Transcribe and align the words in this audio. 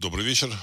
Добрый 0.00 0.24
вечер. 0.24 0.56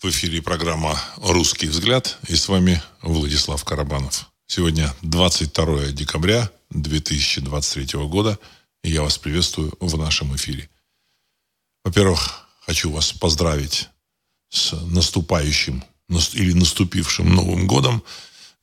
В 0.00 0.06
эфире 0.06 0.42
программа 0.42 1.00
«Русский 1.18 1.68
взгляд» 1.68 2.18
и 2.26 2.34
с 2.34 2.48
вами 2.48 2.82
Владислав 3.00 3.64
Карабанов. 3.64 4.26
Сегодня 4.48 4.92
22 5.02 5.92
декабря 5.92 6.50
2023 6.70 8.00
года, 8.08 8.40
и 8.82 8.90
я 8.90 9.02
вас 9.02 9.18
приветствую 9.18 9.72
в 9.78 9.96
нашем 9.96 10.34
эфире. 10.34 10.68
Во-первых, 11.84 12.48
хочу 12.66 12.90
вас 12.90 13.12
поздравить 13.12 13.88
с 14.48 14.72
наступающим 14.72 15.84
или 16.32 16.52
наступившим 16.52 17.32
Новым 17.32 17.68
годом. 17.68 18.02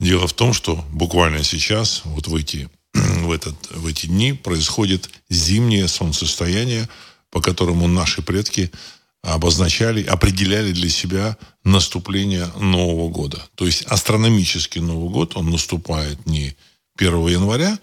Дело 0.02 0.28
в 0.28 0.34
том, 0.34 0.52
что 0.52 0.84
буквально 0.92 1.46
сейчас, 1.46 2.02
вот 2.04 2.28
в 2.28 2.36
эти, 2.36 2.70
в 2.94 3.32
этот, 3.32 3.72
в 3.72 3.88
эти 3.88 4.08
дни, 4.08 4.34
происходит 4.34 5.10
зимнее 5.30 5.88
солнцестояние, 5.88 6.90
по 7.30 7.40
которому 7.40 7.88
наши 7.88 8.22
предки– 8.22 8.70
обозначали, 9.22 10.04
определяли 10.04 10.72
для 10.72 10.90
себя 10.90 11.38
наступление 11.64 12.48
Нового 12.58 13.10
года. 13.10 13.41
То 13.55 13.66
есть 13.66 13.84
астрономический 13.84 14.82
Новый 14.82 15.10
год, 15.10 15.36
он 15.36 15.50
наступает 15.50 16.26
не 16.26 16.55
1 16.98 17.27
января, 17.27 17.77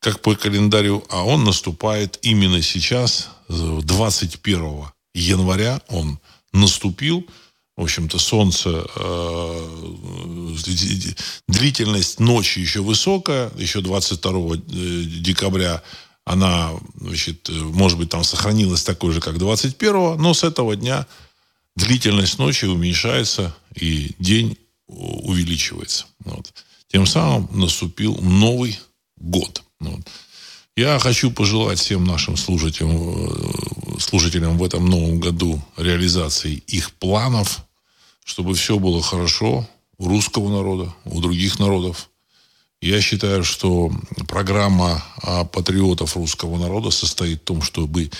как 0.00 0.20
по 0.20 0.34
календарю, 0.34 1.04
а 1.08 1.24
он 1.24 1.44
наступает 1.44 2.18
именно 2.22 2.62
сейчас, 2.62 3.28
21 3.48 4.84
января 5.14 5.80
он 5.88 6.18
наступил. 6.52 7.26
В 7.76 7.82
общем-то, 7.82 8.18
солнце, 8.18 8.86
э, 8.96 10.56
длительность 11.46 12.20
ночи 12.20 12.58
еще 12.58 12.80
высокая, 12.80 13.50
еще 13.56 13.82
22 13.82 14.56
э, 14.56 14.58
декабря 15.20 15.82
она, 16.26 16.72
значит, 17.00 17.48
может 17.48 17.96
быть, 17.96 18.10
там 18.10 18.24
сохранилась 18.24 18.82
такой 18.82 19.12
же, 19.12 19.20
как 19.20 19.36
21-го, 19.36 20.16
но 20.16 20.34
с 20.34 20.42
этого 20.42 20.74
дня 20.74 21.06
длительность 21.76 22.38
ночи 22.38 22.64
уменьшается 22.64 23.54
и 23.74 24.10
день 24.18 24.58
увеличивается. 24.88 26.06
Вот. 26.24 26.52
Тем 26.88 27.06
самым 27.06 27.48
наступил 27.52 28.16
Новый 28.16 28.78
год. 29.16 29.62
Вот. 29.78 30.00
Я 30.74 30.98
хочу 30.98 31.30
пожелать 31.30 31.78
всем 31.78 32.04
нашим 32.04 32.36
слушателям, 32.36 32.96
э, 32.96 33.98
слушателям 34.00 34.58
в 34.58 34.64
этом 34.64 34.84
новом 34.84 35.20
году 35.20 35.62
реализации 35.76 36.54
их 36.66 36.92
планов, 36.94 37.60
чтобы 38.24 38.54
все 38.54 38.80
было 38.80 39.00
хорошо 39.00 39.68
у 39.96 40.08
русского 40.08 40.48
народа, 40.50 40.92
у 41.04 41.20
других 41.20 41.60
народов, 41.60 42.10
я 42.86 43.00
считаю, 43.00 43.44
что 43.44 43.92
программа 44.28 45.04
а, 45.22 45.44
патриотов 45.44 46.16
русского 46.16 46.58
народа 46.58 46.90
состоит 46.90 47.40
в 47.40 47.44
том, 47.44 47.62
чтобы 47.62 48.10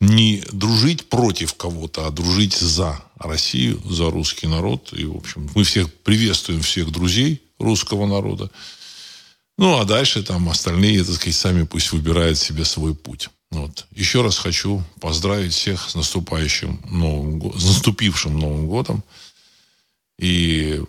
не 0.00 0.42
дружить 0.52 1.08
против 1.08 1.54
кого-то, 1.54 2.06
а 2.06 2.10
дружить 2.10 2.54
за 2.54 3.00
Россию, 3.18 3.80
за 3.88 4.10
русский 4.10 4.48
народ. 4.48 4.92
И, 4.92 5.04
в 5.04 5.16
общем, 5.16 5.48
мы 5.54 5.62
всех 5.62 5.92
приветствуем 5.92 6.60
всех 6.62 6.90
друзей 6.90 7.42
русского 7.58 8.06
народа. 8.06 8.50
Ну, 9.58 9.78
а 9.78 9.84
дальше 9.84 10.22
там 10.22 10.48
остальные, 10.48 11.04
так 11.04 11.14
сказать, 11.14 11.36
сами 11.36 11.62
пусть 11.64 11.92
выбирают 11.92 12.38
себе 12.38 12.64
свой 12.64 12.94
путь. 12.94 13.28
Вот. 13.52 13.86
Еще 13.94 14.22
раз 14.22 14.38
хочу 14.38 14.82
поздравить 15.00 15.52
всех 15.52 15.88
с 15.88 15.94
наступающим 15.94 16.80
Новым, 16.90 17.56
с 17.56 17.64
наступившим 17.64 18.38
Новым 18.38 18.66
годом 18.66 19.04
и 20.18 20.80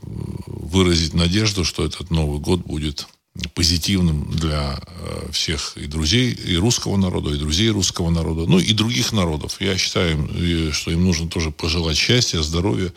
выразить 0.47 1.13
надежду, 1.13 1.65
что 1.65 1.85
этот 1.85 2.09
Новый 2.09 2.39
год 2.39 2.61
будет 2.61 3.07
позитивным 3.55 4.29
для 4.31 4.79
э, 4.85 5.31
всех 5.31 5.75
и 5.75 5.87
друзей 5.87 6.31
и 6.31 6.55
русского 6.55 6.97
народа, 6.97 7.31
и 7.31 7.37
друзей 7.37 7.69
русского 7.69 8.11
народа, 8.11 8.45
ну 8.47 8.59
и 8.59 8.73
других 8.73 9.11
народов. 9.11 9.59
Я 9.59 9.77
считаю, 9.77 10.71
что 10.71 10.91
им 10.91 11.03
нужно 11.03 11.27
тоже 11.27 11.49
пожелать 11.49 11.97
счастья, 11.97 12.41
здоровья, 12.41 12.93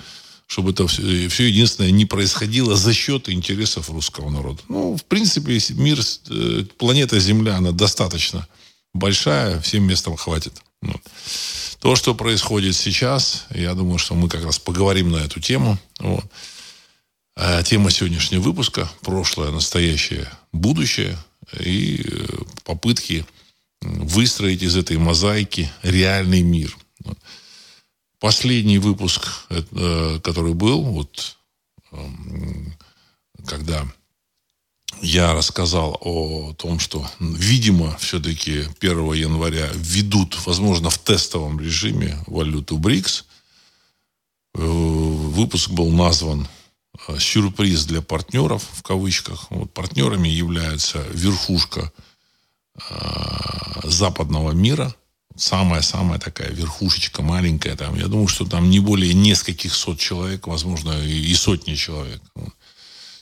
чтобы 0.47 0.71
это 0.73 0.87
все, 0.87 1.29
все 1.29 1.49
единственное 1.49 1.91
не 1.91 2.05
происходило 2.05 2.77
за 2.77 2.93
счет 2.93 3.29
интересов 3.29 3.91
русского 3.91 4.31
народа. 4.31 4.61
Ну, 4.69 4.97
в 4.97 5.05
принципе, 5.05 5.59
мир, 5.71 5.99
э, 6.29 6.65
планета 6.77 7.19
Земля, 7.19 7.57
она 7.57 7.73
достаточно 7.73 8.47
большая, 8.93 9.61
всем 9.61 9.85
местом 9.85 10.17
хватит. 10.17 10.53
Вот. 10.83 11.01
То, 11.81 11.97
что 11.97 12.15
происходит 12.15 12.77
сейчас, 12.77 13.47
я 13.55 13.75
думаю, 13.75 13.99
что 13.99 14.15
мы 14.15 14.29
как 14.29 14.45
раз 14.45 14.59
поговорим 14.59 15.11
на 15.11 15.19
эту 15.19 15.41
тему. 15.41 15.79
Вот. 15.99 16.25
А 17.39 17.63
тема 17.63 17.91
сегодняшнего 17.91 18.41
выпуска– 18.41 18.91
прошлое, 19.03 19.51
настоящее, 19.51 20.27
будущее 20.53 21.19
и 21.61 22.03
э, 22.03 22.27
попытки 22.65 23.27
выстроить 23.83 24.63
из 24.63 24.75
этой 24.75 24.97
мозаики 24.97 25.71
реальный 25.83 26.41
мир. 26.41 26.75
Последний 28.21 28.79
выпуск, 28.79 29.29
э, 29.51 30.19
который 30.25 30.55
был, 30.55 30.83
вот, 30.83 31.37
эм, 31.93 32.75
когда 33.47 33.87
я 35.03 35.35
рассказал 35.35 35.99
о 36.01 36.55
том, 36.55 36.79
что, 36.79 37.07
видимо, 37.21 37.99
все-таки 37.99 38.65
1 38.81 39.13
января 39.13 39.69
ведут, 39.75 40.39
возможно, 40.47 40.89
в 40.89 40.97
тестовом 40.97 41.61
режиме 41.61 42.19
валюту 42.27 42.79
БРИКС. 42.79 43.27
Э, 44.55 44.61
выпуск 44.63 45.69
был 45.69 45.91
назван 45.91 46.49
сюрприз 47.19 47.85
для 47.87 48.03
партнеров, 48.03 48.65
в 48.73 48.83
кавычках. 48.83 49.51
Вот 49.51 49.73
партнерами 49.73 50.29
является 50.29 51.03
верхушка 51.13 51.93
э, 52.75 53.81
западного 53.85 54.53
мира, 54.53 54.95
самая-самая 55.37 56.19
такая 56.19 56.51
верхушечка 56.51 57.23
маленькая 57.23 57.77
там. 57.77 57.95
Я 57.97 58.09
думаю, 58.09 58.29
что 58.29 58.45
там 58.45 58.71
не 58.71 58.81
более 58.81 59.15
нескольких 59.15 59.75
сот 59.75 59.99
человек, 59.99 60.47
возможно, 60.47 60.93
и, 61.03 61.31
и 61.31 61.35
сотни 61.35 61.75
человек. 61.75 62.23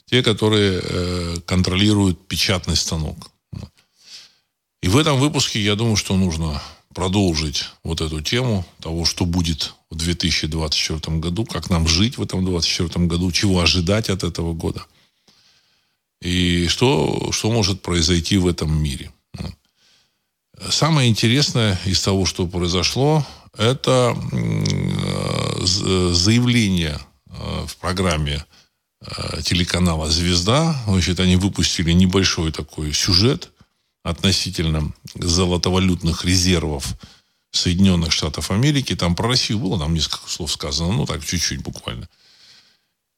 Те, 0.05 0.23
которые 0.23 0.81
э, 0.83 1.35
контролируют 1.45 2.27
печатный 2.27 2.75
станок. 2.75 3.31
И 4.81 4.87
в 4.87 4.97
этом 4.97 5.19
выпуске, 5.19 5.59
я 5.61 5.75
думаю, 5.75 5.95
что 5.95 6.15
нужно 6.15 6.61
продолжить 6.93 7.65
вот 7.83 8.01
эту 8.01 8.21
тему 8.21 8.65
того, 8.79 9.03
что 9.03 9.25
будет 9.25 9.73
в 9.95 9.97
2024 9.97 11.17
году, 11.17 11.45
как 11.45 11.69
нам 11.69 11.87
жить 11.87 12.17
в 12.17 12.21
этом 12.21 12.43
2024 12.43 13.05
году, 13.07 13.31
чего 13.31 13.61
ожидать 13.61 14.09
от 14.09 14.23
этого 14.23 14.53
года. 14.53 14.85
И 16.21 16.67
что, 16.67 17.31
что 17.31 17.49
может 17.51 17.81
произойти 17.81 18.37
в 18.37 18.47
этом 18.47 18.75
мире. 18.77 19.11
Самое 20.69 21.09
интересное 21.09 21.79
из 21.85 22.01
того, 22.01 22.25
что 22.25 22.47
произошло, 22.47 23.25
это 23.57 24.15
заявление 25.61 26.99
э, 27.27 27.65
в 27.67 27.77
программе 27.77 28.45
э, 29.01 29.41
телеканала 29.43 30.09
«Звезда». 30.09 30.75
Значит, 30.87 31.19
они 31.19 31.37
выпустили 31.37 31.93
небольшой 31.93 32.51
такой 32.51 32.93
сюжет 32.93 33.51
относительно 34.03 34.93
золотовалютных 35.15 36.25
резервов 36.25 36.95
Соединенных 37.55 38.11
Штатов 38.11 38.51
Америки. 38.51 38.95
Там 38.95 39.15
про 39.15 39.27
Россию 39.27 39.59
было, 39.59 39.79
там 39.79 39.93
несколько 39.93 40.29
слов 40.29 40.51
сказано, 40.51 40.93
ну 40.93 41.05
так, 41.05 41.25
чуть-чуть 41.25 41.61
буквально. 41.61 42.07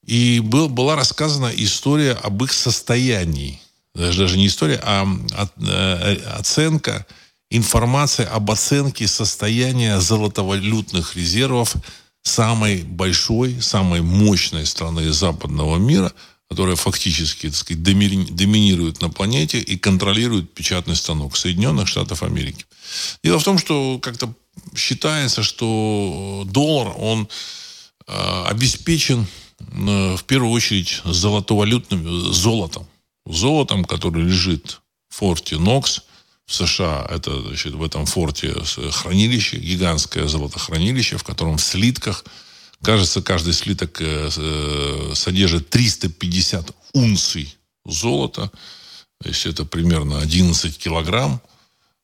И 0.06 0.40
был, 0.40 0.70
была 0.70 0.96
рассказана 0.96 1.52
история 1.53 2.14
об 2.14 2.44
их 2.44 2.53
состоянии. 2.53 3.62
Даже, 3.94 4.20
даже 4.20 4.38
не 4.38 4.47
история, 4.47 4.80
а 4.84 5.08
от, 5.36 5.52
э, 5.58 6.16
оценка, 6.38 7.06
информация 7.50 8.28
об 8.28 8.52
оценке 8.52 9.08
состояния 9.08 10.00
золотовалютных 10.00 11.16
резервов 11.16 11.76
самой 12.22 12.84
большой, 12.84 13.62
самой 13.62 14.02
мощной 14.02 14.66
страны 14.66 15.12
западного 15.12 15.78
мира– 15.78 16.14
которая 16.50 16.75
фактически, 16.75 17.47
так 17.47 17.56
сказать, 17.56 17.84
доминирует 17.84 19.02
на 19.02 19.09
планете 19.09 19.59
и 19.59 19.78
контролирует 19.78 20.53
печатный 20.53 20.96
станок 20.96 21.35
Соединенных 21.35 21.88
Штатов 21.88 22.24
Америки. 22.24 22.66
Дело 23.24 23.40
в 23.40 23.44
том, 23.44 23.58
что 23.58 24.00
как-то 24.00 24.34
считается, 24.75 25.44
что 25.44 26.44
доллар, 26.47 26.94
он 26.97 27.28
э, 28.08 28.44
обеспечен 28.46 29.28
э, 29.59 30.16
в 30.16 30.23
первую 30.23 30.52
очередь 30.52 31.02
золотовалютным 31.03 32.34
золотом. 32.34 32.88
Золотом, 33.26 33.84
который 33.84 34.23
лежит 34.23 34.79
в 35.09 35.16
форте 35.17 35.58
Нокс 35.58 36.03
в 36.46 36.53
США. 36.53 37.05
Это 37.09 37.41
значит, 37.41 37.73
в 37.73 37.84
этом 37.84 38.05
форте 38.05 38.55
хранилище, 38.91 39.58
гигантское 39.58 40.28
золотохранилище, 40.28 41.17
в 41.17 41.23
котором 41.26 41.58
в 41.58 41.61
слитках– 41.61 42.23
Кажется, 42.84 43.22
каждый 43.22 43.53
слиток 43.53 44.02
э, 44.02 44.29
э, 44.35 45.12
содержит 45.16 45.70
350 45.70 46.76
унций 46.94 47.56
золота. 47.85 48.52
То 49.22 49.29
есть 49.29 49.46
это 49.46 49.66
примерно 49.66 50.20
11 50.20 50.78
килограмм 50.78 51.41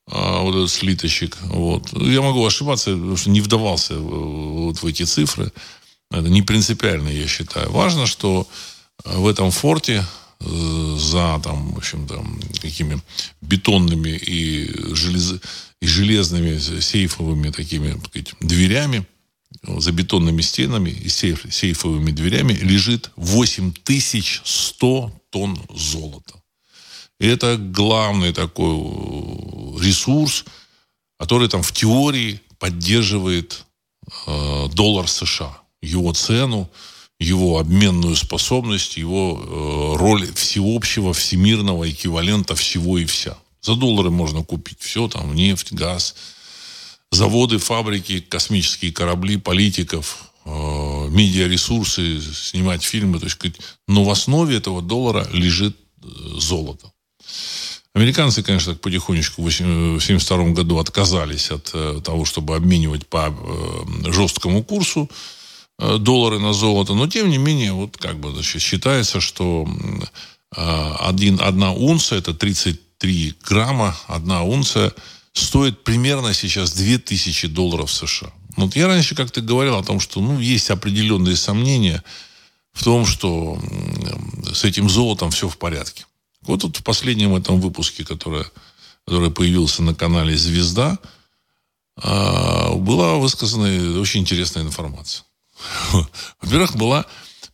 а, 0.08 0.42
вот 0.42 0.56
этот 0.56 0.72
слиточек. 0.72 1.38
Вот. 1.44 1.94
Я 1.94 2.22
могу 2.22 2.46
ошибаться, 2.46 2.92
потому 2.92 3.18
что 3.18 3.30
не 3.30 3.42
вдавался 3.42 3.98
вот 3.98 4.82
в 4.82 4.86
эти 4.86 5.04
цифры. 5.04 5.52
Это 6.12 6.30
не 6.30 6.42
принципиально, 6.42 7.10
я 7.10 7.28
считаю. 7.28 7.72
Важно, 7.72 8.08
что 8.08 8.48
в 9.04 9.28
этом 9.28 9.52
форте 9.52 10.06
э, 10.40 10.96
за 11.00 11.40
там, 11.44 11.74
в 11.74 11.78
общем, 11.78 12.08
там, 12.08 12.40
какими 12.62 13.02
бетонными 13.42 14.10
и, 14.10 14.94
желез... 14.94 15.36
и 15.82 15.88
железными 15.88 16.58
сейфовыми 16.58 17.52
такими 17.52 17.94
так 17.94 18.08
сказать, 18.08 18.34
дверями 18.40 19.06
за 19.62 19.92
бетонными 19.92 20.42
стенами 20.42 20.90
и 20.90 21.10
сейф, 21.10 21.46
сейфовыми 21.54 22.12
дверями 22.12 22.54
лежит 22.54 23.12
8100 23.16 25.12
тонн 25.30 25.60
золота. 25.70 26.34
И 27.20 27.28
это 27.28 27.58
главный 27.58 28.34
такой 28.34 28.76
э, 28.76 29.84
ресурс, 29.84 30.46
который 31.18 31.48
там 31.48 31.62
в 31.64 31.72
теории 31.72 32.42
поддерживает 32.60 33.66
э, 34.28 34.68
доллар 34.74 35.08
США, 35.08 35.58
его 35.82 36.14
цену, 36.14 36.70
его 37.20 37.60
обменную 37.60 38.16
способность, 38.16 38.98
его 38.98 39.40
э, 39.40 39.98
роль 39.98 40.32
всеобщего, 40.34 41.14
всемирного 41.14 41.90
эквивалента 41.90 42.56
всего 42.56 42.98
и 42.98 43.06
вся. 43.06 43.38
За 43.62 43.76
доллары 43.76 44.10
можно 44.10 44.44
купить 44.44 44.82
все, 44.82 45.08
там 45.08 45.34
нефть, 45.34 45.72
газ, 45.72 46.16
заводы, 47.14 47.58
фабрики, 47.58 48.20
космические 48.20 48.92
корабли, 48.92 49.38
политиков, 49.38 50.32
э, 50.46 51.08
медиаресурсы, 51.10 52.22
снимать 52.22 52.84
фильмы. 52.84 53.20
То 53.20 53.26
есть, 53.26 53.40
но 53.88 54.04
в 54.04 54.10
основе 54.10 54.58
этого 54.58 54.82
доллара 54.82 55.28
лежит 55.32 55.76
э, 56.02 56.08
золото. 56.38 56.94
Американцы, 57.96 58.42
конечно, 58.42 58.74
потихонечку 58.74 59.44
в 59.44 59.48
1972 59.48 60.54
году 60.54 60.80
отказались 60.80 61.52
от 61.52 61.70
э, 61.74 62.02
того, 62.04 62.26
чтобы 62.26 62.56
обменивать 62.56 63.06
по 63.08 63.30
э, 63.30 64.12
жесткому 64.12 64.64
курсу 64.64 65.12
э, 65.78 65.98
доллары 66.00 66.40
на 66.40 66.54
золото, 66.54 66.96
но 66.96 67.08
тем 67.08 67.30
не 67.30 67.38
менее, 67.38 67.74
вот 67.74 67.98
как 67.98 68.20
бы 68.20 68.32
значит, 68.32 68.64
считается, 68.64 69.22
что 69.22 69.68
один, 70.56 71.40
одна 71.42 71.72
унция, 71.72 72.20
это 72.20 72.34
33 72.36 73.36
грамма, 73.44 73.96
одна 74.08 74.44
унция 74.44 74.94
стоит 75.34 75.84
примерно 75.84 76.34
сейчас 76.34 76.74
2000 76.74 77.48
долларов 77.48 77.92
США. 77.92 78.32
Вот 78.56 78.76
я 78.76 78.88
раньше 78.88 79.16
как-то 79.16 79.42
говорил 79.42 79.76
о 79.76 79.84
том, 79.84 80.00
что 80.00 80.22
ну, 80.22 80.40
есть 80.40 80.70
определенные 80.70 81.36
сомнения 81.36 82.04
в 82.72 82.84
том, 82.84 83.06
что 83.06 83.60
с 84.54 84.64
этим 84.64 84.90
золотом 84.90 85.32
все 85.32 85.50
в 85.50 85.58
порядке. 85.58 86.06
Вот 86.42 86.62
тут 86.62 86.78
в 86.78 86.84
последнем 86.84 87.36
этом 87.36 87.60
выпуске, 87.60 88.06
который, 88.06 88.46
который 89.06 89.32
появился 89.32 89.82
на 89.82 89.96
канале 89.96 90.38
«Звезда», 90.38 91.00
а, 91.96 92.74
была 92.74 93.16
высказана 93.16 94.00
очень 94.00 94.22
интересная 94.22 94.64
информация. 94.64 95.26
Во-первых, 96.42 96.76
была 96.76 97.06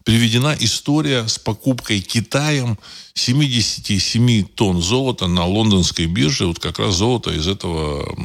приведена 0.04 0.56
история 0.60 1.28
с 1.28 1.38
покупкой 1.38 2.01
Китаем 2.01 2.78
77 3.13 4.46
тонн 4.48 4.81
золота 4.81 5.28
на 5.28 5.46
лондонской 5.46 6.06
бирже, 6.06 6.48
вот 6.48 6.60
как 6.60 6.80
раз 6.80 6.96
золото 6.96 7.31
из 7.31 7.48
этого 7.48 8.18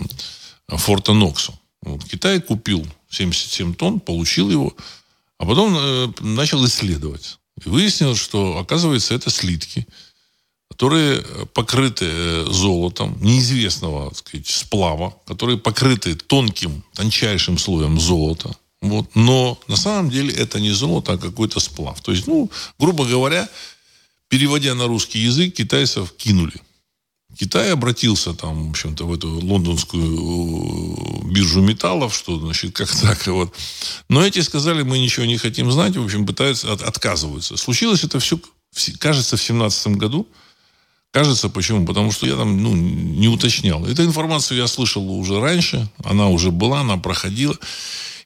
Форта 0.68 1.12
Нокса. 1.12 1.58
Вот 1.82 2.04
Китай 2.04 2.40
купил 2.40 2.86
77 3.10 3.74
тонн, 3.74 4.00
получил 4.00 4.50
его, 4.50 4.74
а 5.38 5.44
потом 5.44 5.76
э, 5.76 6.12
начал 6.20 6.64
исследовать. 6.64 7.38
И 7.64 7.68
выяснилось, 7.68 8.18
что, 8.18 8.58
оказывается, 8.58 9.14
это 9.14 9.30
слитки– 9.30 9.86
которые 10.74 11.22
покрыты 11.54 12.06
э, 12.08 12.46
золотом 12.50 13.16
неизвестного 13.20 14.08
так 14.08 14.18
сказать, 14.18 14.48
сплава, 14.48 15.14
которые 15.24 15.56
покрыты 15.56 16.16
тонким, 16.16 16.82
тончайшим 16.94 17.58
слоем 17.58 18.00
золота. 18.00 18.56
Вот. 18.84 19.14
Но 19.14 19.58
на 19.66 19.76
самом 19.76 20.10
деле 20.10 20.30
это 20.34 20.60
не 20.60 20.70
золото, 20.70 21.14
а 21.14 21.18
какой-то 21.18 21.58
сплав. 21.58 22.00
То 22.02 22.12
есть, 22.12 22.26
ну, 22.26 22.50
грубо 22.78 23.06
говоря, 23.06 23.48
переводя 24.28 24.74
на 24.74 24.86
русский 24.86 25.20
язык, 25.20 25.54
китайцев 25.54 26.12
кинули. 26.12 26.60
Китай 27.34 27.72
обратился 27.72 28.34
там, 28.34 28.66
в 28.66 28.70
общем-то, 28.70 29.06
в 29.06 29.14
эту 29.14 29.28
лондонскую 29.28 30.04
э, 30.04 31.32
биржу 31.32 31.62
металлов, 31.62 32.14
что, 32.14 32.38
значит, 32.38 32.76
как 32.76 32.94
так 32.94 33.26
вот. 33.26 33.54
Но 34.10 34.24
эти 34.24 34.40
сказали, 34.40 34.82
мы 34.82 34.98
ничего 34.98 35.24
не 35.24 35.38
хотим 35.38 35.72
знать, 35.72 35.96
в 35.96 36.04
общем, 36.04 36.26
пытаются, 36.26 36.70
от, 36.70 36.82
отказываются. 36.82 37.56
Случилось 37.56 38.04
это 38.04 38.20
все, 38.20 38.38
кажется, 38.98 39.36
в 39.36 39.42
17 39.42 39.96
году. 39.96 40.28
Кажется, 41.10 41.48
почему? 41.48 41.86
Потому 41.86 42.12
что 42.12 42.26
я 42.26 42.36
там 42.36 42.62
ну, 42.62 42.74
не 42.74 43.28
уточнял. 43.28 43.86
Эту 43.86 44.04
информацию 44.04 44.58
я 44.58 44.66
слышал 44.66 45.08
уже 45.10 45.40
раньше, 45.40 45.88
она 46.04 46.28
уже 46.28 46.50
была, 46.50 46.80
она 46.80 46.98
проходила. 46.98 47.56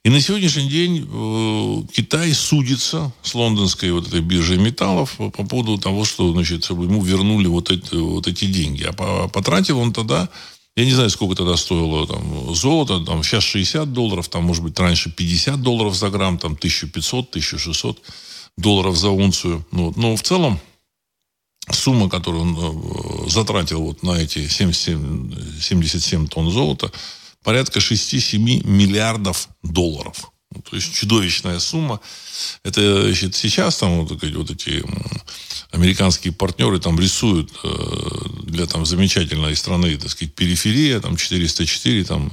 И 0.03 0.09
на 0.09 0.21
сегодняшний 0.21 0.69
день 0.69 1.07
э, 1.11 1.93
Китай 1.93 2.33
судится 2.33 3.11
с 3.21 3.35
лондонской 3.35 3.91
вот 3.91 4.07
этой 4.07 4.21
биржей 4.21 4.57
металлов 4.57 5.17
по, 5.17 5.29
по 5.29 5.43
поводу 5.43 5.77
того, 5.77 6.05
что 6.05 6.31
значит, 6.31 6.69
ему 6.69 7.03
вернули 7.03 7.47
вот 7.47 7.69
эти, 7.69 7.95
вот 7.95 8.27
эти 8.27 8.45
деньги. 8.45 8.83
А 8.83 8.93
по, 8.93 9.27
потратил 9.27 9.77
он 9.79 9.91
тогда, 9.91 10.29
я 10.77 10.85
не 10.85 10.93
знаю, 10.93 11.09
сколько 11.09 11.35
тогда 11.35 11.57
стоило 11.57 12.07
там, 12.07 12.55
золото, 12.55 13.01
там, 13.01 13.23
сейчас 13.23 13.43
60 13.43 13.91
долларов, 13.91 14.29
там, 14.29 14.45
может 14.45 14.63
быть, 14.63 14.79
раньше 14.79 15.11
50 15.11 15.61
долларов 15.61 15.95
за 15.95 16.09
грамм, 16.09 16.37
там, 16.37 16.53
1500, 16.53 17.29
1600 17.29 18.01
долларов 18.57 18.95
за 18.95 19.09
унцию. 19.09 19.65
Ну, 19.71 19.87
вот. 19.87 19.97
Но 19.97 20.15
в 20.15 20.21
целом 20.21 20.61
сумма, 21.71 22.09
которую 22.09 22.43
он 22.43 22.57
э, 22.57 23.29
затратил 23.29 23.81
вот 23.81 24.01
на 24.03 24.11
эти 24.11 24.47
77, 24.47 25.59
77 25.59 26.27
тонн 26.27 26.51
золота, 26.51 26.89
порядка 27.43 27.79
6-7 27.79 28.67
миллиардов 28.67 29.49
долларов. 29.63 30.31
Ну, 30.51 30.61
то 30.61 30.75
есть 30.75 30.93
чудовищная 30.93 31.59
сумма. 31.59 31.99
Это 32.63 33.03
значит, 33.03 33.35
сейчас 33.35 33.77
там 33.77 34.03
вот, 34.03 34.11
вот 34.11 34.51
эти 34.51 34.83
американские 35.71 36.33
партнеры 36.33 36.79
там 36.79 36.99
рисуют 36.99 37.51
э, 37.63 37.69
для 38.43 38.65
там 38.65 38.85
замечательной 38.85 39.55
страны, 39.55 39.95
так 39.97 40.09
сказать, 40.09 40.33
периферия, 40.33 40.99
там 40.99 41.17
404, 41.17 42.03
там 42.05 42.31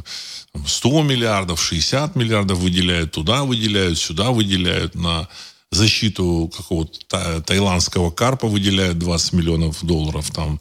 100 0.67 1.03
миллиардов, 1.03 1.63
60 1.63 2.17
миллиардов 2.17 2.59
выделяют, 2.59 3.13
туда 3.13 3.45
выделяют, 3.45 3.99
сюда 3.99 4.31
выделяют 4.31 4.95
на 4.95 5.29
защиту 5.71 6.51
какого-то 6.57 7.43
таиландского 7.43 8.11
карпа 8.11 8.47
выделяют 8.47 8.99
20 8.99 9.33
миллионов 9.33 9.85
долларов, 9.85 10.31
там, 10.31 10.61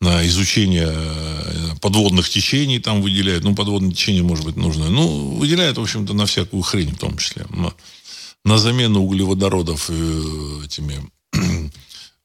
на 0.00 0.26
изучение 0.26 0.90
э, 0.90 1.76
подводных 1.80 2.28
течений 2.28 2.78
там 2.78 3.02
выделяют, 3.02 3.44
ну, 3.44 3.54
подводные 3.54 3.92
течения, 3.92 4.22
может 4.22 4.44
быть, 4.44 4.56
нужно, 4.56 4.88
ну, 4.88 5.36
выделяют, 5.36 5.78
в 5.78 5.82
общем-то, 5.82 6.14
на 6.14 6.26
всякую 6.26 6.62
хрень 6.62 6.94
в 6.94 6.98
том 6.98 7.18
числе, 7.18 7.46
на, 7.50 7.72
на 8.44 8.58
замену 8.58 9.02
углеводородов 9.02 9.90
э, 9.90 10.62
этими 10.64 11.08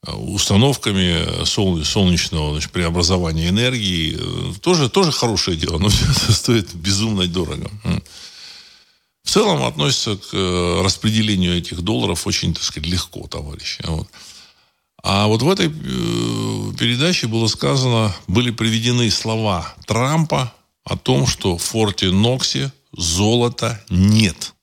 установками 0.06 1.44
солнечного 1.44 2.52
значит, 2.52 2.72
преобразования 2.72 3.48
энергии. 3.48 4.18
Тоже, 4.60 4.90
тоже 4.90 5.12
хорошее 5.12 5.56
дело, 5.56 5.78
но 5.78 5.88
все 5.90 6.04
это 6.04 6.32
стоит 6.32 6.74
безумно 6.74 7.26
дорого 7.26 7.70
в 9.24 9.30
целом 9.30 9.64
относится 9.64 10.16
к 10.16 10.34
э, 10.34 10.82
распределению 10.84 11.56
этих 11.56 11.80
долларов 11.80 12.26
очень, 12.26 12.52
так 12.52 12.62
сказать, 12.62 12.88
легко, 12.88 13.26
товарищи. 13.26 13.82
Вот. 13.86 14.06
А 15.02 15.26
вот 15.26 15.42
в 15.42 15.50
этой 15.50 15.68
э, 15.68 16.72
передаче 16.78 17.26
было 17.26 17.46
сказано, 17.46 18.14
были 18.26 18.50
приведены 18.50 19.10
слова 19.10 19.74
Трампа 19.86 20.52
о 20.84 20.98
том, 20.98 21.26
что 21.26 21.56
в 21.56 21.62
форте 21.62 22.10
Ноксе 22.10 22.70
золота 22.92 23.82
нет. 23.88 24.54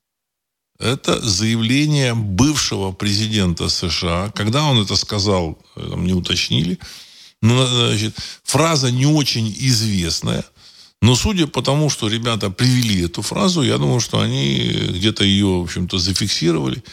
Это 0.80 1.20
заявление 1.20 2.14
бывшего 2.14 2.92
президента 2.92 3.68
США. 3.68 4.32
Когда 4.36 4.64
он 4.64 4.82
это 4.82 4.96
сказал, 4.96 5.58
э, 5.76 5.94
не 5.98 6.14
уточнили. 6.14 6.78
Но, 7.42 7.66
значит, 7.66 8.16
фраза 8.44 8.92
не 8.92 9.08
очень 9.08 9.52
известная– 9.58 10.46
но 11.02 11.16
судя 11.16 11.48
по 11.48 11.62
тому, 11.62 11.90
что 11.90 12.08
ребята 12.08 12.52
привели 12.52 13.04
эту 13.06 13.22
фразу, 13.22 13.64
я 13.64 13.78
думаю, 13.78 14.00
что 14.00 14.20
они 14.20 14.70
где-то 14.90 15.24
ее, 15.24 15.60
в 15.60 15.64
общем-то, 15.64 15.98
зафиксировали. 15.98 16.84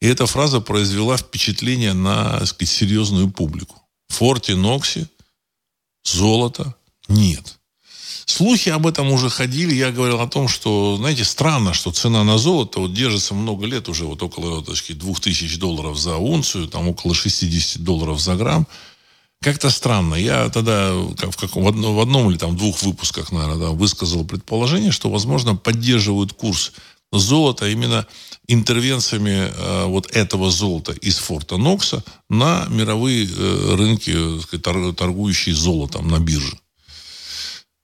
И 0.00 0.06
эта 0.06 0.26
фраза 0.26 0.60
произвела 0.60 1.16
впечатление 1.16 1.92
на, 1.92 2.38
так 2.38 2.46
сказать, 2.46 2.72
серьезную 2.72 3.30
публику. 3.30 3.82
Форте 4.08 4.54
Нокси 4.54 5.08
золота 6.04 6.74
нет. 7.08 7.58
Слухи 8.26 8.68
об 8.68 8.86
этом 8.86 9.10
уже 9.10 9.30
ходили. 9.30 9.74
Я 9.74 9.90
говорил 9.90 10.20
о 10.20 10.28
том, 10.28 10.48
что, 10.48 10.96
знаете, 10.96 11.24
странно, 11.24 11.72
что 11.72 11.90
цена 11.90 12.22
на 12.24 12.38
золото 12.38 12.80
вот 12.80 12.92
держится 12.92 13.34
много 13.34 13.66
лет 13.66 13.88
уже, 13.88 14.04
вот 14.04 14.22
около 14.22 14.62
так 14.62 14.76
сказать, 14.76 14.98
2000 14.98 15.58
долларов 15.58 15.98
за 15.98 16.16
унцию, 16.16 16.68
там 16.68 16.88
около 16.88 17.14
60 17.14 17.82
долларов 17.82 18.20
за 18.20 18.36
грамм. 18.36 18.66
Как-то 19.40 19.70
странно. 19.70 20.16
Я 20.16 20.48
тогда 20.48 20.94
в, 20.94 21.36
каком, 21.36 21.62
в, 21.62 21.68
одном, 21.68 21.94
в 21.94 22.00
одном 22.00 22.30
или 22.30 22.38
там 22.38 22.56
двух 22.56 22.82
выпусках, 22.82 23.30
наверное, 23.30 23.68
да, 23.68 23.70
высказал 23.70 24.24
предположение, 24.24 24.90
что, 24.90 25.10
возможно, 25.10 25.54
поддерживают 25.54 26.32
курс 26.32 26.72
золота 27.12 27.68
именно 27.68 28.06
интервенциями 28.48 29.50
э, 29.50 29.84
вот 29.86 30.10
этого 30.10 30.50
золота 30.50 30.92
из 30.92 31.18
форта 31.18 31.56
Нокса 31.56 32.02
на 32.28 32.66
мировые 32.68 33.26
э, 33.26 33.74
рынки, 33.76 34.40
сказать, 34.40 34.96
торгующие 34.96 35.54
золотом 35.54 36.08
на 36.08 36.18
бирже. 36.18 36.58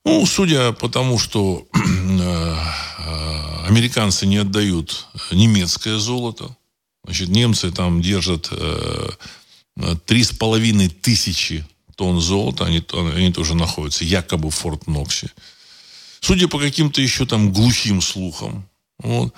Ну, 0.04 0.26
судя 0.26 0.72
по 0.72 0.88
тому, 0.88 1.18
что 1.18 1.66
э, 1.74 2.56
э, 2.98 3.66
американцы 3.68 4.26
не 4.26 4.38
отдают 4.38 5.06
немецкое 5.30 5.98
золото, 5.98 6.56
значит, 7.04 7.28
немцы 7.28 7.70
там 7.70 8.02
держат 8.02 8.50
э, 9.76 9.96
Три 10.06 10.24
с 10.24 10.32
половиной 10.32 10.88
тысячи 10.88 11.64
тонн 11.96 12.20
золота, 12.20 12.64
они, 12.64 12.84
они 13.14 13.32
тоже 13.32 13.54
находятся 13.54 14.04
якобы 14.04 14.50
в 14.50 14.54
Форт 14.54 14.86
Ноксе. 14.86 15.30
Судя 16.20 16.48
по 16.48 16.58
каким-то 16.58 17.00
еще 17.00 17.26
там 17.26 17.52
глухим 17.52 18.00
слухам, 18.00 18.66
вот, 18.98 19.34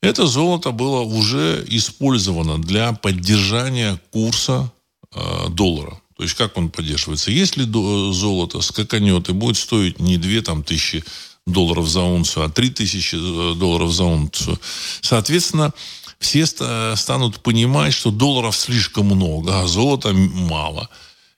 это 0.00 0.26
золото 0.26 0.70
было 0.70 1.00
уже 1.00 1.64
использовано 1.68 2.58
для 2.58 2.92
поддержания 2.92 4.00
курса 4.10 4.72
э, 5.14 5.48
доллара. 5.50 6.00
То 6.16 6.24
есть 6.24 6.34
как 6.34 6.56
он 6.56 6.70
поддерживается? 6.70 7.30
Если 7.30 7.64
золото 8.12 8.60
скаканет 8.60 9.28
и 9.28 9.32
будет 9.32 9.56
стоить 9.56 10.00
не 10.00 10.16
2 10.16 10.42
там, 10.42 10.62
тысячи 10.62 11.04
долларов 11.46 11.88
за 11.88 12.02
унцию, 12.02 12.44
а 12.44 12.48
3 12.48 12.70
тысячи 12.70 13.16
э, 13.16 13.54
долларов 13.54 13.92
за 13.92 14.04
унцию, 14.04 14.58
соответственно, 15.00 15.72
все 16.20 16.46
станут 16.46 17.40
понимать, 17.40 17.94
что 17.94 18.10
долларов 18.10 18.54
слишком 18.54 19.06
много, 19.06 19.62
а 19.62 19.66
золота 19.66 20.12
мало. 20.12 20.88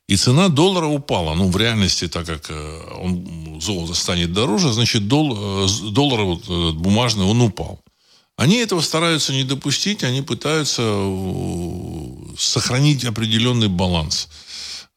И 0.08 0.16
цена 0.16 0.48
доллара 0.48 0.86
упала. 0.86 1.34
Ну, 1.34 1.48
в 1.48 1.56
реальности, 1.56 2.08
так 2.08 2.26
как 2.26 2.50
э, 2.50 2.80
он, 3.00 3.60
золото 3.60 3.94
станет 3.94 4.32
дороже, 4.32 4.72
значит, 4.72 5.08
дол, 5.08 5.64
э, 5.64 5.68
доллар 5.90 6.22
вот, 6.22 6.74
бумажный, 6.74 7.24
он 7.24 7.40
упал. 7.40 7.80
Они 8.36 8.56
этого 8.56 8.80
стараются 8.80 9.32
не 9.32 9.44
допустить, 9.44 10.02
они 10.04 10.20
пытаются 10.20 10.82
сохранить 12.36 13.04
определенный 13.04 13.68
баланс. 13.68 14.28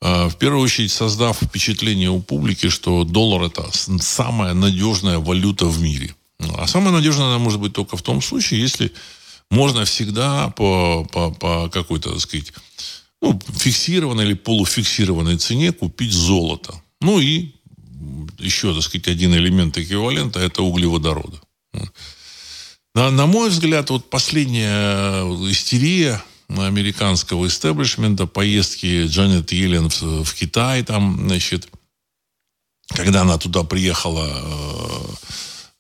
В 0.01 0.33
первую 0.39 0.63
очередь, 0.63 0.91
создав 0.91 1.37
впечатление 1.37 2.09
у 2.09 2.21
публики, 2.21 2.69
что 2.69 3.03
доллар 3.03 3.43
это 3.43 3.69
самая 3.99 4.53
надежная 4.53 5.19
валюта 5.19 5.65
в 5.65 5.81
мире. 5.81 6.15
А 6.57 6.65
самая 6.67 6.91
надежная 6.91 7.27
она 7.27 7.37
может 7.37 7.59
быть 7.59 7.73
только 7.73 7.97
в 7.97 8.01
том 8.01 8.21
случае, 8.21 8.61
если 8.61 8.91
можно 9.51 9.85
всегда 9.85 10.49
по, 10.49 11.05
по, 11.11 11.31
по 11.31 11.69
какой-то, 11.69 12.11
так 12.11 12.21
сказать, 12.21 12.53
ну, 13.21 13.39
фиксированной 13.57 14.25
или 14.25 14.33
полуфиксированной 14.33 15.37
цене 15.37 15.71
купить 15.71 16.11
золото. 16.11 16.73
Ну 17.01 17.19
и 17.19 17.55
еще, 18.39 18.73
так 18.73 18.83
сказать, 18.83 19.07
один 19.07 19.33
элемент 19.33 19.77
эквивалента– 19.77 20.39
это 20.41 20.61
углеводороды. 20.61 21.39
На, 22.93 23.11
на 23.11 23.25
мой 23.25 23.49
взгляд, 23.49 23.89
вот 23.89 24.09
последняя 24.09 25.23
истерия 25.49 26.23
американского 26.47 27.47
истеблишмента, 27.47 28.27
поездки 28.27 29.07
Джанет 29.07 29.51
Йеллен 29.51 29.89
в, 29.89 30.23
в 30.23 30.33
Китай, 30.33 30.83
там, 30.83 31.27
значит, 31.27 31.67
когда 32.87 33.21
она 33.21 33.37
туда 33.37 33.63
приехала 33.63 34.29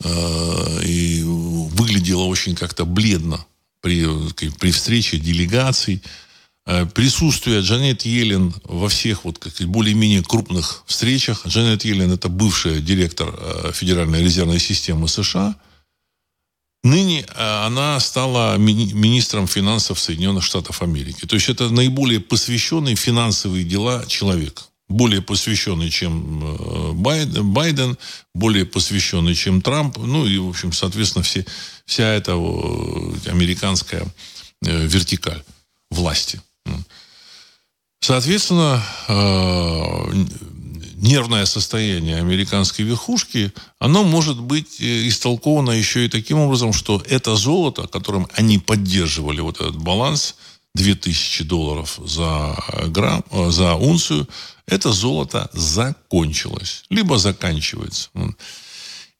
э, 0.03 0.05
э, 0.05 0.83
и 0.85 1.23
выглядела 1.23 2.23
очень 2.23 2.55
как-то 2.55 2.85
бледно 2.85 3.45
при, 3.85 4.49
при 4.59 4.71
встрече 4.71 5.17
делегаций, 5.19 6.01
э, 6.65 6.87
присутствие 6.87 7.61
Джанет 7.61 8.03
Йеллен 8.03 8.51
во 8.63 8.89
всех 8.89 9.25
вот 9.25 9.37
как 9.37 9.53
более-менее 9.67 10.23
крупных 10.23 10.83
встречах. 10.87 11.45
Джанет 11.45 11.85
Йеллен 11.85 12.11
это 12.11 12.27
бывшая 12.27 12.79
директор 12.79 13.29
э, 13.37 13.71
Федеральной 13.73 14.23
резервной 14.23 14.59
системы 14.59 15.07
США. 15.07 15.55
Ныне 16.83 17.21
э, 17.27 17.65
она 17.67 17.99
стала 17.99 18.57
министром 18.57 19.45
финансов 19.45 19.99
Соединенных 19.99 20.43
Штатов 20.43 20.81
Америки. 20.81 21.27
То 21.27 21.35
есть 21.35 21.49
это 21.49 21.69
наиболее 21.69 22.19
посвященный 22.19 22.95
финансовые 22.95 23.63
дела 23.65 24.03
человек 24.07 24.63
более 24.87 25.21
посвященный, 25.21 25.89
чем 25.89 26.43
э, 26.43 26.91
Байден, 26.93 27.97
более 28.33 28.65
посвященный, 28.65 29.35
чем 29.35 29.61
Трамп, 29.61 29.97
ну 29.97 30.25
и, 30.25 30.37
в 30.37 30.49
общем, 30.49 30.73
соответственно, 30.73 31.23
все, 31.23 31.45
вся 31.85 32.13
эта 32.13 32.33
американская 32.33 34.05
э, 34.63 34.85
вертикаль 34.85 35.43
власти. 35.89 36.41
Соответственно, 37.99 38.83
э, 39.07 40.25
нервное 40.95 41.45
состояние 41.45 42.17
американской 42.17 42.85
верхушки, 42.85 43.51
оно 43.79 44.03
может 44.03 44.39
быть 44.39 44.79
истолковано 44.79 45.71
еще 45.71 46.05
и 46.05 46.09
таким 46.09 46.39
образом, 46.39 46.73
что 46.73 47.01
это 47.07 47.35
золото, 47.35 47.87
которым 47.87 48.27
они 48.33 48.59
поддерживали 48.59 49.41
вот 49.41 49.59
этот 49.59 49.77
баланс, 49.77 50.35
2000 50.75 51.43
долларов 51.43 51.99
за 52.05 52.55
грамм, 52.87 53.23
за 53.49 53.75
унцию, 53.75 54.27
это 54.67 54.91
золото 54.91 55.49
закончилось, 55.53 56.83
либо 56.89 57.17
заканчивается. 57.17 58.09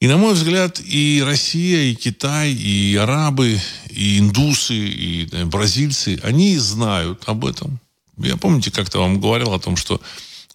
И, 0.01 0.07
на 0.07 0.17
мой 0.17 0.33
взгляд, 0.33 0.81
и 0.83 1.23
Россия, 1.25 1.91
и 1.91 1.95
Китай, 1.95 2.51
и 2.51 2.95
арабы, 2.95 3.59
и 3.89 4.19
индусы, 4.19 4.75
и 4.75 5.29
э, 5.31 5.45
бразильцы, 5.45 6.19
они 6.21 6.57
знают 6.57 7.23
об 7.27 7.45
этом. 7.45 7.79
Я, 8.17 8.35
помните, 8.35 8.71
как-то 8.71 8.99
вам 8.99 9.19
говорил 9.21 9.53
о 9.53 9.59
том, 9.59 9.77
что 9.77 10.01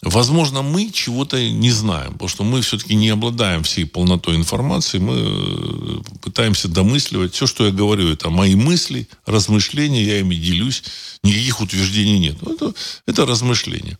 Возможно, 0.03 0.63
мы 0.63 0.89
чего-то 0.89 1.37
не 1.37 1.69
знаем, 1.69 2.13
потому 2.13 2.29
что 2.29 2.43
мы 2.43 2.61
все-таки 2.61 2.95
не 2.95 3.09
обладаем 3.09 3.61
всей 3.61 3.85
полнотой 3.85 4.35
информации. 4.35 4.97
Мы 4.97 5.15
э, 5.15 6.17
пытаемся 6.21 6.67
домысливать. 6.67 7.35
Все, 7.35 7.45
что 7.45 7.65
я 7.67 7.71
говорю, 7.71 8.09
это 8.09 8.31
мои 8.31 8.55
мысли, 8.55 9.07
размышления, 9.27 10.03
я 10.03 10.19
ими 10.19 10.33
делюсь. 10.33 10.83
Никаких 11.23 11.61
утверждений 11.61 12.17
нет. 12.17 12.37
Это, 12.41 12.73
это 13.05 13.27
размышления. 13.27 13.99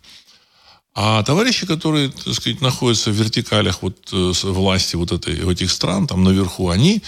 А 0.94 1.22
товарищи, 1.22 1.66
которые, 1.66 2.10
так 2.10 2.34
сказать, 2.34 2.60
находятся 2.60 3.12
в 3.12 3.14
вертикалях 3.14 3.82
вот, 3.82 4.08
э, 4.12 4.32
власти 4.42 4.96
вот 4.96 5.12
этой, 5.12 5.52
этих 5.52 5.70
стран, 5.70 6.08
там 6.08 6.24
наверху, 6.24 6.70
они 6.70 7.00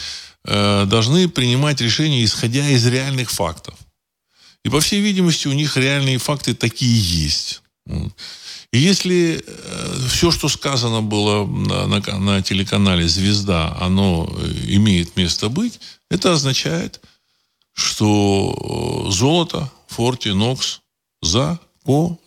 э, 0.44 0.84
должны 0.86 1.28
принимать 1.28 1.80
решения, 1.80 2.24
исходя 2.24 2.68
из 2.68 2.86
реальных 2.86 3.32
фактов. 3.32 3.74
И, 4.64 4.68
по 4.68 4.78
всей 4.80 5.00
видимости, 5.00 5.48
у 5.48 5.52
них 5.52 5.76
реальные 5.76 6.18
факты 6.18 6.54
такие 6.54 6.96
есть. 6.96 7.60
И 8.74 8.78
если 8.78 9.40
э, 9.46 10.08
все, 10.08 10.32
что 10.32 10.48
сказано 10.48 11.00
было 11.00 11.46
на, 11.46 11.86
на, 11.86 12.00
на 12.18 12.42
телеканале 12.42 13.06
«Звезда», 13.06 13.76
оно 13.80 14.28
э, 14.28 14.50
имеет 14.66 15.16
место 15.16 15.48
быть, 15.48 15.78
это 16.10 16.32
означает, 16.32 17.00
что 17.72 19.06
золото 19.10 19.70
Форти 19.86 20.30
Нокс 20.30 20.80
закончилось. 21.22 22.24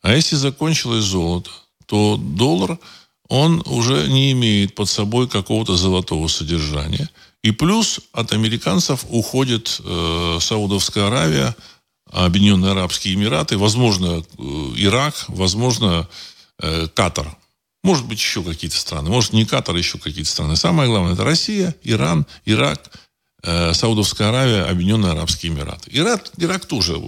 А 0.00 0.14
если 0.14 0.36
закончилось 0.36 1.04
золото, 1.04 1.50
то 1.84 2.16
доллар, 2.16 2.78
он 3.28 3.62
уже 3.66 4.08
не 4.08 4.32
имеет 4.32 4.74
под 4.74 4.88
собой 4.88 5.28
какого-то 5.28 5.76
золотого 5.76 6.26
содержания. 6.28 7.10
И 7.42 7.50
плюс 7.50 8.00
от 8.12 8.32
американцев 8.32 9.04
уходит 9.10 9.78
э, 9.84 10.38
Саудовская 10.40 11.08
Аравия, 11.08 11.54
Объединенные 12.14 12.72
Арабские 12.72 13.14
Эмираты, 13.14 13.58
возможно, 13.58 14.24
э, 14.38 14.42
Ирак, 14.76 15.24
возможно, 15.28 16.08
э, 16.60 16.88
Катар. 16.94 17.36
Может 17.82 18.06
быть, 18.06 18.18
еще 18.18 18.42
какие-то 18.42 18.76
страны. 18.76 19.10
Может, 19.10 19.32
не 19.32 19.44
Катар, 19.44 19.74
а 19.74 19.78
еще 19.78 19.98
какие-то 19.98 20.30
страны. 20.30 20.56
Самое 20.56 20.88
главное, 20.88 21.12
это 21.14 21.24
Россия, 21.24 21.74
Иран, 21.82 22.26
Ирак, 22.46 22.90
Э, 23.46 23.74
Саудовская 23.74 24.30
Аравия, 24.30 24.62
Объединенные 24.62 25.12
Арабские 25.12 25.52
Эмираты. 25.52 25.90
Ирак, 25.92 26.30
Ирак 26.38 26.64
тоже 26.64 26.98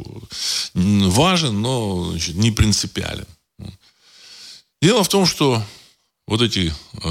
важен, 0.74 1.62
но 1.62 2.10
значит, 2.10 2.34
не 2.34 2.50
принципиален. 2.50 3.26
Дело 4.82 5.02
в 5.02 5.08
том, 5.08 5.24
что 5.24 5.62
вот 6.26 6.42
эти 6.42 6.70
э, 7.02 7.06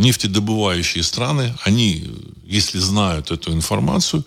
нефтедобывающие 0.00 1.04
страны, 1.04 1.54
они, 1.62 2.10
если 2.42 2.78
знают 2.78 3.30
эту 3.30 3.52
информацию, 3.52 4.24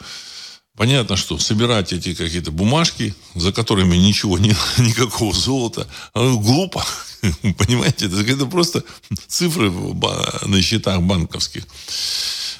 понятно, 0.75 1.15
что 1.15 1.37
собирать 1.37 1.93
эти 1.93 2.13
какие-то 2.13 2.51
бумажки, 2.51 3.13
за 3.35 3.51
которыми 3.51 3.95
ничего 3.97 4.37
нет, 4.37 4.57
никакого 4.77 5.33
золота, 5.33 5.87
глупо. 6.13 6.85
Понимаете, 7.57 8.07
это, 8.07 8.21
это 8.21 8.45
просто 8.45 8.83
цифры 9.27 9.71
на 9.71 10.61
счетах 10.61 11.01
банковских. 11.01 11.65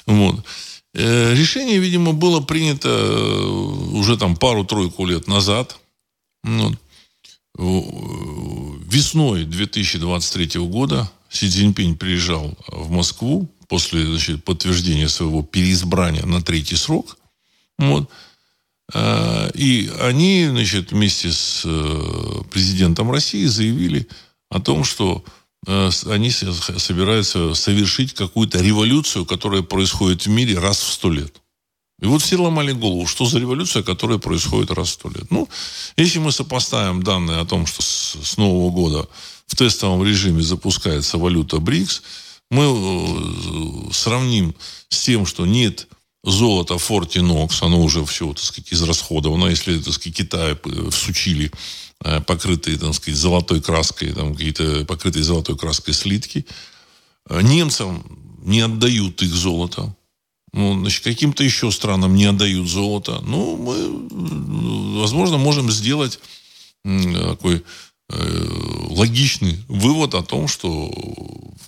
Вот. 0.06 0.44
Э, 0.94 1.34
решение, 1.34 1.78
видимо, 1.78 2.12
было 2.12 2.40
принято 2.40 2.88
э, 2.88 3.44
уже 3.94 4.16
там 4.16 4.36
пару-тройку 4.36 5.06
лет 5.06 5.26
назад. 5.26 5.78
Вот. 6.44 6.78
Весной 7.58 9.44
2023 9.44 10.60
года 10.60 11.10
Си 11.30 11.48
Цзиньпинь 11.48 11.96
приезжал 11.96 12.56
в 12.68 12.90
Москву 12.90 13.48
после 13.68 14.04
значит, 14.06 14.44
подтверждения 14.44 15.08
своего 15.08 15.42
переизбрания 15.42 16.24
на 16.26 16.42
третий 16.42 16.76
срок. 16.76 17.16
Вот. 17.78 18.10
Э, 18.94 19.50
и 19.54 19.90
они 20.00 20.46
значит, 20.48 20.92
вместе 20.92 21.32
с 21.32 21.62
президентом 22.50 23.10
России 23.10 23.46
заявили 23.46 24.08
о 24.50 24.60
том, 24.60 24.84
что 24.84 25.24
Э, 25.66 25.90
они 26.06 26.30
собираются 26.30 27.54
совершить 27.54 28.14
какую-то 28.14 28.60
революцию, 28.60 29.26
которая 29.26 29.62
происходит 29.62 30.26
в 30.26 30.28
мире 30.28 30.58
раз 30.58 30.80
в 30.80 30.92
сто 30.92 31.10
лет. 31.10 31.40
И 32.00 32.06
вот 32.06 32.22
все 32.22 32.36
ломали 32.36 32.72
голову, 32.72 33.06
что 33.06 33.26
за 33.26 33.38
революция, 33.38 33.84
которая 33.84 34.18
происходит 34.18 34.72
раз 34.72 34.88
в 34.88 34.92
сто 34.92 35.08
лет. 35.08 35.30
Ну, 35.30 35.48
если 35.96 36.18
мы 36.18 36.32
сопоставим 36.32 37.02
данные 37.02 37.38
о 37.38 37.44
том, 37.44 37.66
что 37.66 37.80
с, 37.80 38.16
с 38.20 38.36
Нового 38.36 38.70
года 38.72 39.08
в 39.46 39.54
тестовом 39.54 40.04
режиме 40.04 40.42
запускается 40.42 41.18
валюта 41.18 41.58
БРИКС, 41.58 42.02
мы 42.50 42.64
э, 42.64 43.92
сравним 43.92 44.54
с 44.88 45.04
тем, 45.04 45.26
что 45.26 45.46
нет 45.46 45.86
золота 46.24 46.78
Форти 46.78 47.18
Нокс, 47.18 47.62
оно 47.62 47.80
уже 47.80 48.04
все, 48.04 48.32
так 48.32 48.42
сказать, 48.42 48.72
израсходовано. 48.72 49.46
Если, 49.46 49.78
так 49.78 49.92
сказать, 49.94 50.16
Китай 50.16 50.56
всучили 50.90 51.50
Э, 52.04 52.20
покрытые, 52.20 52.78
так 52.78 52.94
сказать, 52.94 53.18
золотой 53.18 53.60
краской, 53.60 54.12
там 54.12 54.34
какие-то 54.34 54.84
покрытые 54.86 55.22
золотой 55.22 55.56
краской 55.56 55.94
слитки. 55.94 56.46
Э, 57.28 57.40
немцам 57.42 58.04
не 58.42 58.60
отдают 58.60 59.22
их 59.22 59.32
золото. 59.32 59.94
Ну, 60.52 60.80
значит, 60.80 61.04
каким-то 61.04 61.44
еще 61.44 61.70
странам 61.70 62.14
не 62.14 62.24
отдают 62.24 62.68
золото. 62.68 63.20
Ну, 63.24 63.56
мы, 63.56 65.00
возможно, 65.00 65.38
можем 65.38 65.70
сделать 65.70 66.18
такой 66.84 67.56
э, 67.56 67.60
логичный 68.08 69.58
вывод 69.68 70.14
о 70.14 70.22
том, 70.22 70.46
что 70.48 70.90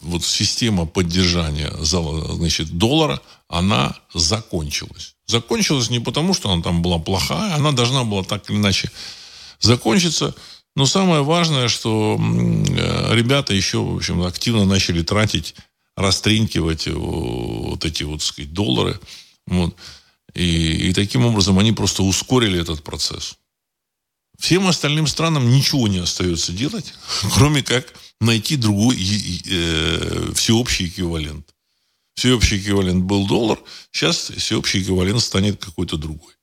вот 0.02 0.24
система 0.24 0.86
поддержания 0.86 1.72
значит, 1.80 2.76
доллара, 2.76 3.20
она 3.48 3.96
закончилась. 4.12 5.14
Закончилась 5.26 5.90
не 5.90 6.00
потому, 6.00 6.34
что 6.34 6.50
она 6.50 6.62
там 6.62 6.82
была 6.82 6.98
плохая, 6.98 7.54
она 7.54 7.72
должна 7.72 8.04
была 8.04 8.22
так 8.22 8.48
или 8.50 8.56
иначе 8.56 8.90
закончиться. 9.58 10.34
Но 10.76 10.86
самое 10.86 11.22
важное, 11.22 11.68
что 11.68 12.18
э, 12.18 13.14
ребята 13.14 13.54
еще, 13.54 13.78
в 13.78 13.96
общем, 13.96 14.22
активно 14.22 14.64
начали 14.64 15.02
тратить, 15.02 15.54
растринкивать 15.96 16.88
вот 16.88 17.84
эти 17.84 18.02
вот, 18.02 18.18
так 18.18 18.26
сказать, 18.26 18.52
доллары. 18.52 18.98
Вот. 19.46 19.74
И, 20.34 20.88
и 20.88 20.92
таким 20.92 21.24
образом 21.24 21.58
они 21.58 21.72
просто 21.72 22.02
ускорили 22.02 22.60
этот 22.60 22.82
процесс. 22.82 23.38
Всем 24.38 24.66
остальным 24.66 25.06
странам 25.06 25.50
ничего 25.50 25.88
не 25.88 25.98
остается 25.98 26.52
делать, 26.52 26.94
кроме 27.34 27.62
как 27.62 27.94
найти 28.20 28.56
другой 28.56 28.96
э, 28.96 30.32
всеобщий 30.34 30.86
эквивалент. 30.86 31.46
Всеобщий 32.14 32.58
эквивалент 32.58 33.04
был 33.04 33.26
доллар, 33.26 33.58
сейчас 33.90 34.30
всеобщий 34.36 34.82
эквивалент 34.82 35.20
станет 35.20 35.62
какой-то 35.64 35.96
другой. 35.96 36.34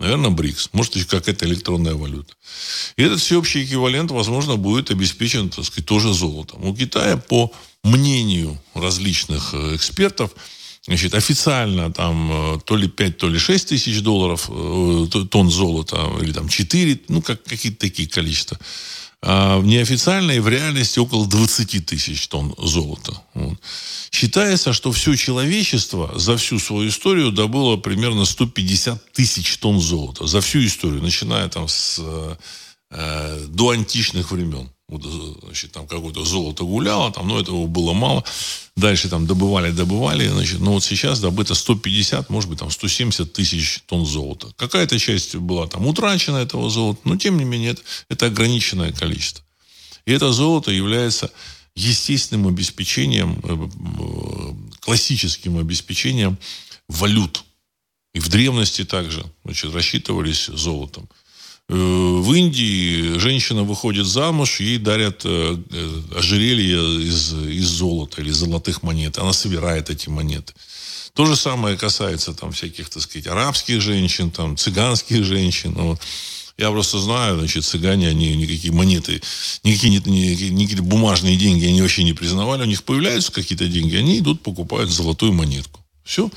Наверное, 0.00 0.30
БРИКС. 0.30 0.70
Может, 0.72 0.94
еще 0.94 1.06
какая-то 1.06 1.44
электронная 1.44 1.94
валюта. 1.94 2.32
И 2.96 3.02
этот 3.02 3.20
всеобщий 3.20 3.64
эквивалент, 3.64 4.12
возможно, 4.12 4.56
будет 4.56 4.90
обеспечен, 4.90 5.50
так 5.50 5.64
сказать, 5.64 5.86
тоже 5.86 6.14
золотом. 6.14 6.64
У 6.64 6.74
Китая, 6.74 7.16
по 7.16 7.52
мнению 7.82 8.60
различных 8.74 9.54
э, 9.54 9.74
экспертов, 9.74 10.30
Значит, 10.86 11.14
официально 11.14 11.92
там 11.92 12.56
э, 12.56 12.60
то 12.64 12.76
ли 12.76 12.88
5, 12.88 13.18
то 13.18 13.28
ли 13.28 13.38
6 13.38 13.68
тысяч 13.68 14.00
долларов 14.00 14.48
э, 14.48 15.06
тонн 15.30 15.50
золота, 15.50 16.10
или 16.22 16.32
там 16.32 16.48
4, 16.48 17.00
ну, 17.08 17.20
как, 17.20 17.42
какие-то 17.42 17.78
такие 17.78 18.08
количества. 18.08 18.58
А 19.20 19.60
неофициально 19.60 20.30
и 20.30 20.38
в 20.38 20.48
реальности 20.48 21.00
около 21.00 21.26
20 21.26 21.84
тысяч 21.84 22.28
тонн 22.28 22.54
золота. 22.56 23.20
Вот. 23.34 23.58
Считается, 24.12 24.72
что 24.72 24.92
все 24.92 25.16
человечество 25.16 26.12
за 26.16 26.36
всю 26.36 26.58
свою 26.60 26.88
историю 26.88 27.32
добыло 27.32 27.76
примерно 27.76 28.24
150 28.24 29.12
тысяч 29.12 29.58
тонн 29.58 29.80
золота. 29.80 30.26
За 30.26 30.40
всю 30.40 30.64
историю, 30.64 31.02
начиная 31.02 31.48
там 31.48 31.66
с 31.68 32.00
э, 32.90 33.46
до 33.48 33.70
античных 33.70 34.30
времен 34.30 34.70
вот, 34.88 35.04
значит, 35.42 35.72
там 35.72 35.86
какое-то 35.86 36.24
золото 36.24 36.64
гуляло, 36.64 37.12
там, 37.12 37.28
но 37.28 37.38
этого 37.38 37.66
было 37.66 37.92
мало. 37.92 38.24
Дальше 38.74 39.10
там 39.10 39.26
добывали, 39.26 39.70
добывали, 39.70 40.26
значит, 40.28 40.60
но 40.60 40.72
вот 40.72 40.84
сейчас 40.84 41.20
добыто 41.20 41.54
150, 41.54 42.30
может 42.30 42.48
быть, 42.48 42.58
там 42.58 42.70
170 42.70 43.30
тысяч 43.32 43.82
тонн 43.86 44.06
золота. 44.06 44.48
Какая-то 44.56 44.98
часть 44.98 45.36
была 45.36 45.66
там 45.66 45.86
утрачена 45.86 46.38
этого 46.38 46.70
золота, 46.70 47.00
но 47.04 47.16
тем 47.16 47.36
не 47.36 47.44
менее 47.44 47.72
это, 47.72 47.82
это 48.08 48.26
ограниченное 48.26 48.92
количество. 48.92 49.44
И 50.06 50.12
это 50.12 50.32
золото 50.32 50.70
является 50.70 51.30
естественным 51.74 52.48
обеспечением, 52.48 53.38
э, 53.42 53.68
э, 53.98 54.78
классическим 54.80 55.58
обеспечением 55.58 56.38
валют. 56.88 57.44
И 58.14 58.20
в 58.20 58.28
древности 58.28 58.86
также 58.86 59.22
значит, 59.44 59.74
рассчитывались 59.74 60.46
золотом. 60.46 61.10
Э, 61.70 61.74
в 61.74 62.32
Индии 62.32 63.18
женщина 63.18 63.62
выходит 63.62 64.06
замуж, 64.06 64.60
ей 64.60 64.78
дарят 64.78 65.22
э, 65.24 65.56
э, 65.70 66.02
ожерелье 66.16 67.02
из, 67.02 67.34
из 67.34 67.66
золота 67.66 68.22
или 68.22 68.30
золотых 68.30 68.82
монет. 68.82 69.18
Она 69.18 69.34
собирает 69.34 69.90
эти 69.90 70.08
монеты. 70.08 70.54
То 71.12 71.26
же 71.26 71.36
самое 71.36 71.76
касается 71.76 72.32
там 72.32 72.52
всяких, 72.52 72.88
так 72.88 73.02
сказать, 73.02 73.26
арабских 73.26 73.82
женщин, 73.82 74.30
там, 74.30 74.56
цыганских 74.56 75.24
женщин. 75.24 75.74
Вот. 75.74 76.00
Я 76.56 76.70
просто 76.70 77.00
знаю, 77.00 77.38
значит, 77.38 77.64
цыгане, 77.64 78.08
они 78.08 78.34
никакие 78.36 78.72
монеты, 78.72 79.20
никакие, 79.62 79.92
никакие, 79.92 80.50
никакие 80.50 80.82
бумажные 80.82 81.36
деньги 81.36 81.66
они 81.66 81.82
вообще 81.82 82.02
не 82.02 82.14
признавали. 82.14 82.62
У 82.62 82.66
них 82.66 82.82
появляются 82.82 83.30
какие-то 83.30 83.68
деньги, 83.68 83.96
они 83.96 84.18
идут, 84.18 84.42
покупают 84.42 84.90
золотую 84.90 85.34
монетку. 85.34 85.84
Все 86.02 86.30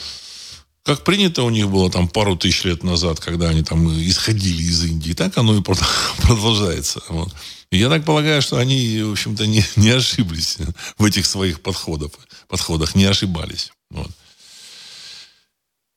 как 0.84 1.04
принято 1.04 1.44
у 1.44 1.50
них 1.50 1.70
было 1.70 1.92
там 1.92 2.08
пару 2.08 2.36
тысяч 2.36 2.64
лет 2.64 2.84
назад, 2.84 3.20
когда 3.20 3.50
они 3.50 3.64
там 3.64 3.88
исходили 4.02 4.64
из 4.64 4.84
Индии, 4.84 5.14
так 5.14 5.38
оно 5.38 5.56
и 5.56 5.62
продолжается. 6.18 7.02
Вот. 7.10 7.34
Я 7.72 7.90
так 7.90 8.04
полагаю, 8.04 8.42
что 8.42 8.58
они, 8.58 9.02
в 9.02 9.12
общем-то, 9.12 9.46
не, 9.46 9.64
не 9.76 9.90
ошиблись 9.90 10.58
в 10.98 11.06
этих 11.06 11.26
своих 11.26 11.62
подходах, 11.62 12.12
подходах 12.48 12.96
не 12.96 13.06
ошибались. 13.06 13.72
Вот. 13.90 14.12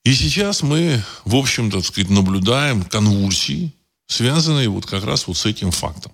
И 0.04 0.14
сейчас 0.14 0.62
мы, 0.62 1.02
в 1.24 1.34
общем-то, 1.34 1.80
сказать, 1.82 2.10
наблюдаем 2.10 2.84
конвульсии, 2.84 3.72
связанные 4.06 4.68
вот 4.68 4.84
как 4.84 5.04
раз 5.04 5.26
вот 5.26 5.38
с 5.38 5.46
этим 5.46 5.70
фактом. 5.70 6.12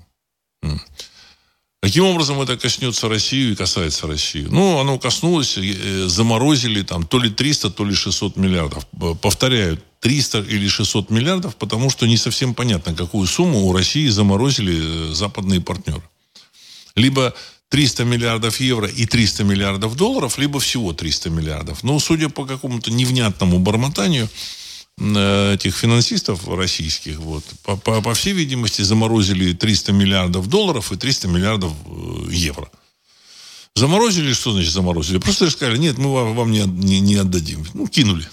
Каким 1.83 2.05
образом 2.05 2.41
это 2.43 2.59
коснется 2.59 3.09
России 3.09 3.53
и 3.53 3.57
касается 3.57 4.07
России? 4.07 4.47
Ну, 4.51 4.79
оно 4.79 4.99
коснулось, 4.99 5.57
э, 5.57 6.09
заморозили 6.09 6.83
там 6.83 7.07
то 7.07 7.19
ли 7.19 7.31
300, 7.31 7.71
то 7.71 7.85
ли 7.87 7.95
600 7.95 8.37
миллиардов. 8.37 8.87
Повторяю, 9.23 9.81
300 10.01 10.41
или 10.41 10.69
600 10.69 11.11
миллиардов, 11.11 11.57
потому 11.57 11.89
что 11.89 12.07
не 12.07 12.19
совсем 12.19 12.55
понятно, 12.55 12.95
какую 12.95 13.27
сумму 13.27 13.67
у 13.67 13.73
России 13.73 14.09
заморозили 14.09 15.11
э, 15.11 15.15
западные 15.15 15.63
партнеры. 15.63 16.03
Либо 16.97 17.35
300 17.71 18.05
миллиардов 18.05 18.61
евро 18.61 18.87
и 18.87 19.07
300 19.07 19.45
миллиардов 19.45 19.97
долларов, 19.97 20.37
либо 20.37 20.61
всего 20.61 20.93
300 20.93 21.31
миллиардов. 21.31 21.83
Но, 21.83 21.99
судя 21.99 22.29
по 22.29 22.45
какому-то 22.45 22.91
невнятному 22.91 23.59
бормотанию, 23.59 24.29
этих 25.01 25.75
финансистов 25.75 26.47
российских, 26.47 27.19
вот, 27.19 27.43
по, 27.63 27.77
по, 27.77 28.03
по 28.03 28.13
всей 28.13 28.35
видимости, 28.35 28.83
заморозили 28.83 29.55
300 29.55 29.93
миллиардов 29.93 30.47
долларов 30.47 30.93
и 30.93 30.97
300 30.97 31.29
миллиардов 31.29 31.73
э, 31.87 32.33
евро. 32.33 32.71
Заморозили, 33.75 34.35
что 34.35 34.53
значит 34.53 34.73
заморозили? 34.73 35.19
Просто 35.19 35.49
сказали, 35.49 35.79
нет, 35.79 35.97
мы 35.97 36.13
вам, 36.13 36.35
вам 36.35 36.51
не, 36.51 36.65
не, 36.65 37.01
не 37.01 37.17
отдадим. 37.17 37.65
Ну, 37.73 37.87
кинули. 37.87 38.29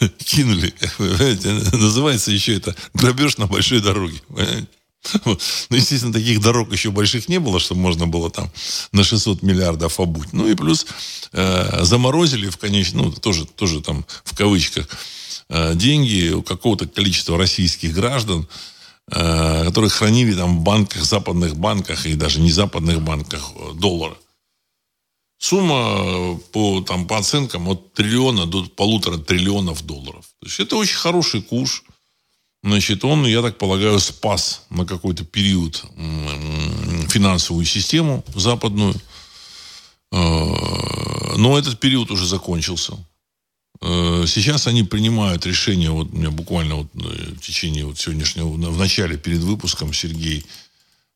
кинули. 0.18 0.74
Называется 1.72 2.30
еще 2.30 2.56
это 2.56 2.76
грабеж 2.92 3.38
на 3.38 3.46
большой 3.46 3.80
дороге. 3.80 4.20
Ну, 5.24 5.38
естественно, 5.70 6.12
таких 6.12 6.40
дорог 6.40 6.70
еще 6.72 6.90
больших 6.90 7.28
не 7.28 7.40
было, 7.40 7.58
чтобы 7.58 7.80
можно 7.80 8.06
было 8.06 8.30
там 8.30 8.50
на 8.92 9.02
600 9.02 9.42
миллиардов 9.42 9.98
обуть. 9.98 10.32
Ну 10.32 10.46
и 10.46 10.54
плюс 10.54 10.86
э, 11.32 11.84
заморозили 11.84 12.48
в 12.48 12.56
конечном, 12.56 13.06
ну, 13.06 13.12
тоже, 13.12 13.46
тоже 13.46 13.80
там 13.80 14.04
в 14.24 14.36
кавычках, 14.36 14.86
Э, 14.86 14.96
деньги 15.48 16.30
у 16.30 16.42
какого-то 16.42 16.86
количества 16.86 17.36
российских 17.36 17.94
граждан, 17.94 18.48
э, 19.10 19.64
которые 19.64 19.90
хранили 19.90 20.34
там 20.34 20.58
в 20.58 20.62
банках, 20.62 21.04
западных 21.04 21.56
банках 21.56 22.06
и 22.06 22.14
даже 22.14 22.40
не 22.40 22.50
западных 22.50 23.02
банках 23.02 23.52
э, 23.54 23.72
доллары. 23.74 24.16
Сумма 25.38 26.38
по, 26.52 26.80
там, 26.82 27.06
по 27.06 27.18
оценкам 27.18 27.68
от 27.68 27.92
триллиона 27.94 28.46
до 28.46 28.64
полутора 28.64 29.18
триллионов 29.18 29.84
долларов. 29.84 30.24
То 30.40 30.46
есть 30.46 30.60
это 30.60 30.76
очень 30.76 30.96
хороший 30.96 31.42
куш. 31.42 31.82
Значит, 32.62 33.04
он, 33.04 33.26
я 33.26 33.42
так 33.42 33.58
полагаю, 33.58 33.98
спас 33.98 34.66
на 34.70 34.86
какой-то 34.86 35.24
период 35.24 35.84
финансовую 37.08 37.64
систему 37.64 38.24
западную. 38.36 38.94
Но 40.12 41.58
этот 41.58 41.80
период 41.80 42.12
уже 42.12 42.24
закончился. 42.24 42.92
Э, 43.82 44.24
сейчас 44.28 44.68
они 44.68 44.84
принимают 44.84 45.44
решение, 45.44 45.90
вот 45.90 46.08
у 46.12 46.16
меня 46.16 46.30
буквально 46.30 46.76
вот 46.76 46.86
э, 46.94 46.98
в 47.34 47.40
течение 47.40 47.84
вот 47.84 47.98
сегодняшнего, 47.98 48.46
в 48.48 48.78
начале 48.78 49.16
перед 49.16 49.40
выпуском 49.40 49.92
Сергей 49.92 50.46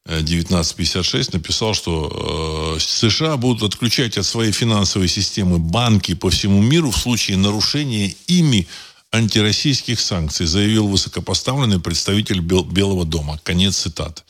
1956 0.04 1.28
э, 1.28 1.32
написал, 1.36 1.74
что 1.74 2.76
США 2.80 3.36
будут 3.36 3.62
отключать 3.62 4.18
от 4.18 4.26
своей 4.26 4.50
финансовой 4.50 5.06
системы 5.06 5.58
банки 5.58 6.14
по 6.14 6.28
всему 6.28 6.60
миру 6.60 6.90
в 6.90 6.96
случае 6.96 7.36
нарушения 7.36 8.14
ими 8.26 8.66
антироссийских 9.12 10.00
санкций, 10.00 10.46
заявил 10.46 10.88
высокопоставленный 10.88 11.78
представитель 11.78 12.40
Белого 12.40 13.04
дома. 13.04 13.40
Конец 13.44 13.76
цитаты. 13.76 14.22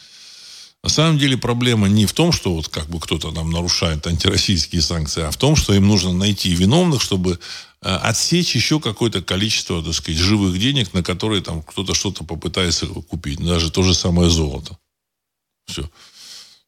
На 0.87 0.90
самом 0.90 1.18
деле 1.18 1.37
проблема 1.37 1.88
не 1.88 2.07
в 2.07 2.12
том, 2.12 2.31
что 2.31 2.55
вот 2.55 2.68
как 2.68 2.87
бы 2.88 3.01
кто-то 3.01 3.33
там 3.33 3.51
нарушает 3.51 4.07
антироссийские 4.07 4.81
санкции, 4.81 5.25
а 5.25 5.33
в 5.33 5.37
том, 5.37 5.57
что 5.57 5.75
им 5.75 5.88
нужно 5.88 6.12
найти 6.12 6.55
виновных, 6.55 7.03
чтобы 7.03 7.40
э, 7.83 7.88
отсечь 7.88 8.55
еще 8.55 8.79
какое-то 8.79 9.20
количество, 9.20 9.83
так 9.83 9.94
сказать, 9.94 10.20
живых 10.20 10.57
денег, 10.61 10.94
на 10.94 11.03
которые 11.03 11.42
там 11.42 11.61
кто-то 11.64 11.92
что-то 11.92 12.22
попытается 12.22 12.87
купить. 12.87 13.44
Даже 13.44 13.72
то 13.72 13.83
же 13.83 13.94
самое 13.94 14.31
золото. 14.31 14.79
Все. 15.66 15.83
То 15.83 15.90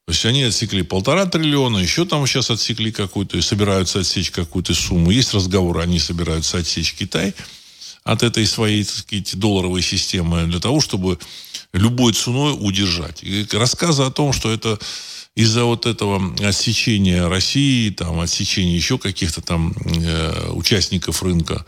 есть 0.09 0.25
они 0.25 0.43
отсекли 0.43 0.81
полтора 0.81 1.25
триллиона, 1.25 1.77
еще 1.77 2.03
там 2.03 2.27
сейчас 2.27 2.49
отсекли 2.49 2.91
какую-то, 2.91 3.37
и 3.37 3.41
собираются 3.41 3.99
отсечь 3.99 4.31
какую-то 4.31 4.73
сумму. 4.73 5.11
Есть 5.11 5.33
разговоры, 5.33 5.81
они 5.81 5.97
собираются 5.97 6.57
отсечь 6.57 6.93
Китай 6.93 7.33
от 8.11 8.23
этой 8.23 8.45
своей, 8.47 8.83
так 8.83 8.95
сказать, 8.95 9.37
долларовой 9.37 9.83
системы 9.83 10.45
для 10.47 10.59
того, 10.59 10.81
чтобы 10.81 11.19
любой 11.73 12.13
ценой 12.13 12.57
удержать. 12.59 13.23
И 13.23 13.45
рассказы 13.51 14.01
о 14.03 14.09
том, 14.09 14.33
что 14.33 14.51
это 14.51 14.79
из-за 15.35 15.63
вот 15.63 15.85
этого 15.85 16.35
отсечения 16.39 17.27
России, 17.27 17.91
там, 17.91 18.19
отсечения 18.19 18.75
еще 18.75 18.97
каких-то 18.97 19.41
там 19.41 19.75
э, 19.85 20.49
участников 20.51 21.21
рынка 21.21 21.65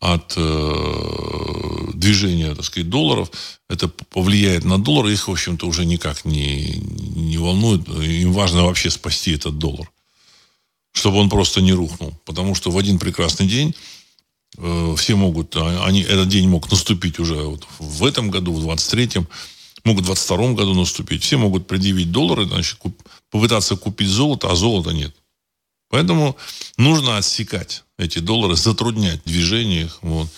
от 0.00 0.32
э, 0.36 1.90
движения, 1.92 2.54
так 2.54 2.64
сказать, 2.64 2.88
долларов, 2.88 3.30
это 3.68 3.88
повлияет 3.88 4.64
на 4.64 4.78
доллар, 4.78 5.08
их, 5.08 5.28
в 5.28 5.30
общем-то, 5.30 5.66
уже 5.66 5.84
никак 5.84 6.24
не, 6.24 6.76
не 7.14 7.36
волнует. 7.36 7.86
Им 7.88 8.32
важно 8.32 8.64
вообще 8.64 8.90
спасти 8.90 9.32
этот 9.32 9.58
доллар, 9.58 9.90
чтобы 10.92 11.18
он 11.18 11.28
просто 11.28 11.60
не 11.60 11.74
рухнул. 11.74 12.14
Потому 12.24 12.54
что 12.54 12.70
в 12.70 12.78
один 12.78 12.98
прекрасный 12.98 13.46
день 13.46 13.74
все 14.96 15.16
могут, 15.16 15.56
а, 15.56 15.84
они, 15.86 16.02
этот 16.02 16.28
день 16.28 16.48
мог 16.48 16.70
наступить 16.70 17.18
уже 17.18 17.34
вот 17.34 17.66
в 17.78 18.04
этом 18.04 18.30
году, 18.30 18.52
в 18.52 18.66
23-м, 18.66 19.26
могут 19.84 20.04
в 20.04 20.06
22 20.06 20.52
году 20.52 20.74
наступить. 20.74 21.22
Все 21.22 21.36
могут 21.36 21.66
предъявить 21.66 22.12
доллары, 22.12 22.46
значит, 22.46 22.78
куп, 22.78 23.00
попытаться 23.30 23.76
купить 23.76 24.08
золото, 24.08 24.50
а 24.50 24.56
золота 24.56 24.90
нет. 24.90 25.14
Поэтому 25.88 26.36
нужно 26.78 27.18
отсекать 27.18 27.84
эти 27.98 28.18
доллары, 28.18 28.56
затруднять 28.56 29.22
движение 29.24 29.84
их. 29.84 29.98
Вот. 30.02 30.28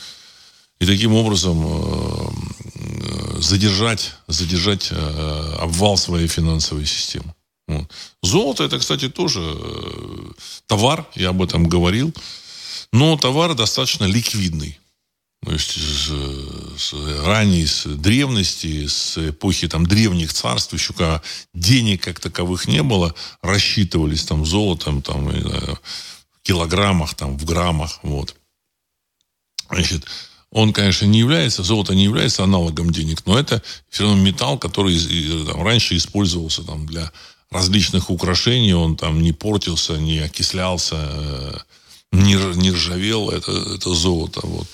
И 0.80 0.86
таким 0.86 1.14
образом 1.14 1.64
э, 1.64 2.30
э, 2.74 3.40
задержать, 3.40 4.14
задержать 4.26 4.88
э, 4.90 5.56
обвал 5.60 5.96
своей 5.96 6.26
финансовой 6.26 6.86
системы. 6.86 7.34
Вот. 7.68 7.88
Золото 8.22 8.64
это, 8.64 8.78
кстати, 8.78 9.08
тоже 9.08 9.40
товар, 10.66 11.06
я 11.14 11.28
об 11.28 11.40
этом 11.40 11.68
говорил, 11.68 12.12
но 12.94 13.16
товар 13.16 13.54
достаточно 13.54 14.04
ликвидный. 14.04 14.78
То 15.44 15.52
есть 15.52 15.72
с, 15.72 16.12
с 16.78 16.94
ранней, 17.24 17.66
с 17.66 17.86
древности, 17.86 18.86
с 18.86 19.18
эпохи 19.30 19.66
там, 19.66 19.84
древних 19.84 20.32
царств, 20.32 20.72
еще 20.72 20.92
когда 20.92 21.20
денег 21.52 22.04
как 22.04 22.20
таковых 22.20 22.68
не 22.68 22.84
было, 22.84 23.12
рассчитывались 23.42 24.22
там 24.22 24.46
золотом, 24.46 25.02
там, 25.02 25.28
в 25.28 25.78
килограммах, 26.44 27.14
там, 27.14 27.36
в 27.36 27.44
граммах. 27.44 27.98
Вот. 28.04 28.36
Значит, 29.68 30.06
он, 30.52 30.72
конечно, 30.72 31.06
не 31.06 31.18
является, 31.18 31.64
золото 31.64 31.96
не 31.96 32.04
является 32.04 32.44
аналогом 32.44 32.92
денег, 32.92 33.26
но 33.26 33.36
это 33.36 33.60
все 33.90 34.04
равно 34.04 34.22
металл, 34.22 34.56
который 34.56 34.96
там, 35.46 35.64
раньше 35.64 35.96
использовался 35.96 36.62
там, 36.62 36.86
для 36.86 37.10
различных 37.50 38.08
украшений, 38.08 38.72
он 38.72 38.96
там 38.96 39.20
не 39.20 39.32
портился, 39.32 39.94
не 39.94 40.20
окислялся, 40.20 40.96
э, 40.96 41.58
не, 42.14 42.36
не 42.56 42.70
ржавел, 42.70 43.30
это, 43.30 43.52
это 43.74 43.92
золото. 43.94 44.40
Вот. 44.44 44.66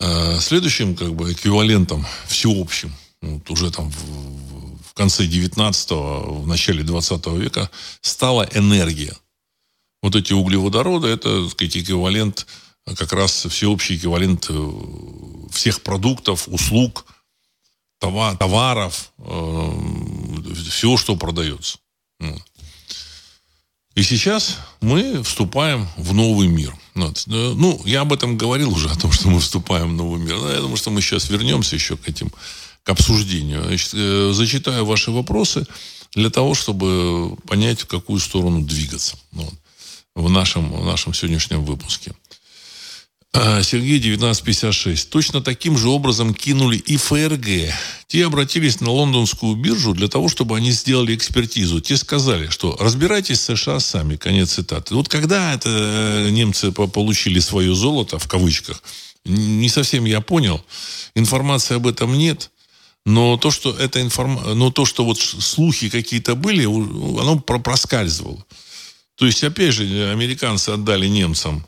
Э, 0.00 0.38
следующим 0.40 0.96
как 0.96 1.14
бы 1.14 1.32
эквивалентом 1.32 2.04
всеобщим, 2.26 2.92
вот 3.22 3.48
уже 3.50 3.70
там 3.70 3.90
в, 3.90 4.88
в 4.88 4.94
конце 4.94 5.24
19-го, 5.26 6.42
в 6.42 6.46
начале 6.46 6.82
20 6.82 7.26
века, 7.28 7.70
стала 8.00 8.48
энергия. 8.52 9.16
Вот 10.02 10.16
эти 10.16 10.32
углеводороды, 10.32 11.08
это, 11.08 11.42
так 11.44 11.52
сказать, 11.52 11.76
эквивалент, 11.76 12.46
как 12.96 13.12
раз 13.12 13.46
всеобщий 13.46 13.96
эквивалент 13.96 14.46
э, 14.50 14.70
всех 15.52 15.82
продуктов, 15.82 16.48
услуг, 16.48 17.06
товаров, 18.00 19.12
э, 19.18 19.70
всего, 20.68 20.96
что 20.96 21.14
продается. 21.14 21.78
И 23.94 24.02
сейчас 24.02 24.58
мы 24.80 25.22
вступаем 25.22 25.86
в 25.96 26.14
новый 26.14 26.48
мир. 26.48 26.74
Вот. 26.94 27.24
Ну, 27.26 27.80
я 27.84 28.00
об 28.00 28.12
этом 28.12 28.38
говорил 28.38 28.72
уже, 28.72 28.88
о 28.88 28.96
том, 28.96 29.12
что 29.12 29.28
мы 29.28 29.40
вступаем 29.40 29.90
в 29.90 29.92
новый 29.92 30.20
мир. 30.20 30.36
Но 30.38 30.50
я 30.50 30.60
думаю, 30.60 30.76
что 30.76 30.90
мы 30.90 31.02
сейчас 31.02 31.28
вернемся 31.28 31.76
еще 31.76 31.96
к 31.96 32.08
этим, 32.08 32.30
к 32.84 32.88
обсуждению. 32.88 33.64
Значит, 33.64 33.90
э, 33.92 34.32
зачитаю 34.32 34.86
ваши 34.86 35.10
вопросы 35.10 35.66
для 36.14 36.30
того, 36.30 36.54
чтобы 36.54 37.36
понять, 37.48 37.82
в 37.82 37.86
какую 37.86 38.18
сторону 38.18 38.62
двигаться 38.62 39.16
вот, 39.32 39.54
в, 40.14 40.30
нашем, 40.30 40.72
в 40.72 40.84
нашем 40.86 41.12
сегодняшнем 41.12 41.64
выпуске. 41.64 42.12
А, 43.34 43.62
Сергей 43.62 43.96
1956. 43.98 45.08
Точно 45.08 45.40
таким 45.40 45.78
же 45.78 45.88
образом 45.88 46.34
кинули 46.34 46.76
и 46.76 46.98
ФРГ. 46.98 47.74
Те 48.06 48.26
обратились 48.26 48.80
на 48.80 48.90
лондонскую 48.90 49.56
биржу 49.56 49.94
для 49.94 50.08
того, 50.08 50.28
чтобы 50.28 50.54
они 50.58 50.70
сделали 50.70 51.14
экспертизу. 51.16 51.80
Те 51.80 51.96
сказали, 51.96 52.48
что 52.48 52.76
разбирайтесь 52.78 53.40
с 53.40 53.56
США 53.56 53.80
сами. 53.80 54.16
Конец 54.16 54.52
цитаты. 54.52 54.94
Вот 54.94 55.08
когда 55.08 55.54
это 55.54 55.70
э, 55.70 56.30
немцы 56.30 56.72
получили 56.72 57.38
свое 57.38 57.74
золото, 57.74 58.18
в 58.18 58.28
кавычках, 58.28 58.82
не 59.24 59.70
совсем 59.70 60.04
я 60.04 60.20
понял. 60.20 60.62
Информации 61.14 61.76
об 61.76 61.86
этом 61.86 62.18
нет. 62.18 62.50
Но 63.06 63.38
то, 63.38 63.50
что 63.50 63.74
это 63.74 64.02
информ... 64.02 64.40
но 64.54 64.70
то, 64.70 64.84
что 64.84 65.06
вот 65.06 65.18
слухи 65.18 65.88
какие-то 65.88 66.34
были, 66.34 66.64
оно 66.64 67.38
проскальзывало. 67.38 68.44
То 69.16 69.24
есть, 69.24 69.42
опять 69.42 69.72
же, 69.72 70.10
американцы 70.10 70.68
отдали 70.68 71.06
немцам 71.06 71.64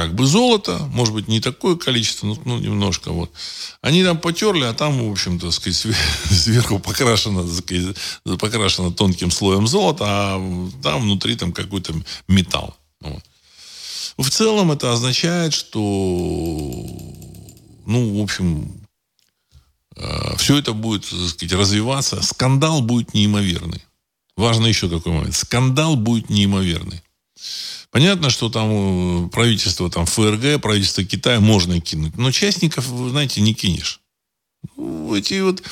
как 0.00 0.14
бы 0.14 0.24
золото, 0.26 0.78
может 0.92 1.12
быть, 1.12 1.28
не 1.28 1.40
такое 1.40 1.76
количество, 1.76 2.26
но 2.26 2.38
ну, 2.46 2.58
немножко 2.58 3.12
вот. 3.12 3.30
Они 3.82 4.02
там 4.02 4.16
потерли, 4.18 4.64
а 4.64 4.72
там, 4.72 5.06
в 5.06 5.12
общем-то, 5.12 5.50
сказать, 5.50 5.76
сверху 6.30 6.78
покрашено, 6.80 7.46
покрашено 8.38 8.92
тонким 8.92 9.30
слоем 9.30 9.66
золота, 9.66 10.04
а 10.08 10.70
там 10.82 11.02
внутри 11.02 11.36
там 11.36 11.52
какой-то 11.52 11.94
металл. 12.28 12.74
Вот. 13.02 13.22
В 14.16 14.30
целом 14.30 14.72
это 14.72 14.90
означает, 14.90 15.52
что, 15.52 15.78
ну, 17.84 18.18
в 18.18 18.22
общем, 18.22 18.72
э, 19.96 20.36
все 20.38 20.56
это 20.56 20.72
будет, 20.72 21.02
так 21.10 21.28
сказать, 21.28 21.52
развиваться. 21.52 22.22
Скандал 22.22 22.80
будет 22.80 23.12
неимоверный. 23.12 23.84
Важно 24.36 24.66
еще 24.66 24.88
какой 24.88 25.12
момент. 25.12 25.34
Скандал 25.34 25.96
будет 25.96 26.30
неимоверный. 26.30 27.02
Понятно, 27.90 28.30
что 28.30 28.48
там 28.50 29.26
э, 29.26 29.28
правительство 29.30 29.90
там, 29.90 30.06
ФРГ, 30.06 30.60
правительство 30.62 31.04
Китая 31.04 31.40
можно 31.40 31.80
кинуть. 31.80 32.16
Но 32.16 32.30
частников, 32.30 32.86
вы 32.86 33.10
знаете, 33.10 33.40
не 33.40 33.52
кинешь. 33.52 34.00
Ну, 34.76 35.14
эти 35.16 35.40
вот 35.40 35.62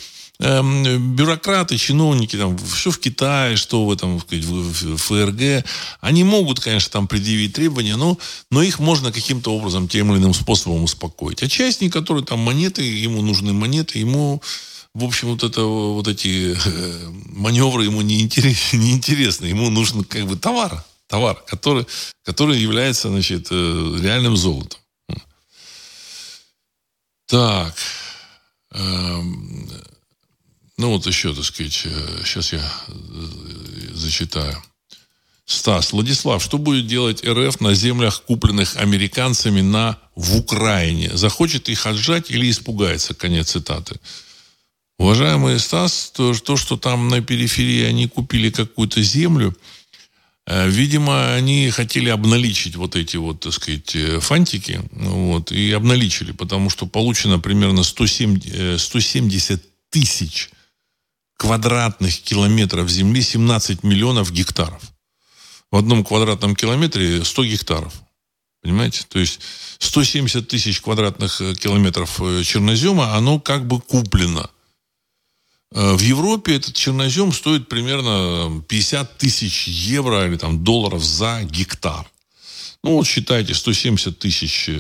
эм, 0.41 1.15
бюрократы, 1.15 1.77
чиновники, 1.77 2.37
там, 2.37 2.59
что 2.59 2.91
в 2.91 2.99
Китае, 2.99 3.57
что 3.57 3.87
в 3.87 3.93
этом 3.93 4.19
в 4.19 4.97
ФРГ, 4.97 5.65
они 6.01 6.25
могут, 6.25 6.59
конечно, 6.59 6.91
там 6.91 7.07
предъявить 7.07 7.55
требования, 7.55 7.97
но, 7.97 8.19
но 8.51 8.63
их 8.63 8.81
можно 8.81 9.13
каким-то 9.13 9.55
образом, 9.55 9.89
тем 9.89 10.13
или 10.13 10.19
иным 10.19 10.35
способом 10.35 10.83
успокоить. 10.83 11.43
А 11.43 11.49
частник, 11.49 11.93
который 11.93 12.25
там 12.25 12.41
монеты, 12.41 12.83
ему 12.83 13.23
нужны 13.23 13.53
монеты, 13.53 14.01
ему 14.01 14.43
в 14.95 15.05
общем, 15.05 15.29
вот, 15.29 15.45
это, 15.45 15.63
вот 15.63 16.09
эти 16.09 16.57
э, 16.57 17.09
маневры 17.27 17.85
ему 17.85 18.01
не, 18.01 18.21
интерес, 18.21 18.57
не 18.73 18.91
интересны. 18.91 19.47
Ему 19.47 19.71
нужен 19.71 20.03
как 20.03 20.27
бы 20.27 20.37
товар 20.37 20.85
товар, 21.09 21.43
который, 21.47 21.87
который 22.23 22.59
является 22.59 23.09
значит, 23.09 23.49
э, 23.51 23.97
реальным 24.01 24.37
золотом. 24.37 24.79
Так. 27.27 27.75
Эм, 28.73 29.71
ну 30.77 30.91
вот 30.91 31.07
еще, 31.07 31.35
так 31.35 31.45
сказать, 31.45 31.73
сейчас 31.73 32.53
э, 32.53 32.57
я 32.57 32.73
э, 32.89 33.95
зачитаю. 33.95 34.63
Стас, 35.45 35.93
Владислав, 35.93 36.43
что 36.43 36.59
будет 36.59 36.87
делать 36.87 37.25
РФ 37.25 37.61
на 37.61 37.75
землях, 37.75 38.23
купленных 38.25 38.77
американцами 38.77 39.63
на 39.63 39.99
в 40.15 40.37
Украине? 40.37 41.11
Захочет 41.17 41.71
их 41.71 41.87
отжать 41.87 42.31
или 42.31 42.51
испугается? 42.51 43.15
Конец 43.15 43.53
цитаты. 43.53 43.99
Уважаемый 44.99 45.59
Стас, 45.59 46.13
то, 46.15 46.35
то 46.35 46.59
что 46.59 46.77
там 46.77 47.09
на 47.09 47.23
периферии 47.23 47.85
они 47.85 48.09
купили 48.09 48.51
какую-то 48.51 49.01
землю– 49.03 49.57
видимо, 50.49 51.35
они 51.35 51.69
хотели 51.69 52.09
обналичить 52.09 52.75
вот 52.77 52.97
эти 52.97 53.19
вот, 53.19 53.41
так 53.41 53.53
сказать, 53.53 53.95
э, 53.95 54.19
фантики, 54.21 54.81
вот, 54.93 55.53
и 55.53 55.73
обналичили, 55.73 56.33
потому 56.33 56.71
что 56.71 56.87
получено 56.87 57.39
примерно 57.39 57.83
107, 57.83 58.79
170 58.79 59.61
э, 59.61 59.65
тысяч 59.91 60.49
квадратных 61.37 62.23
километров 62.23 62.89
земли, 62.89 63.21
17 63.21 63.83
миллионов 63.83 64.33
гектаров. 64.33 64.83
В 65.71 65.77
одном 65.77 66.03
квадратном 66.03 66.57
километре 66.57 67.25
100 67.25 67.45
гектаров. 67.45 67.93
Понимаете? 68.63 69.05
То 69.07 69.19
есть 69.19 69.41
170 69.79 70.49
тысяч 70.49 70.81
квадратных 70.81 71.43
километров 71.61 72.21
чернозема, 72.43 73.15
оно 73.15 73.39
как 73.39 73.67
бы 73.67 73.81
куплено– 73.81 74.51
Э, 74.58 74.58
в 75.71 76.01
Европе 76.01 76.57
этот 76.57 76.75
чернозем 76.75 77.33
стоит 77.33 77.69
примерно 77.69 78.63
50 78.69 79.19
тысяч 79.19 79.69
евро 79.69 80.27
или 80.27 80.37
там, 80.37 80.65
долларов 80.65 81.05
за 81.05 81.43
гектар. 81.43 82.11
Ну, 82.83 82.97
вот 82.97 83.07
считайте, 83.07 83.55
170 83.55 84.19
тысяч 84.19 84.69
э, 84.69 84.79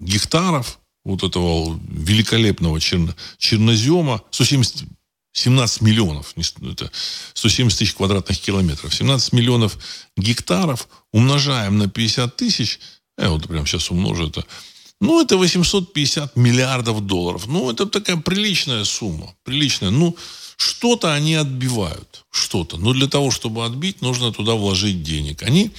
гектаров 0.00 0.80
вот 1.04 1.22
этого 1.22 1.78
великолепного 1.88 2.80
черно, 2.80 3.14
чернозема, 3.38 4.22
170, 4.30 4.84
17 5.32 5.82
миллионов, 5.82 6.34
это 6.36 6.90
170 7.34 7.78
тысяч 7.78 7.94
квадратных 7.94 8.40
километров, 8.40 8.94
17 8.94 9.32
миллионов 9.34 9.78
гектаров 10.16 10.88
умножаем 11.12 11.78
на 11.78 11.88
50 11.88 12.36
тысяч, 12.36 12.80
я 13.18 13.30
вот 13.30 13.46
прямо 13.46 13.66
сейчас 13.66 13.90
умножу 13.90 14.28
это, 14.28 14.44
Ну, 15.00 15.20
это 15.20 15.36
850 15.36 16.36
миллиардов 16.36 17.04
долларов. 17.06 17.46
Ну, 17.46 17.70
это 17.70 17.86
такая 17.86 18.16
приличная 18.16 18.84
сумма. 18.84 19.34
Приличная. 19.44 19.90
Ну, 19.90 20.16
что-то 20.56 21.12
они 21.12 21.34
отбивают. 21.34 22.24
Что-то. 22.30 22.78
Но 22.78 22.92
для 22.92 23.06
того, 23.06 23.30
чтобы 23.30 23.64
отбить, 23.66 24.00
нужно 24.00 24.32
туда 24.32 24.54
вложить 24.54 25.02
денег. 25.02 25.42
Они 25.42 25.70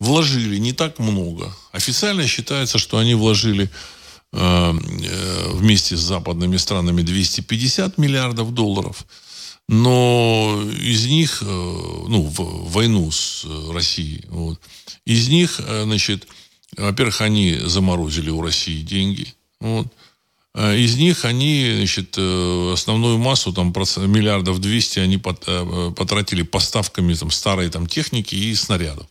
вложили 0.00 0.58
не 0.58 0.72
так 0.72 0.98
много. 0.98 1.54
Официально 1.72 2.26
считается, 2.26 2.78
что 2.78 2.98
они 2.98 3.14
вложили 3.14 3.70
э, 4.32 4.38
э 4.38 5.52
вместе 5.52 5.96
с 5.96 6.00
западными 6.00 6.56
странами 6.56 7.02
250 7.02 7.96
миллиардов 7.98 8.52
долларов. 8.52 9.06
Но 9.68 10.60
из 10.80 11.06
них, 11.06 11.42
э, 11.42 11.46
ну, 11.46 12.22
в 12.22 12.72
войну 12.72 13.10
с 13.10 13.46
Россией, 13.72 14.24
вот, 14.28 14.60
из 15.06 15.28
них, 15.28 15.60
э, 15.60 15.84
значит, 15.84 16.26
во-первых, 16.76 17.20
они 17.20 17.58
заморозили 17.64 18.30
у 18.30 18.42
России 18.42 18.82
деньги. 18.82 19.34
Вот. 19.60 19.86
А 20.54 20.72
из 20.72 20.96
них 20.96 21.24
они, 21.24 21.72
значит, 21.76 22.14
э, 22.16 22.72
основную 22.72 23.18
массу, 23.18 23.52
там, 23.52 23.72
миллиардов 23.72 24.60
двести, 24.60 25.00
они 25.00 25.16
э, 25.16 25.92
потратили 25.96 26.42
поставками 26.42 27.14
там, 27.14 27.30
старой 27.32 27.68
там, 27.70 27.88
техники 27.88 28.36
и 28.36 28.54
снарядов. 28.54 29.06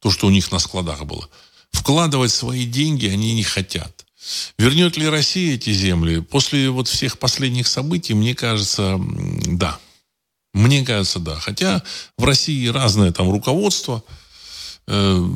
То, 0.00 0.10
что 0.10 0.26
у 0.26 0.30
них 0.30 0.50
на 0.50 0.58
складах 0.58 1.04
было. 1.04 1.28
Вкладывать 1.72 2.32
свои 2.32 2.64
деньги 2.64 3.06
они 3.06 3.34
не 3.34 3.42
хотят. 3.42 4.06
Вернет 4.56 4.96
ли 4.96 5.08
Россия 5.08 5.56
эти 5.56 5.72
земли? 5.72 6.20
После 6.20 6.70
вот 6.70 6.88
всех 6.88 7.18
последних 7.18 7.66
событий, 7.66 8.14
мне 8.14 8.34
кажется, 8.34 8.98
да. 9.46 9.78
Мне 10.54 10.84
кажется, 10.84 11.18
да. 11.18 11.34
Хотя 11.36 11.82
в 12.16 12.24
России 12.24 12.66
разное 12.68 13.12
там 13.12 13.30
руководство. 13.30 14.02
Э, 14.86 15.28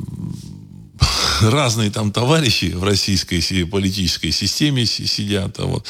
разные 1.40 1.90
там 1.90 2.12
товарищи 2.12 2.72
в 2.74 2.84
российской 2.84 3.64
политической 3.64 4.30
системе 4.30 4.86
сидят, 4.86 5.58
а 5.58 5.66
вот, 5.66 5.86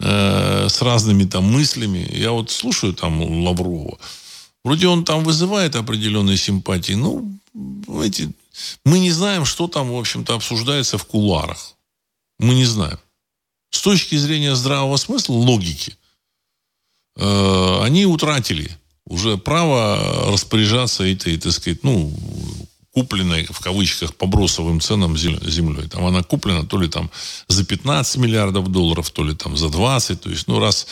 э, 0.00 0.68
с 0.68 0.82
разными 0.82 1.24
там 1.24 1.44
мыслями. 1.44 2.08
Я 2.12 2.32
вот 2.32 2.50
слушаю 2.50 2.92
там 2.92 3.22
Лаврова. 3.44 3.98
Вроде 4.64 4.88
он 4.88 5.04
там 5.04 5.24
вызывает 5.24 5.76
определенные 5.76 6.36
симпатии. 6.36 6.94
Ну, 6.94 7.38
знаете, 7.86 8.30
мы 8.84 8.98
не 8.98 9.12
знаем, 9.12 9.44
что 9.44 9.68
там, 9.68 9.90
в 9.90 9.96
общем-то, 9.98 10.34
обсуждается 10.34 10.98
в 10.98 11.04
кулуарах. 11.04 11.74
Мы 12.38 12.54
не 12.54 12.64
знаем. 12.64 12.98
С 13.70 13.80
точки 13.80 14.16
зрения 14.16 14.54
здравого 14.54 14.96
смысла, 14.96 15.34
логики, 15.34 15.96
э, 17.16 17.80
они 17.82 18.06
утратили 18.06 18.70
уже 19.06 19.38
право 19.38 20.32
распоряжаться 20.32 21.04
этой, 21.04 21.38
так 21.38 21.52
сказать, 21.52 21.84
ну, 21.84 22.12
купленной, 22.96 23.44
в 23.50 23.60
кавычках, 23.60 24.14
по 24.14 24.26
бросовым 24.26 24.80
ценам 24.80 25.18
землей. 25.18 25.86
Там 25.86 26.06
она 26.06 26.22
куплена 26.22 26.62
то 26.64 26.78
ли 26.80 26.88
там 26.88 27.10
за 27.46 27.62
15 27.62 28.16
миллиардов 28.16 28.68
долларов, 28.68 29.10
то 29.10 29.22
ли 29.22 29.34
там 29.34 29.54
за 29.54 29.68
20. 29.68 30.20
То 30.22 30.30
есть, 30.30 30.48
ну, 30.48 30.58
раз 30.58 30.86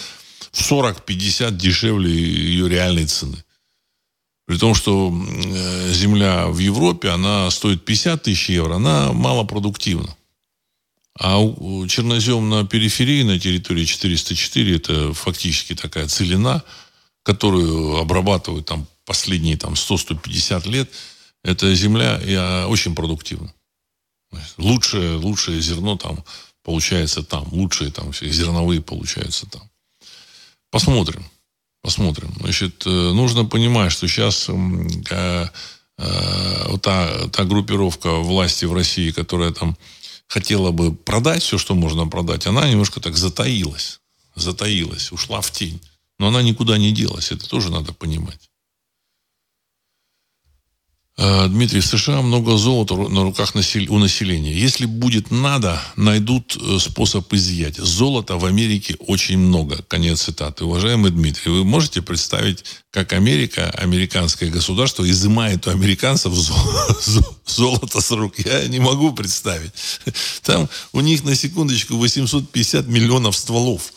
в 0.53 0.61
40-50 0.71 1.53
дешевле 1.53 2.11
ее 2.11 2.69
реальной 2.69 3.07
цены. 3.07 3.43
При 4.45 4.59
том, 4.59 4.75
что 4.75 5.11
э, 5.11 5.93
земля 5.93 6.49
в 6.49 6.59
Европе, 6.59 7.09
она 7.09 7.51
стоит 7.51 7.87
50 7.87 8.23
тысяч 8.23 8.51
евро, 8.51 8.75
она 8.75 9.14
малопродуктивна. 9.14 10.14
А 11.19 11.38
чернозем 11.88 12.51
на 12.51 12.67
периферии, 12.67 13.23
на 13.23 13.38
территории 13.38 13.87
404, 13.87 14.77
это 14.77 15.14
фактически 15.14 15.75
такая 15.75 16.07
целина, 16.09 16.62
которую 17.23 17.97
обрабатывают 17.97 18.67
там 18.67 18.87
последние 19.07 19.57
там, 19.57 19.73
100-150 19.73 20.69
лет– 20.69 20.90
эта 21.45 21.75
земля 21.75 22.19
я, 22.25 22.67
очень 22.69 22.95
продуктивна. 22.95 23.53
Лучшее, 24.57 25.17
лучшее 25.17 25.61
зерно 25.61 25.97
там 25.97 26.25
получается 26.65 27.23
там. 27.23 27.47
Лучшие 27.53 27.93
там 27.93 28.13
все 28.13 28.29
зерновые 28.31 28.81
получаются 28.81 29.47
там. 29.47 29.63
Посмотрим. 30.71 31.25
Посмотрим. 31.83 32.33
Значит, 32.41 32.87
э, 32.87 32.91
нужно 32.91 33.45
понимать, 33.45 33.93
что 33.93 34.09
сейчас 34.09 34.49
э, 34.49 35.49
э, 35.99 36.69
вот 36.69 36.83
та, 36.83 37.29
та 37.29 37.45
группировка 37.45 38.11
власти 38.15 38.65
в 38.65 38.73
России, 38.73 39.11
которая 39.11 39.53
там 39.53 39.77
хотела 40.27 40.71
бы 40.71 40.95
продать 40.95 41.43
все, 41.43 41.59
что 41.59 41.75
можно 41.75 42.09
продать, 42.09 42.47
она 42.47 42.69
немножко 42.69 43.01
так 43.01 43.17
затаилась. 43.17 44.01
Затаилась, 44.35 45.13
ушла 45.13 45.43
в 45.43 45.51
тень. 45.51 45.81
Но 46.19 46.29
она 46.29 46.43
никуда 46.43 46.79
не 46.79 46.91
делась. 46.91 47.31
Это 47.31 47.47
тоже 47.49 47.71
надо 47.71 47.93
понимать. 47.93 48.51
Э, 51.16 51.46
Дмитрий, 51.46 51.81
в 51.81 51.87
США 51.87 52.22
много 52.22 52.57
золота 52.57 52.96
на 52.96 53.22
руках 53.22 53.55
у 53.55 53.98
населения. 53.98 54.53
Если 54.53 54.85
будет 54.85 55.31
надо, 55.31 55.81
найдут 55.94 56.57
э, 56.57 56.79
способ 56.81 57.33
изъять. 57.33 57.77
Золота 57.77 58.37
в 58.37 58.44
Америке 58.44 58.96
очень 58.98 59.38
много. 59.38 59.85
Конец 59.87 60.22
цитаты. 60.22 60.64
Уважаемый 60.64 61.12
Дмитрий, 61.12 61.53
вы 61.53 61.64
можете 61.64 62.03
представить, 62.03 62.64
как 62.90 63.12
Америка, 63.12 63.70
американское 63.70 64.50
государство, 64.50 65.09
изымает 65.09 65.68
у 65.68 65.70
американцев 65.70 66.35
золото 67.46 68.00
с 68.00 68.11
рук? 68.11 68.35
Я 68.44 68.66
не 68.66 68.81
могу 68.81 69.12
представить. 69.12 69.72
Там 70.42 70.68
у 70.92 71.00
них 71.00 71.22
на 71.22 71.37
секундочку 71.37 71.94
850 71.96 72.88
миллионов 72.88 73.37
стволов. 73.37 73.92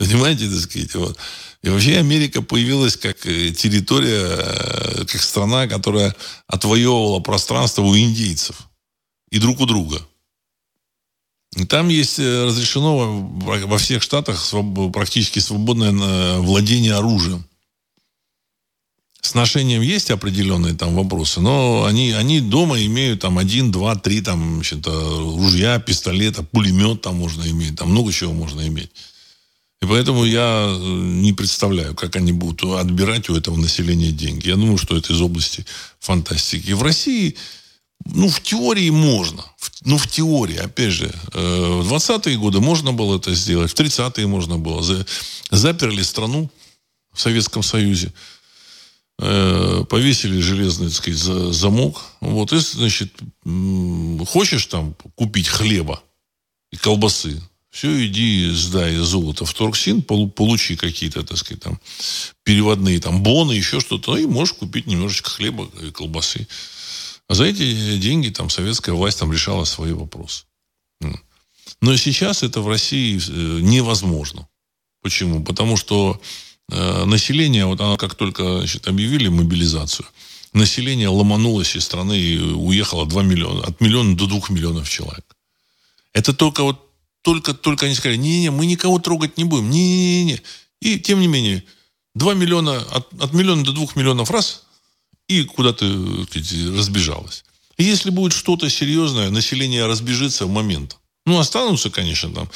Понимаете, 0.00 0.48
так 0.48 0.60
сказать, 0.60 0.94
вот. 0.94 1.18
И 1.60 1.68
вообще 1.68 1.98
Америка 1.98 2.40
появилась 2.40 2.96
как 2.96 3.26
э, 3.26 3.50
территория, 3.50 4.28
э, 4.30 5.04
как 5.04 5.20
страна, 5.20 5.66
которая 5.66 6.16
отвоевывала 6.46 7.20
пространство 7.20 7.82
у 7.82 7.94
индейцев 7.94 8.56
и 9.30 9.38
друг 9.38 9.60
у 9.60 9.66
друга. 9.66 10.00
И 11.54 11.66
там 11.66 11.88
есть 11.88 12.18
э, 12.18 12.46
разрешено 12.46 13.20
во 13.20 13.76
всех 13.76 14.02
штатах 14.02 14.42
практически 14.94 15.38
свободное 15.38 16.38
владение 16.38 16.94
оружием. 16.94 17.44
С 19.20 19.34
ношением 19.34 19.82
есть 19.82 20.10
определенные 20.10 20.72
там 20.72 20.94
вопросы, 20.94 21.42
но 21.42 21.84
они, 21.84 22.12
они 22.12 22.40
дома 22.40 22.82
имеют 22.86 23.20
там 23.20 23.36
один, 23.36 23.70
два, 23.70 23.96
три 23.96 24.22
там, 24.22 24.54
значит, 24.54 24.86
ружья, 24.86 25.78
пистолета, 25.78 26.42
пулемет 26.42 27.02
там 27.02 27.16
можно 27.16 27.46
иметь, 27.50 27.76
там 27.76 27.90
много 27.90 28.14
чего 28.14 28.32
можно 28.32 28.66
иметь. 28.66 28.90
И 29.82 29.86
поэтому 29.86 30.24
я 30.24 30.66
э, 30.68 30.78
не 30.78 31.32
представляю, 31.32 31.94
как 31.94 32.16
они 32.16 32.32
будут 32.32 32.62
отбирать 32.78 33.30
у 33.30 33.36
этого 33.36 33.56
населения 33.56 34.12
деньги. 34.12 34.48
Я 34.48 34.56
думаю, 34.56 34.76
что 34.76 34.96
это 34.96 35.12
из 35.12 35.20
области 35.20 35.64
фантастики. 35.98 36.72
В 36.72 36.82
России, 36.82 37.36
ну, 38.04 38.28
в 38.28 38.42
теории 38.42 38.90
можно. 38.90 39.44
Ну, 39.84 39.96
в 39.96 40.06
теории, 40.06 40.56
опять 40.56 40.92
же, 40.92 41.10
э, 41.32 41.80
в 41.82 41.92
20-е 41.92 42.36
годы 42.36 42.60
можно 42.60 42.92
было 42.92 43.16
это 43.16 43.34
сделать, 43.34 43.70
в 43.70 43.74
30-е 43.74 44.26
можно 44.26 44.58
было. 44.58 44.82
Заперли 45.50 46.02
страну 46.02 46.50
в 47.14 47.20
Советском 47.20 47.62
Союзе, 47.62 48.12
э, 49.18 49.84
повесили 49.88 50.40
железный, 50.40 50.88
так 50.88 50.96
сказать, 50.96 51.54
замок. 51.54 52.02
Вот, 52.20 52.52
и, 52.52 52.58
значит, 52.58 53.14
хочешь 54.28 54.66
там 54.66 54.94
купить 55.14 55.48
хлеба 55.48 56.02
и 56.70 56.76
колбасы, 56.76 57.40
все, 57.70 58.06
иди 58.06 58.50
сдай 58.50 58.96
золото 58.96 59.44
в 59.44 59.54
Торксин, 59.54 60.02
получи 60.02 60.76
какие-то, 60.76 61.22
так 61.22 61.38
сказать, 61.38 61.62
там, 61.62 61.80
переводные 62.42 63.00
там 63.00 63.22
боны, 63.22 63.52
еще 63.52 63.78
что-то, 63.78 64.16
и 64.16 64.26
можешь 64.26 64.54
купить 64.54 64.86
немножечко 64.86 65.30
хлеба 65.30 65.70
и 65.80 65.90
колбасы. 65.92 66.48
А 67.28 67.34
за 67.34 67.44
эти 67.44 67.96
деньги 67.98 68.30
там 68.30 68.50
советская 68.50 68.94
власть 68.94 69.20
там 69.20 69.32
решала 69.32 69.64
свои 69.64 69.92
вопросы. 69.92 70.44
Но 71.80 71.96
сейчас 71.96 72.42
это 72.42 72.60
в 72.60 72.68
России 72.68 73.16
э, 73.16 73.60
невозможно. 73.60 74.48
Почему? 75.00 75.42
Потому 75.44 75.76
что 75.76 76.20
э, 76.70 77.04
население, 77.04 77.66
вот 77.66 77.80
оно 77.80 77.96
как 77.96 78.16
только 78.16 78.58
значит, 78.58 78.88
объявили 78.88 79.28
мобилизацию, 79.28 80.06
население 80.52 81.08
ломанулось 81.08 81.76
из 81.76 81.84
страны 81.84 82.18
и 82.18 82.38
уехало 82.38 83.06
2 83.06 83.22
миллиона, 83.22 83.62
от 83.62 83.80
миллиона 83.80 84.16
до 84.16 84.26
2 84.26 84.40
миллионов 84.50 84.90
человек. 84.90 85.24
Это 86.12 86.34
только 86.34 86.64
вот 86.64 86.89
только, 87.22 87.54
только 87.54 87.86
они 87.86 87.94
сказали, 87.94 88.16
не-не, 88.16 88.50
мы 88.50 88.66
никого 88.66 88.98
трогать 88.98 89.36
не 89.36 89.44
будем, 89.44 89.70
не-не-не. 89.70 90.40
И, 90.80 90.98
тем 90.98 91.20
не 91.20 91.28
менее, 91.28 91.64
2 92.14 92.34
миллиона, 92.34 92.78
от, 92.78 93.12
от 93.20 93.32
миллиона 93.32 93.64
до 93.64 93.72
2 93.72 93.88
миллионов 93.94 94.30
раз, 94.30 94.64
и 95.28 95.44
куда-то 95.44 95.84
разбежалось. 96.76 97.44
И 97.76 97.84
если 97.84 98.10
будет 98.10 98.32
что-то 98.32 98.68
серьезное, 98.68 99.30
население 99.30 99.86
разбежится 99.86 100.46
в 100.46 100.50
момент. 100.50 100.98
Ну, 101.26 101.38
останутся, 101.38 101.90
конечно, 101.90 102.32
там 102.32 102.50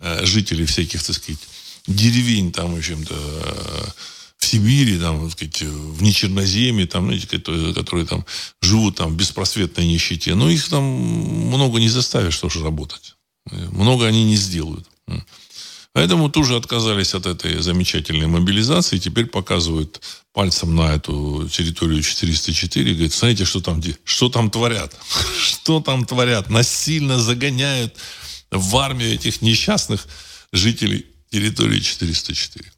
э, 0.00 0.24
жители 0.24 0.64
всяких, 0.64 1.02
так 1.02 1.16
сказать, 1.16 1.40
деревень, 1.86 2.52
там, 2.52 2.74
в 2.74 2.78
общем-то, 2.78 3.14
э, 3.14 3.90
в 4.38 4.46
Сибири, 4.46 4.98
там, 4.98 5.22
так 5.24 5.32
сказать, 5.32 5.62
в 5.62 6.02
Нечерноземье, 6.02 6.86
там, 6.86 7.06
знаете, 7.06 7.26
которые, 7.26 7.74
которые 7.74 8.06
там 8.06 8.24
живут 8.60 8.96
там 8.96 9.12
в 9.12 9.16
беспросветной 9.16 9.86
нищете. 9.86 10.34
Но 10.34 10.50
их 10.50 10.68
там 10.68 10.82
много 10.82 11.78
не 11.78 11.88
заставишь 11.88 12.38
тоже 12.38 12.62
работать. 12.62 13.15
Много 13.50 14.06
они 14.06 14.24
не 14.24 14.36
сделают. 14.36 14.88
Поэтому 15.92 16.28
тоже 16.28 16.56
отказались 16.56 17.14
от 17.14 17.24
этой 17.24 17.62
замечательной 17.62 18.26
мобилизации. 18.26 18.98
Теперь 18.98 19.26
показывают 19.26 20.02
пальцем 20.34 20.76
на 20.76 20.94
эту 20.94 21.48
территорию 21.48 22.02
404. 22.02 22.92
Говорят, 22.92 23.14
смотрите, 23.14 23.44
что 23.46 23.62
там, 23.62 23.82
что 24.04 24.28
там 24.28 24.50
творят. 24.50 24.94
Что 25.40 25.80
там 25.80 26.04
творят. 26.04 26.50
Насильно 26.50 27.18
загоняют 27.18 27.96
в 28.50 28.76
армию 28.76 29.14
этих 29.14 29.40
несчастных 29.40 30.06
жителей 30.52 31.06
территории 31.30 31.80
404. 31.80 32.70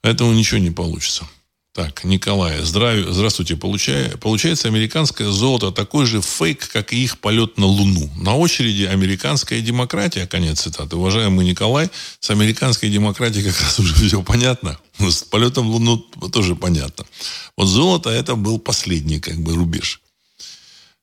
Поэтому 0.00 0.32
ничего 0.34 0.58
не 0.58 0.70
получится. 0.70 1.26
Так, 1.74 2.04
Николай, 2.04 2.62
здравия, 2.62 3.12
здравствуйте. 3.12 3.56
Получая, 3.56 4.16
получается, 4.18 4.68
американское 4.68 5.28
золото 5.28 5.72
такой 5.72 6.06
же 6.06 6.20
фейк, 6.20 6.68
как 6.68 6.92
и 6.92 7.02
их 7.02 7.18
полет 7.18 7.58
на 7.58 7.66
Луну. 7.66 8.08
На 8.16 8.36
очереди 8.36 8.84
американская 8.84 9.60
демократия, 9.60 10.28
конец 10.28 10.60
цитаты. 10.60 10.94
Уважаемый 10.94 11.44
Николай, 11.44 11.90
с 12.20 12.30
американской 12.30 12.90
демократией 12.90 13.50
как 13.50 13.60
раз 13.60 13.80
уже 13.80 13.92
все 14.06 14.22
понятно. 14.22 14.78
С 15.00 15.24
полетом 15.24 15.66
в 15.66 15.72
Луну 15.72 15.96
тоже 16.32 16.54
понятно. 16.54 17.04
Вот 17.56 17.66
золото 17.66 18.08
это 18.08 18.36
был 18.36 18.60
последний 18.60 19.18
как 19.18 19.40
бы 19.40 19.56
рубеж. 19.56 20.00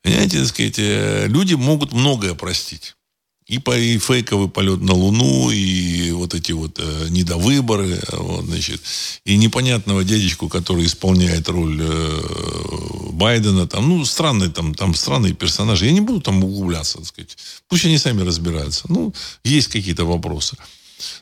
Понимаете, 0.04 0.40
так 0.40 0.48
сказать, 0.48 0.80
э, 0.80 1.28
люди 1.28 1.54
могут 1.54 1.92
многое 1.92 2.34
простить. 2.34 2.96
И, 3.52 3.60
по, 3.60 3.78
и 3.78 3.98
фейковый 3.98 4.48
полет 4.48 4.80
на 4.80 4.94
Луну, 4.94 5.52
и 5.52 6.12
вот 6.12 6.34
эти 6.34 6.54
вот 6.54 6.80
э, 6.80 7.08
недовыборы, 7.10 8.02
вот, 8.14 8.46
значит, 8.46 8.82
и 9.26 9.36
непонятного 9.36 10.06
дядечку, 10.06 10.48
который 10.48 10.86
исполняет 10.86 11.50
роль 11.50 11.78
э, 11.82 13.10
Байдена, 13.12 13.68
там, 13.68 13.90
ну, 13.90 14.06
странные 14.06 14.50
там, 14.52 14.74
там 14.74 14.96
странные 14.96 15.34
персонажи. 15.34 15.86
Я 15.86 15.92
не 15.92 16.00
буду 16.00 16.22
там 16.22 16.42
углубляться, 16.42 17.00
так 17.00 17.08
сказать. 17.08 17.38
Пусть 17.68 17.84
они 17.84 17.98
сами 17.98 18.22
разбираются. 18.22 18.86
Ну, 18.88 19.14
есть 19.44 19.68
какие-то 19.68 20.06
вопросы. 20.06 20.56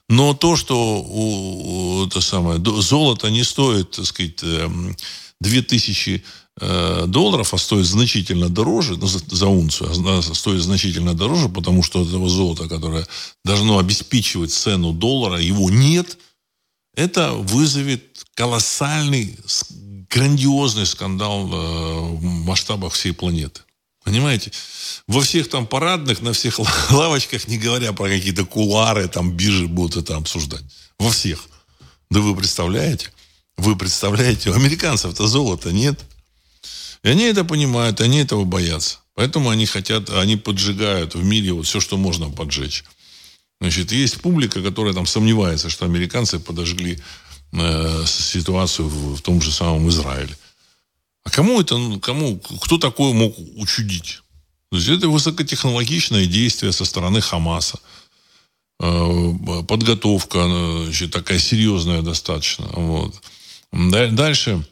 Но 0.08 0.36
то, 0.36 0.56
что 0.56 1.00
у, 1.00 2.02
у, 2.02 2.06
это 2.06 2.22
самое, 2.22 2.62
золото 2.63 3.32
не 3.32 3.44
стоит, 3.44 3.89
так 3.89 4.06
сказать, 4.06 4.44
2000 5.39 6.10
эм, 6.12 6.22
Э, 6.22 6.22
долларов, 6.60 7.54
а 7.54 7.58
стоит 7.58 7.86
значительно 7.86 8.50
дороже, 8.50 8.98
ну, 8.98 9.08
за, 9.08 9.19
за 9.28 9.48
унцию, 9.48 9.91
а 9.91 10.22
стоит 10.22 10.62
значительно 10.62 11.13
дороже, 11.13 11.50
потому 11.50 11.84
что 11.84 12.04
этого 12.04 12.30
золота, 12.30 12.67
которое 12.67 13.08
должно 13.45 13.80
обеспечивать 13.80 14.52
цену 14.52 14.93
доллара, 14.93 15.39
его 15.39 15.69
нет, 15.69 16.17
это 16.95 17.32
вызовет 17.32 18.26
колоссальный, 18.34 19.38
грандиозный 20.10 20.86
скандал 20.86 21.48
э, 21.48 22.15
в 22.15 22.24
масштабах 22.24 22.93
всей 22.93 23.13
планеты. 23.13 23.62
Понимаете? 24.04 24.52
Во 25.08 25.22
всех 25.22 25.50
там 25.50 25.67
парадных, 25.67 26.22
на 26.22 26.34
всех 26.34 26.60
лавочках, 26.91 27.48
не 27.48 27.58
говоря 27.58 27.93
про 27.93 28.10
какие-то 28.10 28.45
кулары, 28.45 29.08
там 29.08 29.32
биржи 29.32 29.67
будут 29.67 29.98
это 29.98 30.15
обсуждать. 30.17 30.63
Во 30.98 31.10
всех. 31.10 31.48
Да 32.10 32.19
вы 32.19 32.36
представляете? 32.36 33.12
Вы 33.58 33.76
представляете, 33.76 34.50
у 34.50 34.54
американцев-то 34.54 35.28
золота 35.28 35.72
нет. 35.72 36.00
И 37.04 37.10
они 37.10 37.24
это 37.24 37.44
понимают, 37.44 38.02
они 38.02 38.20
этого 38.20 38.44
боятся. 38.44 39.00
Поэтому 39.16 39.50
они 39.50 39.66
хотят, 39.66 40.10
они 40.10 40.38
поджигают 40.38 41.16
в 41.16 41.24
мире 41.24 41.54
вот 41.54 41.66
все, 41.66 41.80
что 41.80 41.98
можно 41.98 42.30
поджечь. 42.30 42.84
Значит, 43.62 43.92
есть 43.92 44.22
публика, 44.22 44.62
которая 44.62 44.94
там 44.94 45.06
сомневается, 45.06 45.70
что 45.70 45.86
американцы 45.86 46.40
подожгли 46.40 47.00
э, 47.52 48.04
ситуацию 48.06 48.88
в, 48.88 49.18
в 49.18 49.22
том 49.22 49.42
же 49.42 49.52
самом 49.52 49.90
Израиле. 49.90 50.38
А 51.24 51.30
кому 51.30 51.60
это, 51.60 51.78
ну, 51.78 52.00
кому, 52.00 52.40
кто 52.40 52.78
такое 52.78 53.14
мог 53.14 53.36
учудить? 53.58 54.22
То 54.72 54.78
есть 54.78 54.88
это 54.88 55.10
высокотехнологичное 55.10 56.26
действие 56.26 56.72
со 56.72 56.86
стороны 56.86 57.20
Хамаса. 57.20 57.80
Э, 58.80 59.34
подготовка 59.68 60.86
значит, 60.86 61.12
такая 61.12 61.40
серьезная 61.40 62.02
достаточно. 62.02 62.68
Вот. 62.68 63.22
Дальше 63.72 64.66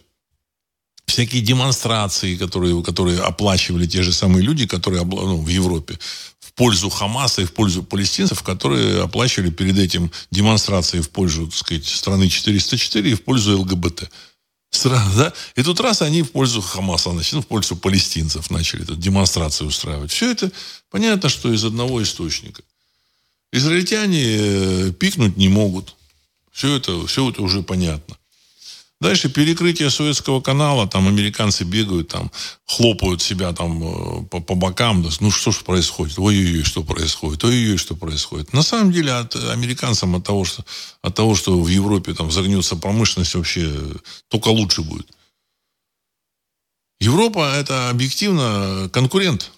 всякие 1.07 1.41
демонстрации, 1.41 2.35
которые, 2.35 2.83
которые 2.83 3.21
оплачивали 3.21 3.87
те 3.87 4.03
же 4.03 4.13
самые 4.13 4.43
люди, 4.43 4.67
которые 4.67 5.03
ну, 5.03 5.37
в 5.37 5.47
Европе, 5.47 5.97
в 6.39 6.53
пользу 6.53 6.89
Хамаса 6.89 7.41
и 7.41 7.45
в 7.45 7.53
пользу 7.53 7.81
палестинцев, 7.81 8.43
которые 8.43 9.01
оплачивали 9.01 9.49
перед 9.49 9.79
этим 9.79 10.11
демонстрации 10.31 10.99
в 10.99 11.09
пользу, 11.09 11.47
так 11.47 11.55
сказать, 11.55 11.87
страны 11.87 12.29
404 12.29 13.11
и 13.11 13.15
в 13.15 13.23
пользу 13.23 13.59
ЛГБТ. 13.59 14.09
Сразу, 14.69 15.17
да? 15.17 15.33
И 15.55 15.63
тут 15.63 15.79
раз 15.79 16.01
они 16.01 16.23
в 16.23 16.31
пользу 16.31 16.61
Хамаса, 16.61 17.11
значит, 17.11 17.33
ну, 17.33 17.41
в 17.41 17.47
пользу 17.47 17.77
палестинцев 17.77 18.51
начали 18.51 18.83
эту 18.83 18.95
демонстрацию 18.95 19.67
устраивать. 19.67 20.11
Все 20.11 20.29
это 20.29 20.51
понятно, 20.91 21.29
что 21.29 21.53
из 21.53 21.63
одного 21.63 22.03
источника. 22.03 22.61
Израильтяне 23.53 24.23
э, 24.23 24.91
пикнуть 24.91 25.37
не 25.37 25.47
могут. 25.47 25.95
Все 26.51 26.75
это, 26.75 27.07
все 27.07 27.29
это 27.29 27.41
уже 27.41 27.63
понятно. 27.63 28.17
Дальше 28.99 29.29
перекрытие 29.29 29.91
Советского 29.91 30.41
канала, 30.41 30.87
там 30.87 31.07
американцы 31.07 31.63
бегают, 31.63 32.07
там 32.07 32.31
хлопают 32.65 33.21
себя 33.21 33.53
там 33.53 33.83
э, 33.83 34.25
по, 34.25 34.39
по 34.39 34.55
бокам. 34.55 35.05
Ну 35.19 35.29
что 35.29 35.51
ж 35.51 35.57
происходит? 35.57 36.17
Ой-ой-ой, 36.17 36.63
что 36.63 36.83
происходит? 36.83 37.43
Ой-ой-ой, 37.43 37.77
что 37.77 37.95
происходит? 37.95 38.53
На 38.53 38.63
самом 38.63 38.91
деле 38.91 39.11
от 39.11 39.35
американцам 39.35 40.15
от 40.15 40.23
того, 40.23 40.45
что, 40.45 40.65
от 41.03 41.13
того, 41.13 41.35
что 41.35 41.61
в 41.61 41.67
Европе 41.67 42.15
там 42.15 42.31
загнется 42.31 42.75
промышленность, 42.75 43.35
вообще 43.35 43.71
только 44.29 44.47
лучше 44.47 44.81
будет. 44.81 45.07
Европа 46.99 47.53
это 47.55 47.91
объективно 47.91 48.89
конкурент 48.91 49.51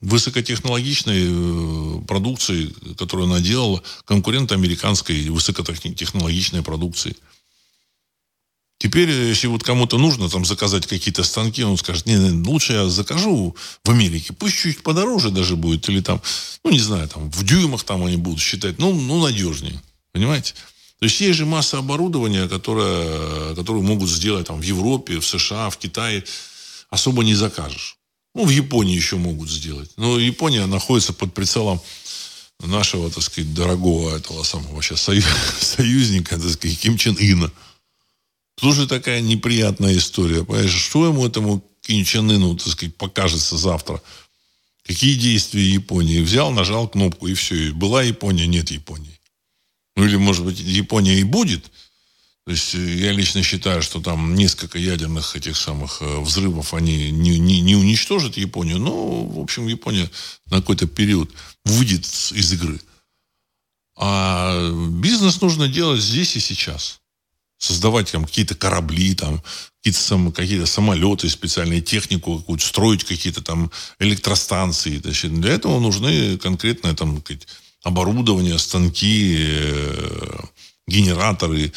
высокотехнологичной 0.00 1.26
э, 1.28 2.04
продукции, 2.06 2.74
которую 2.98 3.30
она 3.30 3.38
делала, 3.38 3.80
конкурент 4.04 4.50
американской 4.50 5.30
высокотехнологичной 5.30 6.62
продукции. 6.62 7.16
Теперь, 8.78 9.10
если 9.10 9.46
вот 9.46 9.62
кому-то 9.62 9.96
нужно 9.96 10.28
там 10.28 10.44
заказать 10.44 10.86
какие-то 10.86 11.24
станки, 11.24 11.64
он 11.64 11.78
скажет, 11.78 12.04
не, 12.06 12.16
лучше 12.46 12.74
я 12.74 12.88
закажу 12.88 13.56
в 13.84 13.90
Америке, 13.90 14.34
пусть 14.34 14.56
чуть 14.56 14.82
подороже 14.82 15.30
даже 15.30 15.56
будет, 15.56 15.88
или 15.88 16.00
там, 16.00 16.20
ну, 16.62 16.70
не 16.70 16.80
знаю, 16.80 17.08
там, 17.08 17.30
в 17.30 17.42
дюймах 17.42 17.84
там 17.84 18.04
они 18.04 18.16
будут 18.16 18.40
считать, 18.40 18.78
ну, 18.78 18.92
ну 18.92 19.22
надежнее, 19.22 19.80
понимаете? 20.12 20.52
То 20.98 21.04
есть 21.04 21.20
есть 21.20 21.38
же 21.38 21.46
масса 21.46 21.78
оборудования, 21.78 22.48
которое, 22.48 23.54
которое 23.54 23.82
могут 23.82 24.10
сделать 24.10 24.46
там 24.46 24.60
в 24.60 24.62
Европе, 24.62 25.20
в 25.20 25.26
США, 25.26 25.70
в 25.70 25.78
Китае, 25.78 26.24
особо 26.90 27.24
не 27.24 27.34
закажешь. 27.34 27.96
Ну, 28.34 28.44
в 28.44 28.50
Японии 28.50 28.94
еще 28.94 29.16
могут 29.16 29.50
сделать. 29.50 29.90
Но 29.96 30.18
Япония 30.18 30.66
находится 30.66 31.14
под 31.14 31.32
прицелом 31.32 31.80
нашего, 32.60 33.10
так 33.10 33.22
сказать, 33.22 33.54
дорогого 33.54 34.16
этого 34.16 34.42
самого 34.42 34.82
сейчас 34.82 35.08
союзника, 35.60 36.38
так 36.38 36.50
сказать, 36.50 36.78
Ким 36.78 36.98
Чен 36.98 37.16
Ына. 37.18 37.50
Тоже 38.56 38.86
такая 38.86 39.20
неприятная 39.20 39.96
история. 39.96 40.44
Понимаешь, 40.44 40.72
что 40.72 41.06
ему 41.06 41.26
этому 41.26 41.62
Ким 41.82 42.04
Чен 42.04 42.30
Ыну, 42.30 42.56
так 42.56 42.68
сказать, 42.68 42.96
покажется 42.96 43.58
завтра? 43.58 44.02
Какие 44.82 45.14
действия 45.16 45.62
Японии? 45.62 46.20
Взял, 46.20 46.50
нажал 46.50 46.88
кнопку, 46.88 47.26
и 47.26 47.34
все. 47.34 47.72
Была 47.72 48.02
Япония, 48.02 48.46
нет 48.46 48.70
Японии. 48.70 49.20
Ну, 49.94 50.06
или, 50.06 50.16
может 50.16 50.44
быть, 50.44 50.58
Япония 50.58 51.18
и 51.18 51.24
будет. 51.24 51.70
То 52.44 52.52
есть, 52.52 52.74
э, 52.74 52.78
я 52.78 53.12
лично 53.12 53.42
считаю, 53.42 53.82
что 53.82 54.00
там 54.00 54.34
несколько 54.34 54.78
ядерных 54.78 55.36
этих 55.36 55.56
самых 55.56 56.00
э, 56.00 56.20
взрывов, 56.20 56.72
они 56.72 57.10
не, 57.10 57.38
не, 57.38 57.60
не 57.60 57.76
уничтожат 57.76 58.36
Японию, 58.36 58.78
но, 58.78 59.24
в 59.24 59.38
общем, 59.38 59.66
Япония 59.66 60.10
на 60.46 60.58
какой-то 60.58 60.86
период 60.86 61.30
выйдет 61.64 62.06
из 62.06 62.52
игры. 62.52 62.80
А 63.96 64.70
бизнес 64.90 65.40
нужно 65.40 65.68
делать 65.68 66.00
здесь 66.00 66.36
и 66.36 66.40
сейчас 66.40 67.00
создавать 67.58 68.12
там 68.12 68.24
какие-то 68.24 68.54
корабли, 68.54 69.14
там, 69.14 69.42
какие-то, 69.78 70.00
сам, 70.00 70.32
какие-то 70.32 70.66
самолеты, 70.66 71.28
специальную 71.28 71.82
технику 71.82 72.38
какую-то, 72.38 72.66
строить 72.66 73.04
какие-то 73.04 73.42
там 73.42 73.70
электростанции. 73.98 74.98
Значит, 74.98 75.40
для 75.40 75.52
этого 75.52 75.80
нужны 75.80 76.38
конкретное 76.38 76.94
там, 76.94 77.22
оборудование, 77.82 78.58
станки, 78.58 79.36
э, 79.38 80.38
генераторы, 80.88 81.72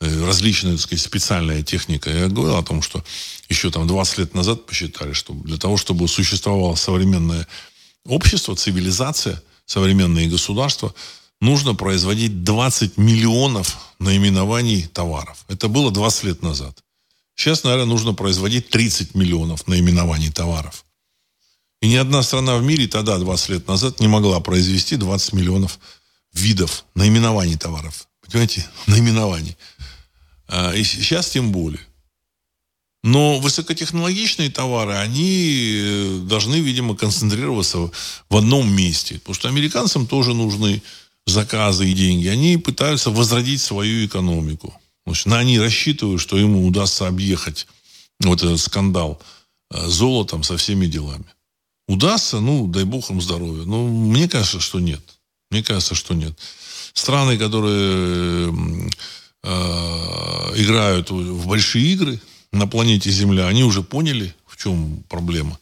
э, 0.00 0.26
различная, 0.26 0.72
так 0.72 0.80
сказать, 0.80 1.04
специальная 1.04 1.62
техника. 1.62 2.10
Я 2.10 2.28
говорил 2.28 2.56
о 2.56 2.62
том, 2.64 2.82
что 2.82 3.04
еще 3.48 3.70
там 3.70 3.86
20 3.86 4.18
лет 4.18 4.34
назад 4.34 4.66
посчитали, 4.66 5.12
что 5.12 5.32
для 5.32 5.56
того, 5.56 5.76
чтобы 5.76 6.08
существовало 6.08 6.74
современное 6.74 7.46
общество, 8.04 8.56
цивилизация, 8.56 9.40
современные 9.66 10.28
государства, 10.28 10.94
нужно 11.42 11.74
производить 11.74 12.44
20 12.44 12.98
миллионов 12.98 13.76
наименований 13.98 14.86
товаров. 14.86 15.44
Это 15.48 15.68
было 15.68 15.90
20 15.90 16.24
лет 16.24 16.42
назад. 16.42 16.84
Сейчас, 17.34 17.64
наверное, 17.64 17.86
нужно 17.86 18.14
производить 18.14 18.68
30 18.70 19.16
миллионов 19.16 19.66
наименований 19.66 20.30
товаров. 20.30 20.84
И 21.80 21.88
ни 21.88 21.96
одна 21.96 22.22
страна 22.22 22.56
в 22.56 22.62
мире 22.62 22.86
тогда, 22.86 23.18
20 23.18 23.48
лет 23.48 23.66
назад, 23.66 23.98
не 23.98 24.06
могла 24.06 24.38
произвести 24.38 24.94
20 24.94 25.32
миллионов 25.32 25.80
видов 26.32 26.84
наименований 26.94 27.56
товаров. 27.56 28.06
Понимаете? 28.24 28.64
Наименований. 28.86 29.56
А, 30.46 30.72
и 30.72 30.84
сейчас 30.84 31.30
тем 31.30 31.50
более. 31.50 31.84
Но 33.02 33.40
высокотехнологичные 33.40 34.48
товары, 34.48 34.92
они 34.92 35.72
э, 35.74 36.18
должны, 36.22 36.60
видимо, 36.60 36.94
концентрироваться 36.94 37.90
в 38.28 38.36
одном 38.36 38.72
месте. 38.72 39.18
Потому 39.18 39.34
что 39.34 39.48
американцам 39.48 40.06
тоже 40.06 40.34
нужны 40.34 40.82
заказы 41.26 41.88
и 41.88 41.94
деньги, 41.94 42.28
они 42.28 42.56
пытаются 42.56 43.10
возродить 43.10 43.60
свою 43.60 44.06
экономику. 44.06 44.74
Значит, 45.06 45.26
они 45.28 45.58
рассчитывают, 45.58 46.20
что 46.20 46.36
ему 46.36 46.66
удастся 46.66 47.08
объехать 47.08 47.66
вот 48.20 48.42
этот 48.42 48.60
скандал 48.60 49.20
э, 49.70 49.86
золотом 49.88 50.42
со 50.42 50.56
всеми 50.56 50.86
делами. 50.86 51.24
Удастся, 51.88 52.40
ну, 52.40 52.66
дай 52.66 52.84
бог 52.84 53.10
им 53.10 53.20
здоровья. 53.20 53.64
Но 53.64 53.86
мне 53.86 54.28
кажется, 54.28 54.60
что 54.60 54.80
нет. 54.80 55.02
Мне 55.50 55.62
кажется, 55.62 55.94
что 55.94 56.14
нет. 56.14 56.38
Страны, 56.94 57.36
которые 57.36 58.52
э, 59.42 60.52
играют 60.56 61.10
в 61.10 61.46
большие 61.46 61.92
игры 61.92 62.20
на 62.52 62.66
планете 62.66 63.10
Земля, 63.10 63.48
они 63.48 63.64
уже 63.64 63.82
поняли, 63.82 64.34
в 64.46 64.56
чем 64.56 65.02
проблема 65.08 65.58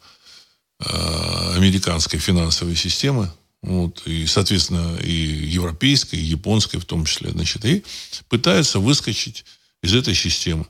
э, 0.80 1.54
американской 1.56 2.18
финансовой 2.18 2.76
системы. 2.76 3.32
Вот, 3.62 4.02
и, 4.06 4.26
соответственно, 4.26 4.96
и 5.02 5.12
европейской, 5.12 6.16
и 6.16 6.24
японской 6.24 6.78
в 6.78 6.86
том 6.86 7.04
числе. 7.04 7.30
Значит, 7.30 7.64
и 7.64 7.84
пытаются 8.28 8.78
выскочить 8.78 9.44
из 9.82 9.94
этой 9.94 10.14
системы. 10.14 10.66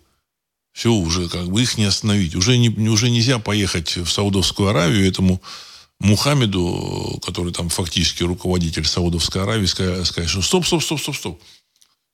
Все, 0.72 0.92
уже 0.92 1.28
как 1.28 1.48
бы 1.48 1.62
их 1.62 1.78
не 1.78 1.84
остановить. 1.84 2.34
Уже, 2.34 2.56
не, 2.58 2.68
уже 2.88 3.10
нельзя 3.10 3.38
поехать 3.38 3.96
в 3.96 4.08
Саудовскую 4.08 4.68
Аравию 4.68 5.06
этому 5.06 5.40
Мухаммеду, 6.00 7.20
который 7.24 7.52
там 7.52 7.68
фактически 7.68 8.22
руководитель 8.22 8.86
Саудовской 8.86 9.42
Аравии, 9.42 9.66
сказать, 9.66 10.06
сказать 10.06 10.30
что 10.30 10.42
стоп, 10.42 10.66
стоп, 10.66 10.82
стоп, 10.82 11.00
стоп, 11.00 11.16
стоп. 11.16 11.42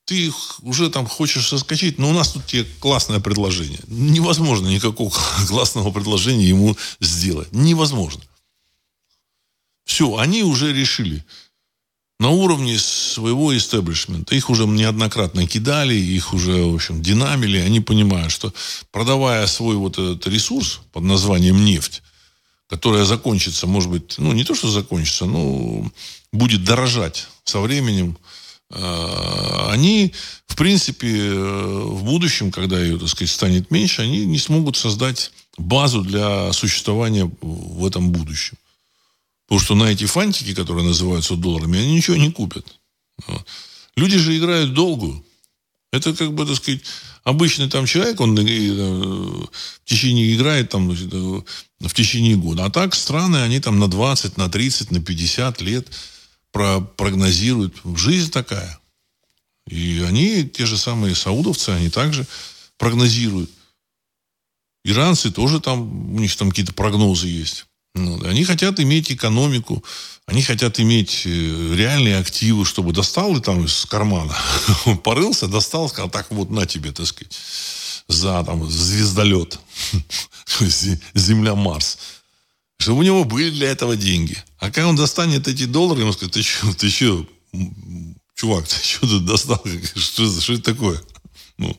Ты 0.07 0.33
уже 0.63 0.91
там 0.91 1.07
хочешь 1.07 1.49
соскочить, 1.49 1.99
но 1.99 2.11
у 2.11 2.13
нас 2.13 2.33
тут 2.33 2.47
тебе 2.47 2.65
классное 2.81 3.21
предложение. 3.21 3.81
Невозможно 3.87 4.69
никакого 4.69 5.11
классного 5.49 5.91
предложения 5.91 6.49
ему 6.49 6.77
сделать. 7.01 7.49
Невозможно. 7.53 8.23
Все, 9.87 10.17
они 10.17 10.43
уже 10.43 10.73
решили 10.73 11.25
на 12.19 12.31
уровне 12.31 12.77
своего 12.79 13.57
истеблишмента. 13.57 14.35
Их 14.35 14.51
уже 14.51 14.67
неоднократно 14.67 15.47
кидали, 15.47 15.95
их 15.95 16.35
уже, 16.35 16.65
в 16.65 16.75
общем, 16.75 17.03
динамили. 17.03 17.59
Они 17.59 17.81
понимают, 17.81 18.33
что 18.33 18.53
продавая 18.91 19.47
свой 19.47 19.77
вот 19.77 19.97
этот 19.97 20.27
ресурс 20.27 20.81
под 20.93 21.05
названием 21.05 21.65
нефть, 21.65 22.03
которая 22.69 23.05
закончится, 23.05 23.69
может 23.69 23.91
быть, 23.91 24.17
ну, 24.19 24.33
не 24.33 24.45
то, 24.45 24.57
что 24.57 24.69
закончится, 24.69 25.25
но 25.25 25.89
будет 26.33 26.65
дорожать 26.65 27.29
со 27.45 27.61
временем, 27.61 28.19
э, 28.71 29.69
они, 29.71 30.13
в 30.49 30.57
принципе, 30.57 31.33
в 31.33 32.03
будущем, 32.03 32.51
когда 32.51 32.81
ее, 32.81 32.99
так 32.99 33.09
сказать, 33.09 33.31
станет 33.31 33.71
меньше, 33.71 34.03
они 34.03 34.27
не 34.27 34.39
смогут 34.39 34.77
создать 34.77 35.31
базу 35.59 36.03
для 36.03 36.53
существования 36.53 37.31
в 37.41 37.87
этом 37.87 38.11
будущем. 38.11 38.57
Потому 39.47 39.61
что 39.61 39.75
на 39.75 39.85
эти 39.85 40.07
фантики, 40.07 40.55
которые 40.55 40.85
называются 40.85 41.37
долларами, 41.37 41.79
они 41.79 41.95
ничего 41.95 42.17
не 42.17 42.33
купят. 42.33 42.67
Люди 43.97 44.19
же 44.19 44.37
играют 44.37 44.75
долгую. 44.75 45.25
Это 45.93 46.15
как 46.15 46.35
бы, 46.35 46.45
так 46.45 46.57
сказать, 46.57 46.83
обычный 47.23 47.71
там 47.71 47.87
человек, 47.87 48.21
он 48.21 48.37
э, 48.39 48.43
в 48.43 49.49
течение 49.85 50.35
играет 50.35 50.69
там 50.69 50.91
э, 50.91 50.95
в 50.95 51.95
течение 51.95 52.37
года. 52.37 52.65
А 52.65 52.71
так 52.71 52.95
страны, 52.95 53.39
они 53.39 53.61
там 53.61 53.79
на 53.79 53.89
20, 53.89 54.37
на 54.37 54.49
30, 54.51 54.91
на 54.91 55.01
50 55.01 55.61
лет 55.63 55.89
про 56.53 56.81
прогнозируют. 56.81 57.77
Жизнь 57.97 58.31
такая. 58.31 58.79
И 59.69 60.05
они, 60.07 60.45
те 60.45 60.67
же 60.67 60.77
самые 60.77 61.15
саудовцы, 61.15 61.71
они 61.71 61.89
также 61.89 62.27
прогнозируют. 62.79 63.51
Иранцы 64.85 65.33
тоже 65.33 65.61
там, 65.61 66.15
у 66.15 66.21
них 66.21 66.37
там 66.37 66.51
какие-то 66.51 66.73
прогнозы 66.73 67.29
есть. 67.29 67.67
Ну, 67.97 68.23
они 68.27 68.45
хотят 68.45 68.79
иметь 68.79 69.11
экономику, 69.11 69.83
они 70.27 70.43
хотят 70.43 70.79
иметь 70.79 71.23
э, 71.25 71.75
реальные 71.75 72.19
активы, 72.19 72.67
чтобы 72.67 72.93
достал 72.93 73.35
и 73.37 73.41
там 73.41 73.65
из 73.65 73.87
кармана, 73.87 74.37
порылся, 75.03 75.49
достал, 75.49 75.89
сказал, 75.89 76.11
так 76.11 76.31
вот 76.31 76.51
на 76.51 76.67
тебе, 76.67 76.93
так 76.93 77.07
сказать, 77.07 77.35
за 78.07 78.45
там 78.45 78.71
звездолет, 78.71 79.59
Земля 81.15 81.55
Марс. 81.55 81.99
Чтобы 82.79 82.99
у 82.99 83.03
него 83.03 83.25
были 83.25 83.49
для 83.49 83.71
этого 83.71 83.97
деньги. 83.97 84.37
А 84.59 84.67
когда 84.67 84.89
он 84.89 84.97
достанет 84.97 85.49
эти 85.49 85.65
доллары, 85.65 86.03
ему 86.03 86.13
скажет, 86.13 86.35
ты 86.35 86.43
что, 86.43 86.75
ты 86.75 86.91
что, 86.91 87.27
чувак, 88.35 88.69
ты 88.69 88.77
что 88.77 89.07
тут 89.09 89.25
достал? 89.25 89.63
Что, 89.95 90.41
что 90.41 90.53
это 90.53 90.63
такое? 90.63 91.01
Ну, 91.57 91.75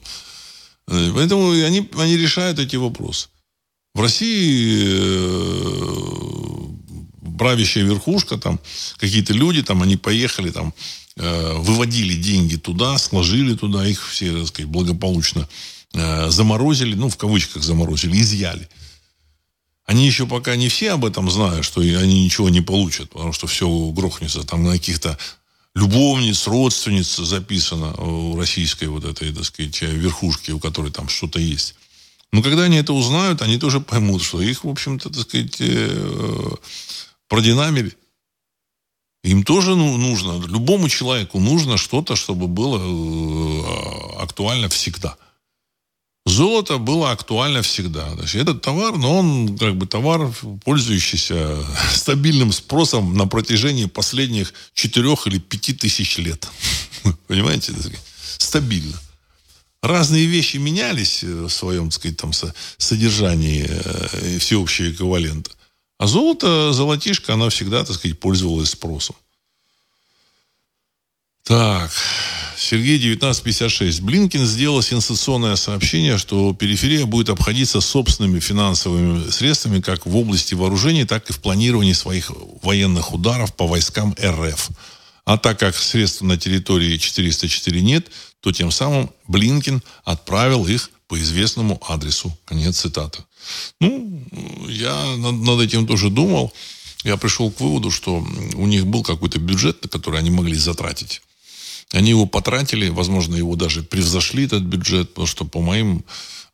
поэтому 0.88 1.51
они, 1.51 1.88
они 1.93 2.18
решают 2.18 2.57
эти 2.57 2.76
вопросы. 2.76 3.28
В 3.97 3.99
России 3.99 4.85
э, 4.89 5.87
правящая 7.39 7.83
верхушка, 7.83 8.37
там 8.37 8.59
какие-то 8.97 9.33
люди, 9.33 9.63
там 9.63 9.81
они 9.81 9.97
поехали, 9.97 10.51
там 10.51 10.71
э, 11.15 11.53
выводили 11.55 12.13
деньги 12.13 12.57
туда, 12.57 12.99
сложили 12.99 13.55
туда, 13.55 13.87
их 13.87 14.07
все, 14.07 14.37
так 14.37 14.49
сказать, 14.49 14.69
благополучно 14.69 15.49
э, 15.95 16.29
заморозили, 16.29 16.93
ну, 16.93 17.09
в 17.09 17.17
кавычках 17.17 17.63
заморозили, 17.63 18.21
изъяли. 18.21 18.69
Они 19.87 20.05
еще 20.05 20.27
пока 20.27 20.55
не 20.55 20.69
все 20.69 20.91
об 20.91 21.03
этом 21.03 21.31
знают, 21.31 21.65
что 21.65 21.81
они 21.81 22.23
ничего 22.23 22.49
не 22.49 22.61
получат, 22.61 23.09
потому 23.09 23.33
что 23.33 23.47
все 23.47 23.67
грохнется. 23.89 24.43
Там 24.43 24.63
на 24.63 24.73
каких-то 24.73 25.17
любовниц, 25.73 26.45
родственниц 26.45 27.15
записано 27.15 27.95
у 27.95 28.37
российской 28.37 28.89
вот 28.89 29.05
этой, 29.05 29.33
так 29.33 29.45
сказать, 29.45 29.81
верхушки, 29.81 30.51
у 30.51 30.59
которой 30.59 30.91
там 30.91 31.09
что-то 31.09 31.39
есть. 31.39 31.73
Но 32.34 32.41
когда 32.41 32.63
они 32.63 32.78
это 32.78 32.93
узнают, 32.93 33.41
они 33.41 33.57
тоже 33.57 33.80
поймут, 33.80 34.21
что 34.21 34.41
их, 34.41 34.63
в 34.63 34.69
общем-то, 34.69 35.09
так 35.09 35.21
сказать, 35.21 35.57
э, 35.59 36.49
продинамили. 37.28 37.95
Им 39.23 39.43
тоже 39.43 39.75
ну, 39.75 39.97
нужно, 39.97 40.45
любому 40.45 40.89
человеку 40.89 41.39
нужно 41.39 41.78
что-то, 41.78 42.15
чтобы 42.15 42.47
было 42.47 42.80
э, 42.80 44.21
актуально 44.21 44.69
всегда. 44.69 45.15
Золото 46.25 46.78
было 46.78 47.11
актуально 47.11 47.61
всегда. 47.61 48.13
То 48.15 48.23
есть 48.23 48.36
этот 48.36 48.61
товар, 48.61 48.97
но 48.97 49.17
он 49.17 49.57
как 49.57 49.78
бы 49.78 49.88
товар, 49.88 50.30
пользующийся 50.65 51.57
стабильным 51.93 52.51
спросом 52.51 53.15
на 53.15 53.28
протяжении 53.28 53.86
последних 53.86 54.53
четырех 54.73 55.28
или 55.28 55.39
пяти 55.39 55.73
тысяч 55.73 56.17
лет. 56.17 56.47
Понимаете? 57.28 57.73
Стабильно 58.38 58.99
разные 59.88 60.25
вещи 60.25 60.57
менялись 60.57 61.23
э, 61.23 61.27
в 61.27 61.49
своем, 61.49 61.85
так 61.85 61.93
сказать, 61.93 62.17
там, 62.17 62.31
содержании 62.77 63.65
э, 63.67 64.38
всеобщего 64.39 64.91
эквивалента. 64.91 65.51
А 65.97 66.07
золото, 66.07 66.73
золотишко, 66.73 67.33
оно 67.33 67.49
всегда, 67.49 67.83
так 67.83 67.95
сказать, 67.95 68.19
пользовалось 68.19 68.69
спросом. 68.69 69.15
Так, 71.43 71.91
Сергей 72.57 72.97
1956. 72.97 74.01
Блинкин 74.01 74.45
сделал 74.45 74.81
сенсационное 74.81 75.55
сообщение, 75.55 76.17
что 76.17 76.53
периферия 76.53 77.05
будет 77.05 77.29
обходиться 77.29 77.79
собственными 77.79 78.39
финансовыми 78.39 79.29
средствами 79.29 79.79
как 79.79 80.05
в 80.05 80.17
области 80.17 80.53
вооружений, 80.55 81.05
так 81.05 81.29
и 81.29 81.33
в 81.33 81.39
планировании 81.39 81.93
своих 81.93 82.31
военных 82.61 83.13
ударов 83.13 83.55
по 83.55 83.65
войскам 83.65 84.13
РФ. 84.21 84.69
А 85.28 85.38
так 85.38 85.59
как 85.59 85.75
средств 85.75 86.21
на 86.21 86.38
территории 86.38 86.95
404 86.95 87.82
нет, 87.82 88.09
то 88.39 88.53
тем 88.53 88.71
самым 88.71 89.11
Блинкин 89.28 89.84
отправил 90.05 90.65
их 90.65 90.89
по 91.09 91.19
известному 91.19 91.82
адресу. 91.86 92.38
Конец 92.45 92.80
цитаты. 92.80 93.25
Ну, 93.82 94.23
я 94.69 95.17
над, 95.17 95.34
над 95.34 95.59
этим 95.59 95.86
тоже 95.86 96.09
думал. 96.09 96.53
Я 97.03 97.17
пришел 97.17 97.51
к 97.51 97.59
выводу, 97.59 97.91
что 97.91 98.25
у 98.53 98.67
них 98.67 98.88
был 98.88 99.03
какой-то 99.03 99.38
бюджет, 99.38 99.84
на 99.84 99.89
который 99.89 100.17
они 100.17 100.32
могли 100.32 100.55
затратить. 100.55 101.21
Они 101.91 102.11
его 102.11 102.25
потратили, 102.25 102.88
возможно, 102.88 103.36
его 103.36 103.57
даже 103.57 103.84
превзошли, 103.84 104.45
этот 104.45 104.63
бюджет, 104.63 105.09
потому 105.09 105.28
что, 105.28 105.43
по 105.43 105.59
моим 105.59 106.05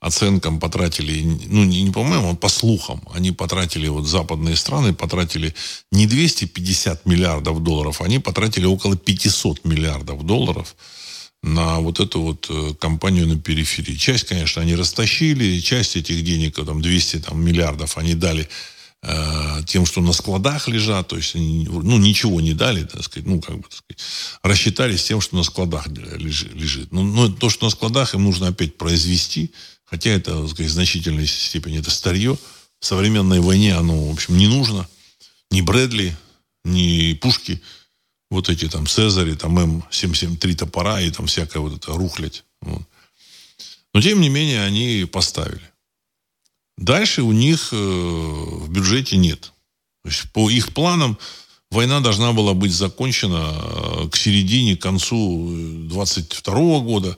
оценкам, 0.04 0.60
потратили, 0.60 1.24
ну, 1.48 1.64
не, 1.64 1.82
не 1.82 1.92
по 1.92 2.04
моему, 2.04 2.32
а 2.32 2.36
по 2.36 2.50
слухам, 2.50 3.02
они 3.14 3.32
потратили, 3.32 3.88
вот 3.88 4.06
западные 4.06 4.58
страны 4.58 4.94
потратили 4.94 5.56
не 5.94 6.08
250 6.08 7.06
миллиардов 7.06 7.64
долларов, 7.64 8.02
они 8.02 8.20
потратили 8.20 8.66
около 8.66 8.98
500 8.98 9.64
миллиардов 9.64 10.26
долларов 10.26 10.76
на 11.42 11.80
вот 11.80 12.02
эту 12.02 12.22
вот 12.22 12.48
э, 12.50 12.74
компанию 12.80 13.28
на 13.28 13.40
периферии. 13.40 13.96
Часть, 13.96 14.26
конечно, 14.26 14.62
они 14.62 14.76
растащили, 14.76 15.60
часть 15.60 15.96
этих 15.96 16.22
денег, 16.24 16.56
там 16.56 16.82
200 16.82 17.20
там, 17.20 17.42
миллиардов, 17.42 17.98
они 17.98 18.14
дали 18.14 18.50
э, 19.04 19.62
тем, 19.66 19.86
что 19.86 20.02
на 20.02 20.12
складах 20.12 20.68
лежат, 20.68 21.08
то 21.08 21.16
есть 21.16 21.36
ну, 21.36 21.98
ничего 21.98 22.42
не 22.42 22.54
дали, 22.54 22.84
так 22.84 23.04
сказать, 23.04 23.26
ну, 23.26 23.40
как 23.40 23.56
бы, 23.56 23.64
так 23.64 23.78
сказать, 23.78 24.04
рассчитались 24.44 25.06
тем, 25.06 25.22
что 25.22 25.38
на 25.38 25.44
складах 25.44 25.88
лежит. 25.88 26.92
Но, 26.92 27.04
но 27.04 27.30
то, 27.30 27.50
что 27.50 27.68
на 27.68 27.70
складах 27.70 28.16
им 28.16 28.26
нужно 28.26 28.48
опять 28.48 28.78
произвести, 28.78 29.52
хотя 29.94 30.10
это, 30.10 30.48
так 30.48 30.60
в 30.60 30.70
значительной 30.70 31.28
степени 31.28 31.80
это 31.80 31.92
старье, 31.92 32.38
в 32.80 32.86
современной 32.86 33.40
войне 33.40 33.76
оно, 33.76 34.10
в 34.10 34.14
общем, 34.14 34.38
не 34.38 34.48
нужно. 34.48 34.88
Ни 35.52 35.62
Брэдли, 35.62 36.16
ни 36.64 37.14
пушки– 37.14 37.62
вот 38.34 38.50
эти 38.50 38.68
там 38.68 38.88
Цезари, 38.88 39.36
там 39.36 39.58
М773 39.60 40.56
топора 40.56 41.00
и 41.02 41.12
там 41.12 41.28
всякая 41.28 41.60
вот 41.60 41.74
эта 41.74 41.94
рухлядь. 41.94 42.44
Вот. 42.62 42.82
Но 43.94 44.02
тем 44.02 44.22
не 44.22 44.30
менее 44.30 44.64
они 44.64 45.06
поставили. 45.06 45.62
Дальше 46.78 47.22
у 47.22 47.32
них 47.32 47.70
э, 47.72 47.76
в 47.76 48.70
бюджете 48.70 49.18
нет. 49.18 49.54
То 50.04 50.10
есть 50.10 50.32
по 50.32 50.50
их 50.50 50.74
планам 50.74 51.20
война 51.70 52.00
должна 52.00 52.34
была 52.34 52.56
быть 52.56 52.74
закончена 52.74 53.54
э, 53.54 54.10
к 54.12 54.16
середине, 54.16 54.76
к 54.76 54.82
концу 54.82 55.88
22 55.88 56.56
э, 56.56 56.82
года. 56.82 57.18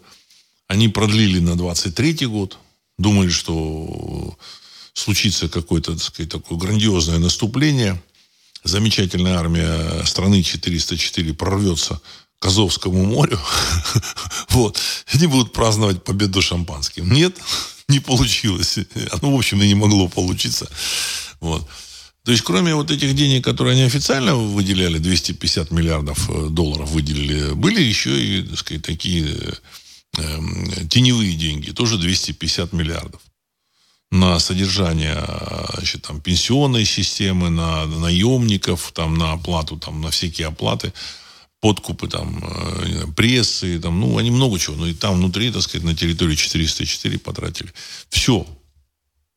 Они 0.67 0.89
продлили 0.89 1.39
на 1.39 1.55
23 1.55 2.25
год. 2.25 2.57
Думали, 2.97 3.29
что 3.29 4.37
случится 4.93 5.49
какое-то, 5.49 5.93
так 5.93 6.03
сказать, 6.03 6.31
такое 6.31 6.57
грандиозное 6.57 7.19
наступление– 7.19 8.01
замечательная 8.65 9.37
армия 9.37 10.03
страны 10.05 10.43
404 10.43 11.33
прорвется 11.33 12.01
к 12.39 12.45
Азовскому 12.47 13.05
морю, 13.05 13.39
вот, 14.49 14.79
они 15.13 15.27
будут 15.27 15.53
праздновать 15.53 16.03
победу 16.03 16.41
шампанским. 16.41 17.11
Нет, 17.11 17.37
не 17.87 17.99
получилось. 17.99 18.79
Оно, 19.11 19.31
в 19.35 19.37
общем, 19.37 19.61
и 19.61 19.67
не 19.67 19.75
могло 19.75 20.09
получиться. 20.09 20.69
Вот. 21.39 21.65
То 22.25 22.31
есть, 22.31 22.43
кроме 22.43 22.73
вот 22.73 22.89
этих 22.89 23.15
денег, 23.15 23.43
которые 23.43 23.73
они 23.73 23.83
официально 23.83 24.35
выделяли, 24.35 24.97
250 24.97 25.69
миллиардов 25.71 26.29
э, 26.29 26.47
долларов 26.49 26.89
выделили, 26.89 27.53
были 27.53 27.81
еще 27.81 28.19
и, 28.19 28.41
так 28.41 28.57
сказать, 28.57 28.83
такие 28.83 29.27
э, 29.27 29.53
теневые 30.89 31.35
деньги, 31.35 31.71
тоже 31.71 31.97
250 31.97 32.73
миллиардов 32.73 33.21
на 34.11 34.39
содержание 34.39 35.21
значит, 35.73 36.03
там, 36.03 36.21
пенсионной 36.21 36.85
системы, 36.85 37.49
на 37.49 37.85
наемников, 37.85 38.91
там, 38.93 39.17
на 39.17 39.33
оплату, 39.33 39.77
там, 39.77 40.01
на 40.01 40.09
всякие 40.09 40.47
оплаты, 40.47 40.93
подкупы 41.59 42.07
там, 42.07 42.43
э, 42.43 43.07
прессы, 43.15 43.79
там, 43.79 43.99
ну, 43.99 44.17
они 44.17 44.31
много 44.31 44.59
чего. 44.59 44.75
Но 44.75 44.87
и 44.87 44.93
там 44.93 45.15
внутри, 45.15 45.51
так 45.51 45.61
сказать, 45.63 45.85
на 45.85 45.95
территории 45.95 46.35
404 46.35 47.19
потратили. 47.19 47.73
Все. 48.09 48.45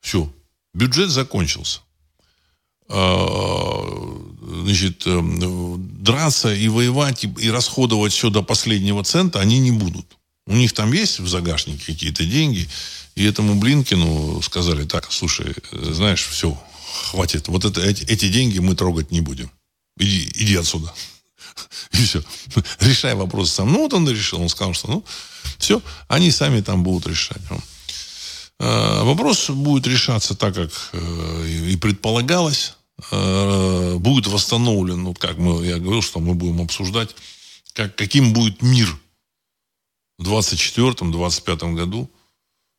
Все. 0.01 0.33
Бюджет 0.75 1.11
закончился. 1.11 1.81
А, 2.91 4.19
значит, 4.63 5.03
э, 5.07 5.21
драться 5.79 6.55
и 6.55 6.69
воевать, 6.69 7.25
и 7.25 7.51
расходовать 7.51 8.13
все 8.13 8.31
до 8.31 8.43
последнего 8.43 9.03
цента 9.05 9.41
они 9.41 9.59
не 9.59 9.71
будут. 9.71 10.18
У 10.49 10.55
них 10.55 10.73
там 10.73 10.93
есть 10.95 11.21
в 11.21 11.29
загашнике 11.29 11.85
какие-то 11.85 12.25
деньги, 12.25 12.67
и 13.15 13.25
этому 13.25 13.55
Блинкину 13.57 14.41
сказали, 14.41 14.87
так, 14.87 15.13
слушай, 15.13 15.55
знаешь, 15.73 16.25
все, 16.25 16.59
хватит. 17.11 17.49
Вот 17.49 17.67
это, 17.67 17.83
эти, 17.83 18.05
эти 18.05 18.29
деньги 18.31 18.59
мы 18.59 18.75
трогать 18.75 19.11
не 19.11 19.21
будем. 19.21 19.51
Иди, 19.99 20.31
иди 20.35 20.57
отсюда. 20.57 20.95
И 21.93 21.99
все. 21.99 22.23
Решай 22.81 23.15
вопрос 23.15 23.53
сам. 23.53 23.71
Ну, 23.71 23.81
вот 23.81 23.93
он 23.93 24.09
решил. 24.09 24.41
Он 24.41 24.49
сказал, 24.49 24.73
что 24.73 24.89
ну, 24.89 25.05
все, 25.59 25.83
они 26.09 26.31
сами 26.31 26.63
там 26.63 26.83
будут 26.83 27.07
решать. 27.07 27.43
А, 28.59 29.05
вопрос 29.05 29.51
будет 29.51 29.87
решаться 29.87 30.35
так, 30.35 30.55
как 30.55 30.71
э, 30.93 31.67
и 31.73 31.77
предполагалось. 31.77 32.75
Будет 33.13 34.27
восстановлен, 34.27 35.05
вот 35.05 35.21
как 35.21 35.39
мы, 35.39 35.65
я 35.65 35.79
говорил, 35.79 36.03
что 36.03 36.19
мы 36.19 36.35
будем 36.35 36.61
обсуждать, 36.61 37.15
как, 37.73 37.95
каким 37.95 38.33
будет 38.33 38.61
мир 38.61 38.89
в 40.19 40.29
24-25 40.29 41.75
году. 41.75 42.11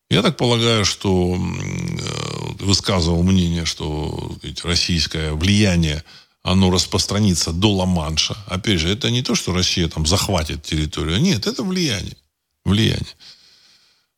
Я 0.10 0.22
так 0.22 0.38
полагаю, 0.38 0.86
что 0.86 1.36
э, 1.36 2.64
высказывал 2.64 3.24
мнение, 3.24 3.66
что 3.66 4.34
сказать, 4.38 4.66
российское 4.66 5.34
влияние 5.34 6.04
оно 6.42 6.72
распространится 6.72 7.52
до 7.52 7.72
Ла-Манша. 7.76 8.36
Опять 8.48 8.80
же, 8.80 8.90
это 8.90 9.12
не 9.12 9.22
то, 9.22 9.36
что 9.36 9.54
Россия 9.54 9.88
там 9.88 10.06
захватит 10.06 10.64
территорию. 10.64 11.20
Нет, 11.20 11.46
это 11.46 11.64
влияние. 11.64 12.18
Влияние. 12.66 13.16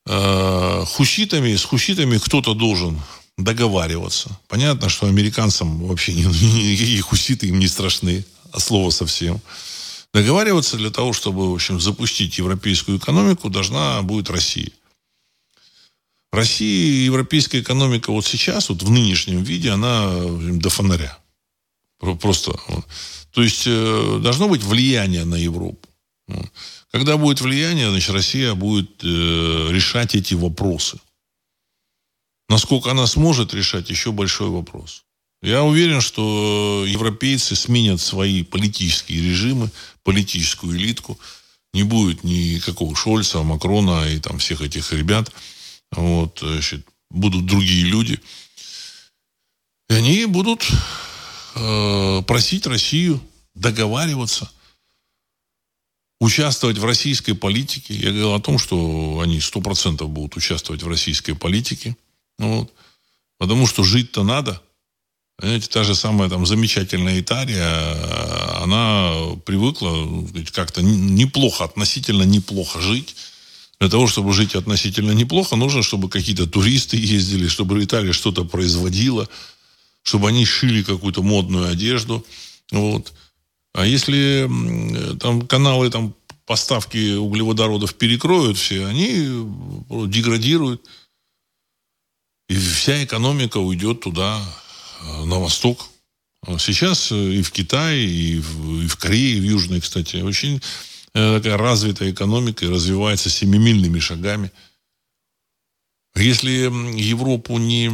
Э, 0.06 0.84
хуситами, 0.86 1.54
с 1.54 1.64
хуситами 1.64 2.18
кто-то 2.18 2.54
должен 2.54 3.00
договариваться. 3.36 4.30
Понятно, 4.48 4.88
что 4.88 5.06
американцам 5.06 5.86
вообще 5.86 6.12
никакие 6.14 7.02
хуситы 7.02 7.48
им 7.48 7.58
не 7.58 7.68
страшны. 7.68 8.24
А 8.52 8.60
слово 8.60 8.90
совсем. 8.90 9.40
Договариваться 10.12 10.76
для 10.76 10.90
того, 10.90 11.12
чтобы, 11.12 11.50
в 11.50 11.54
общем, 11.54 11.80
запустить 11.80 12.38
европейскую 12.38 12.98
экономику, 12.98 13.48
должна 13.48 14.02
будет 14.02 14.28
Россия. 14.28 14.70
Россия 16.30 16.90
и 16.90 17.04
европейская 17.04 17.60
экономика 17.60 18.10
вот 18.10 18.26
сейчас, 18.26 18.68
вот 18.68 18.82
в 18.82 18.90
нынешнем 18.90 19.42
виде, 19.42 19.70
она 19.70 20.10
до 20.58 20.70
фонаря. 20.70 21.18
Просто. 22.20 22.52
То 23.32 23.42
есть 23.42 23.64
э, 23.66 24.18
должно 24.22 24.48
быть 24.48 24.62
влияние 24.62 25.24
на 25.24 25.36
Европу. 25.36 25.88
Когда 26.90 27.16
будет 27.16 27.40
влияние, 27.40 27.90
значит, 27.90 28.10
Россия 28.10 28.54
будет 28.54 29.02
э, 29.02 29.68
решать 29.70 30.14
эти 30.14 30.34
вопросы. 30.34 30.98
Насколько 32.48 32.90
она 32.90 33.06
сможет 33.06 33.54
решать, 33.54 33.88
еще 33.88 34.12
большой 34.12 34.48
вопрос. 34.48 35.04
Я 35.42 35.64
уверен, 35.64 36.00
что 36.00 36.84
европейцы 36.86 37.56
сменят 37.56 38.00
свои 38.00 38.44
политические 38.44 39.22
режимы, 39.22 39.70
политическую 40.04 40.76
элитку. 40.76 41.18
Не 41.74 41.82
будет 41.82 42.22
никакого 42.22 42.94
Шольца, 42.94 43.42
Макрона 43.42 44.08
и 44.08 44.20
там 44.20 44.38
всех 44.38 44.60
этих 44.62 44.92
ребят– 44.92 45.32
вот, 45.92 46.38
значит, 46.42 46.86
будут 47.10 47.46
другие 47.46 47.84
люди. 47.84 48.20
И 49.88 49.94
они 49.94 50.24
будут 50.24 50.66
э, 51.54 52.22
просить 52.26 52.66
Россию 52.66 53.20
договариваться, 53.54 54.50
участвовать 56.18 56.78
в 56.78 56.84
российской 56.84 57.34
политике. 57.34 57.94
Я 57.94 58.10
говорил 58.10 58.34
о 58.34 58.40
том, 58.40 58.58
что 58.58 59.20
они 59.22 59.40
сто 59.40 59.60
процентов 59.60 60.08
будут 60.08 60.36
участвовать 60.36 60.82
в 60.82 60.88
российской 60.88 61.34
политике. 61.34 61.96
Вот. 62.38 62.72
Потому 63.38 63.66
что 63.66 63.82
жить-то 63.84 64.22
надо. 64.22 64.62
Знаете, 65.42 65.66
та 65.66 65.82
же 65.82 65.96
самая 65.96 66.30
там 66.30 66.46
замечательная 66.46 67.18
Италия, 67.18 68.62
она 68.62 69.12
привыкла 69.44 69.90
ну, 69.90 70.28
как-то 70.52 70.82
неплохо, 70.82 71.64
относительно 71.64 72.22
неплохо 72.22 72.80
жить 72.80 73.16
для 73.80 73.88
того, 73.88 74.06
чтобы 74.06 74.32
жить 74.32 74.54
относительно 74.54 75.10
неплохо, 75.10 75.56
нужно, 75.56 75.82
чтобы 75.82 76.08
какие-то 76.08 76.46
туристы 76.46 76.96
ездили, 76.96 77.48
чтобы 77.48 77.82
Италия 77.82 78.12
что-то 78.12 78.44
производила, 78.44 79.28
чтобы 80.04 80.28
они 80.28 80.44
шили 80.44 80.84
какую-то 80.84 81.24
модную 81.24 81.68
одежду. 81.68 82.24
Вот. 82.70 83.12
А 83.74 83.84
если 83.84 84.48
там 85.18 85.42
каналы 85.48 85.90
там, 85.90 86.14
поставки 86.46 87.16
углеводородов 87.16 87.94
перекроют 87.94 88.58
все, 88.58 88.86
они 88.86 89.28
деградируют. 90.06 90.86
И 92.48 92.54
вся 92.54 93.02
экономика 93.02 93.56
уйдет 93.56 94.02
туда, 94.02 94.40
на 95.24 95.38
восток. 95.38 95.88
Сейчас 96.58 97.12
и 97.12 97.42
в 97.42 97.52
Китае, 97.52 98.04
и 98.04 98.38
в, 98.40 98.84
и 98.84 98.86
в 98.88 98.96
Корее, 98.96 99.36
и 99.36 99.40
в 99.40 99.44
Южной, 99.44 99.80
кстати, 99.80 100.16
очень 100.16 100.60
Э, 101.14 101.36
такая 101.36 101.58
развитая 101.58 102.10
экономика 102.10 102.64
и 102.64 102.68
развивается 102.68 103.28
семимильными 103.28 103.98
шагами. 103.98 104.50
Если 106.14 106.70
Европу 106.98 107.58
не 107.58 107.90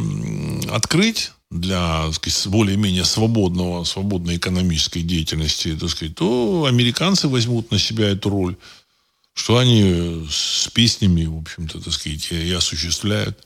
открыть 0.69 1.31
для 1.51 2.05
более-менее 2.45 3.05
свободного, 3.05 3.83
свободной 3.83 4.37
экономической 4.37 5.01
деятельности, 5.01 5.75
так 5.75 5.89
сказать, 5.89 6.15
то 6.15 6.65
американцы 6.65 7.27
возьмут 7.27 7.71
на 7.71 7.79
себя 7.79 8.09
эту 8.09 8.29
роль, 8.29 8.55
что 9.33 9.57
они 9.57 10.27
с 10.29 10.69
песнями, 10.69 11.25
в 11.25 11.37
общем-то, 11.37 11.81
так 11.81 11.93
сказать, 11.93 12.31
и 12.31 12.51
осуществляют. 12.51 13.45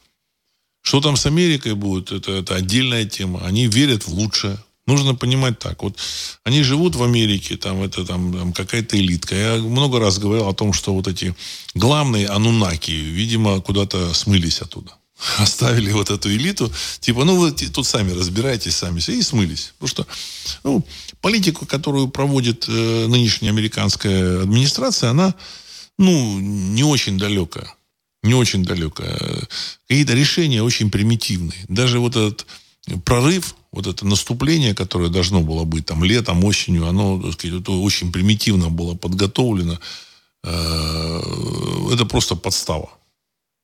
Что 0.84 1.00
там 1.00 1.16
с 1.16 1.26
Америкой 1.26 1.74
будет, 1.76 2.12
это, 2.12 2.32
это 2.34 2.56
отдельная 2.56 3.06
тема. 3.06 3.40
Они 3.46 3.68
верят 3.68 4.04
в 4.06 4.14
лучшее. 4.14 4.58
Нужно 4.86 5.16
понимать 5.16 5.60
так. 5.60 5.82
Вот 5.82 5.98
они 6.44 6.62
живут 6.62 6.96
в 6.96 7.04
Америке, 7.04 7.56
там 7.56 7.82
это 7.82 8.06
там, 8.06 8.34
там 8.34 8.54
какая-то 8.54 8.98
элитка. 8.98 9.34
Я 9.34 9.56
много 9.56 10.00
раз 10.00 10.20
говорил 10.20 10.48
о 10.50 10.54
том, 10.54 10.74
что 10.74 10.94
вот 10.94 11.08
эти 11.08 11.34
главные 11.74 12.28
анунаки, 12.28 12.92
видимо, 12.92 13.62
куда-то 13.62 14.14
смылись 14.14 14.62
оттуда. 14.62 14.92
Оставили 15.38 15.94
вот 15.94 16.10
эту 16.10 16.30
элиту, 16.30 16.70
типа, 17.00 17.24
ну 17.24 17.38
вы 17.38 17.52
тут 17.52 17.88
сами 17.88 18.12
разбирайтесь 18.12 18.76
сами, 18.76 19.00
и 19.00 19.22
смылись. 19.22 19.74
Потому 19.80 19.88
что 19.88 20.08
ну, 20.66 20.86
политику, 21.22 21.66
которую 21.66 22.10
проводит 22.10 22.66
э, 22.68 23.08
нынешняя 23.08 23.54
американская 23.54 24.42
администрация, 24.42 25.12
она 25.12 25.34
ну, 25.98 26.40
не 26.40 26.84
очень 26.84 27.18
далекая. 27.18 27.74
Не 28.24 28.34
очень 28.34 28.64
далекая. 28.64 29.48
Какие-то 29.88 30.14
решения 30.14 30.64
очень 30.64 30.90
примитивные. 30.90 31.66
Даже 31.68 32.00
вот 32.00 32.16
этот 32.16 32.48
прорыв 33.06 33.56
вот 33.72 33.88
это 33.88 34.06
наступление, 34.06 34.76
которое 34.76 35.10
должно 35.10 35.42
было 35.42 35.64
быть 35.64 35.86
там 35.86 36.04
летом, 36.04 36.44
осенью, 36.46 36.88
оно, 36.88 37.22
так 37.22 37.34
сказать, 37.34 37.68
очень 37.68 38.12
примитивно 38.12 38.70
было 38.70 38.96
подготовлено. 38.96 39.80
Э, 40.44 41.22
это 41.92 42.06
просто 42.06 42.36
подстава. 42.36 42.90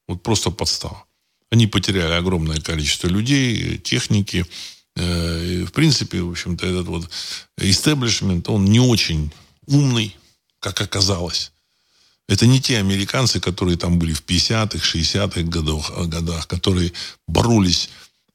Вот 0.08 0.24
просто 0.24 0.50
подстава. 0.50 1.06
Они 1.52 1.68
потеряли 1.68 2.14
огромное 2.14 2.60
количество 2.60 3.08
людей, 3.08 3.78
техники. 3.78 4.46
Э, 4.96 5.46
и, 5.46 5.64
в 5.66 5.72
принципе, 5.72 6.22
в 6.22 6.32
общем-то, 6.32 6.66
этот 6.66 6.88
вот 6.88 7.10
истеблишмент, 7.58 8.50
он 8.50 8.66
не 8.66 8.80
очень 8.80 9.32
умный, 9.68 10.16
как 10.60 10.82
оказалось. 10.82 11.52
Это 12.30 12.46
не 12.46 12.62
те 12.62 12.78
американцы, 12.78 13.40
которые 13.40 13.76
там 13.76 13.98
были 13.98 14.14
в 14.14 14.24
50-х, 14.24 14.78
60-х 14.78 15.42
годах, 15.42 15.92
годах, 16.08 16.48
которые 16.48 16.94
боролись 17.28 17.90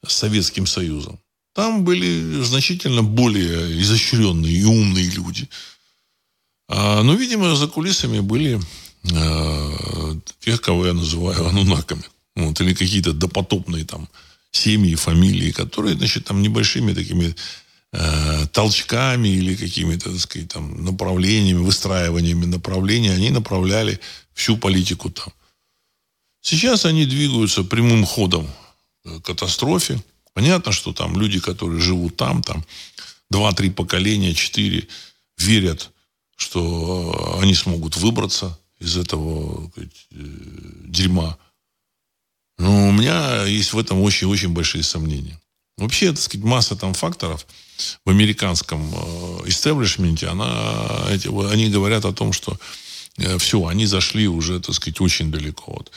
с 0.04 0.12
Советским 0.12 0.66
Союзом. 0.66 1.20
Там 1.54 1.84
были 1.84 2.42
значительно 2.42 3.04
более 3.04 3.80
изощренные 3.80 4.52
и 4.52 4.64
умные 4.64 5.08
люди. 5.10 5.48
А, 6.68 7.04
но, 7.04 7.14
видимо, 7.14 7.54
за 7.54 7.68
кулисами 7.68 8.18
были 8.18 8.60
а, 9.12 10.18
тех, 10.40 10.60
кого 10.60 10.86
я 10.86 10.92
называю 10.92 11.46
анунаками. 11.46 12.02
Вот, 12.34 12.60
или 12.60 12.74
какие-то 12.74 13.12
допотопные 13.12 13.84
там 13.84 14.08
семьи, 14.50 14.96
фамилии, 14.96 15.52
которые, 15.52 15.94
значит, 15.94 16.24
там 16.24 16.42
небольшими 16.42 16.94
такими 16.94 17.36
э, 17.94 18.46
толчками 18.52 19.28
или 19.28 19.54
какими-то, 19.54 20.10
так 20.10 20.20
сказать, 20.20 20.48
там, 20.48 20.84
направлениями, 20.84 21.58
выстраиваниями 21.58 22.44
направлений, 22.44 23.08
они 23.08 23.30
направляли 23.30 24.00
всю 24.34 24.56
политику 24.56 25.10
там. 25.10 25.32
Сейчас 26.40 26.84
они 26.84 27.06
двигаются 27.06 27.62
прямым 27.64 28.04
ходом 28.04 28.50
к 29.04 29.20
катастрофе. 29.20 30.02
Понятно, 30.34 30.72
что 30.72 30.92
там 30.92 31.18
люди, 31.18 31.40
которые 31.40 31.80
живут 31.80 32.16
там, 32.16 32.42
там 32.42 32.64
два-три 33.30 33.70
поколения, 33.70 34.34
четыре, 34.34 34.88
верят, 35.38 35.90
что 36.36 37.38
они 37.40 37.54
смогут 37.54 37.96
выбраться 37.96 38.58
из 38.80 38.96
этого 38.96 39.70
сказать, 39.70 40.06
э, 40.10 40.16
дерьма. 40.86 41.38
Но 42.58 42.88
у 42.88 42.92
меня 42.92 43.44
есть 43.44 43.72
в 43.72 43.78
этом 43.78 44.00
очень-очень 44.02 44.50
большие 44.50 44.82
сомнения. 44.82 45.40
Вообще, 45.76 46.10
так 46.10 46.20
сказать, 46.20 46.44
масса 46.44 46.76
там 46.76 46.94
факторов 46.94 47.46
в 48.04 48.10
американском 48.10 48.82
э, 48.92 49.48
истеблишменте, 49.48 50.28
она, 50.28 51.06
эти, 51.10 51.28
они 51.52 51.68
говорят 51.68 52.04
о 52.04 52.12
том, 52.12 52.32
что 52.32 52.56
э, 53.18 53.38
все, 53.38 53.66
они 53.66 53.86
зашли 53.86 54.28
уже, 54.28 54.60
так 54.60 54.74
сказать, 54.74 55.00
очень 55.00 55.30
далеко. 55.30 55.72
Вот. 55.72 55.90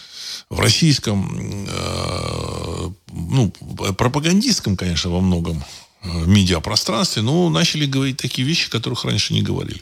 В 0.50 0.60
российском, 0.60 1.68
э, 1.70 2.90
ну, 3.12 3.52
пропагандистском, 3.98 4.78
конечно, 4.78 5.12
во 5.12 5.22
многом 5.22 5.64
медиапространстве, 6.04 7.22
но 7.22 7.50
начали 7.50 7.86
говорить 7.86 8.18
такие 8.18 8.48
вещи, 8.48 8.70
которых 8.70 9.04
раньше 9.04 9.34
не 9.34 9.42
говорили. 9.42 9.82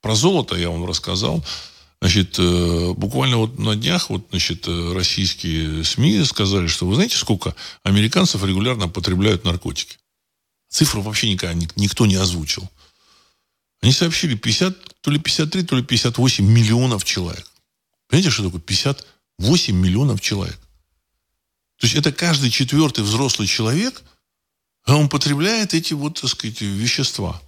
Про 0.00 0.14
золото 0.14 0.56
я 0.56 0.70
вам 0.70 0.86
рассказал. 0.86 1.44
Значит, 2.00 2.38
буквально 2.96 3.36
вот 3.36 3.58
на 3.58 3.76
днях 3.76 4.08
вот, 4.08 4.26
значит, 4.30 4.66
российские 4.66 5.84
СМИ 5.84 6.24
сказали, 6.24 6.68
что 6.68 6.86
вы 6.86 6.94
знаете, 6.94 7.16
сколько 7.16 7.54
американцев 7.84 8.42
регулярно 8.44 8.88
потребляют 8.88 9.44
наркотики? 9.44 9.98
Цифру 10.72 11.02
вообще 11.02 11.30
никогда 11.30 11.54
никто 11.76 12.06
не 12.06 12.14
озвучил. 12.14 12.66
Они 13.82 13.92
сообщили 13.92 14.34
50, 14.34 15.00
то 15.02 15.10
ли 15.10 15.18
53, 15.18 15.64
то 15.64 15.76
ли 15.76 15.82
58 15.82 16.44
миллионов 16.46 17.04
человек. 17.04 17.46
Понимаете, 18.08 18.30
что 18.30 18.44
такое 18.44 18.60
58 18.60 19.76
миллионов 19.76 20.22
человек? 20.22 20.58
То 21.76 21.86
есть 21.86 21.94
это 21.94 22.10
каждый 22.10 22.50
четвертый 22.50 23.04
взрослый 23.04 23.46
человек, 23.46 24.02
а 24.86 24.96
он 24.96 25.10
потребляет 25.10 25.74
эти 25.74 25.92
вот, 25.92 26.20
так 26.22 26.30
сказать, 26.30 26.62
вещества. 26.62 27.42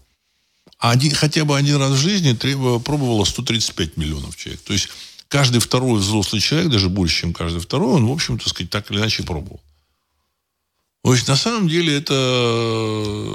А 0.79 0.91
один, 0.91 1.14
хотя 1.14 1.47
бы 1.47 1.57
один 1.57 1.77
раз 1.77 1.93
в 1.93 1.97
жизни 1.97 2.35
пробовало 2.79 3.25
135 3.25 3.97
миллионов 3.97 4.37
человек. 4.37 4.61
То 4.64 4.75
есть 4.75 4.91
каждый 5.29 5.61
второй 5.61 5.99
взрослый 5.99 6.43
человек, 6.43 6.70
даже 6.70 6.91
больше, 6.91 7.22
чем 7.22 7.33
каждый 7.33 7.61
второй, 7.61 7.95
он, 7.95 8.07
в 8.07 8.12
общем-то, 8.12 8.47
сказать, 8.51 8.70
так 8.70 8.91
или 8.91 8.99
иначе 8.99 9.22
пробовал. 9.22 9.62
То 11.05 11.12
есть, 11.12 11.28
на 11.28 11.36
самом 11.36 11.68
деле, 11.68 11.96
это 11.96 12.14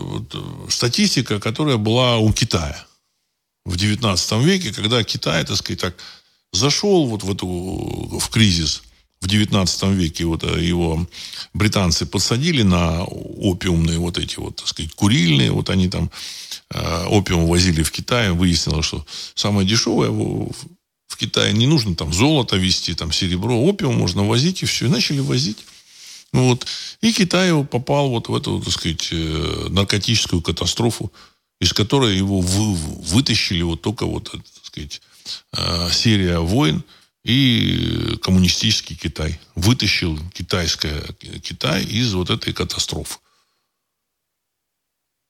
вот, 0.01 0.35
статистика, 0.69 1.39
которая 1.39 1.77
была 1.77 2.17
у 2.17 2.33
Китая 2.33 2.85
в 3.65 3.77
19 3.77 4.31
веке, 4.43 4.73
когда 4.73 5.03
Китай, 5.03 5.45
так 5.45 5.55
сказать, 5.55 5.79
так 5.79 5.95
зашел 6.51 7.07
вот 7.07 7.23
в, 7.23 7.31
эту, 7.31 7.47
в 7.47 8.29
кризис 8.29 8.83
в 9.21 9.27
19 9.27 9.83
веке, 9.89 10.25
вот 10.25 10.43
э, 10.43 10.63
его 10.63 11.07
британцы 11.53 12.05
подсадили 12.05 12.63
на 12.63 13.03
опиумные 13.03 13.99
вот 13.99 14.17
эти 14.17 14.39
вот, 14.39 14.55
так 14.55 14.67
сказать, 14.67 14.93
курильные, 14.93 15.51
вот 15.51 15.69
они 15.69 15.89
там 15.89 16.09
Э, 16.71 17.05
опиум 17.07 17.47
возили 17.47 17.81
в 17.81 17.91
Китай, 17.91 18.31
выяснилось, 18.31 18.85
что 18.85 19.05
самое 19.33 19.67
дешевое 19.67 20.11
в 20.11 21.17
Китае 21.17 21.53
не 21.53 21.67
нужно 21.67 21.95
там 21.95 22.13
золото 22.13 22.55
везти, 22.57 22.93
там 22.93 23.11
серебро, 23.11 23.59
опиум 23.59 23.97
можно 23.97 24.25
возить 24.25 24.61
и 24.61 24.65
все. 24.65 24.85
И 24.85 24.89
начали 24.89 25.19
возить. 25.19 25.57
Ну 26.31 26.49
вот. 26.49 26.65
И 27.01 27.11
Китай 27.11 27.51
попал 27.65 28.09
вот 28.09 28.29
в 28.29 28.35
эту, 28.35 28.61
так 28.61 28.73
сказать, 28.73 29.09
э, 29.11 29.67
наркотическую 29.69 30.41
катастрофу, 30.41 31.11
из 31.59 31.73
которой 31.73 32.17
его 32.17 32.39
вы, 32.39 32.73
вытащили 32.73 33.63
вот 33.63 33.81
только 33.81 34.05
вот, 34.05 34.31
так 34.31 34.41
сказать, 34.63 35.01
э, 35.53 35.89
серия 35.91 36.39
войн 36.39 36.83
и 37.23 38.17
коммунистический 38.21 38.95
Китай. 38.95 39.39
Вытащил 39.55 40.19
китайское 40.33 41.01
Китай 41.41 41.83
из 41.83 42.13
вот 42.13 42.29
этой 42.29 42.53
катастрофы. 42.53 43.19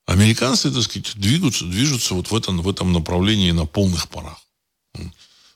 Американцы, 0.06 0.72
так 0.72 0.82
сказать, 0.84 1.14
двигаются, 1.16 1.66
движутся 1.66 2.16
вот 2.16 2.32
в 2.32 2.36
этом, 2.36 2.62
в 2.62 2.70
этом 2.70 2.94
направлении 2.94 3.52
на 3.52 3.66
полных 3.66 4.10
парах. 4.10 4.40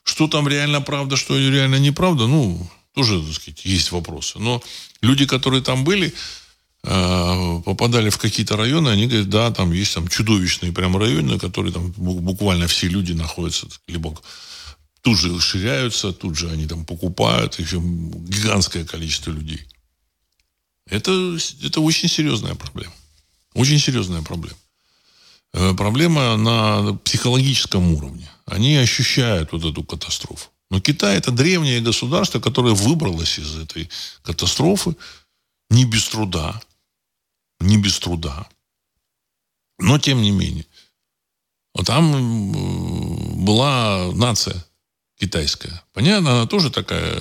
Что 0.04 0.28
там 0.28 0.46
реально 0.46 0.80
правда, 0.80 1.16
что 1.16 1.36
реально 1.36 1.76
неправда, 1.76 2.26
ну, 2.26 2.70
тоже, 2.94 3.22
так 3.22 3.34
сказать, 3.34 3.64
есть 3.64 3.92
вопросы. 3.92 4.38
Но 4.38 4.62
люди, 5.02 5.26
которые 5.26 5.62
там 5.62 5.84
были, 5.84 6.14
э, 6.84 7.62
попадали 7.64 8.10
в 8.10 8.18
какие-то 8.18 8.56
районы, 8.56 8.88
они 8.88 9.06
говорят, 9.06 9.28
да, 9.28 9.50
там 9.50 9.72
есть 9.72 9.94
там 9.94 10.08
чудовищные 10.08 10.72
прям 10.72 10.96
районы, 10.96 11.38
которые 11.38 11.72
там 11.72 11.90
буквально 11.96 12.66
все 12.68 12.88
люди 12.88 13.12
находятся, 13.12 13.66
либо 13.88 14.16
тут 15.02 15.18
же 15.18 15.34
расширяются, 15.34 16.12
тут 16.12 16.36
же 16.36 16.50
они 16.50 16.66
там 16.66 16.84
покупают, 16.84 17.58
еще 17.58 17.78
гигантское 17.78 18.84
количество 18.84 19.30
людей. 19.32 19.66
Это, 20.86 21.36
это 21.62 21.80
очень 21.80 22.08
серьезная 22.08 22.54
проблема. 22.54 22.92
Очень 23.54 23.78
серьезная 23.78 24.22
проблема. 24.22 24.58
Э, 25.52 25.74
проблема 25.74 26.36
на 26.36 26.94
психологическом 27.04 27.92
уровне. 27.94 28.28
Они 28.46 28.76
ощущают 28.76 29.52
вот 29.52 29.64
эту 29.64 29.82
катастрофу. 29.82 30.48
Но 30.70 30.80
Китай 30.80 31.16
это 31.16 31.30
древнее 31.30 31.80
государство, 31.80 32.40
которое 32.40 32.74
выбралось 32.74 33.38
из 33.38 33.56
этой 33.56 33.88
катастрофы 34.22 34.96
не 35.70 35.84
без 35.84 36.08
труда. 36.08 36.60
Не 37.60 37.78
без 37.78 37.98
труда. 37.98 38.48
Но 39.78 39.98
тем 39.98 40.22
не 40.22 40.30
менее. 40.30 40.66
Там 41.84 43.44
была 43.44 44.12
нация 44.12 44.64
китайская. 45.18 45.82
Понятно, 45.92 46.32
она 46.32 46.46
тоже 46.46 46.70
такая 46.70 47.20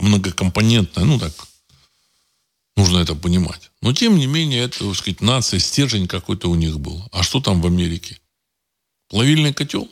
многокомпонентная, 0.00 1.04
ну 1.04 1.18
так, 1.18 1.32
Нужно 2.76 2.98
это 2.98 3.14
понимать. 3.14 3.70
Но, 3.82 3.92
тем 3.92 4.18
не 4.18 4.26
менее, 4.26 4.64
это, 4.64 4.80
так 4.80 4.96
сказать, 4.96 5.20
нация, 5.20 5.60
стержень 5.60 6.08
какой-то 6.08 6.50
у 6.50 6.54
них 6.54 6.80
был. 6.80 7.08
А 7.12 7.22
что 7.22 7.40
там 7.40 7.60
в 7.60 7.66
Америке? 7.66 8.18
Плавильный 9.08 9.54
котел? 9.54 9.88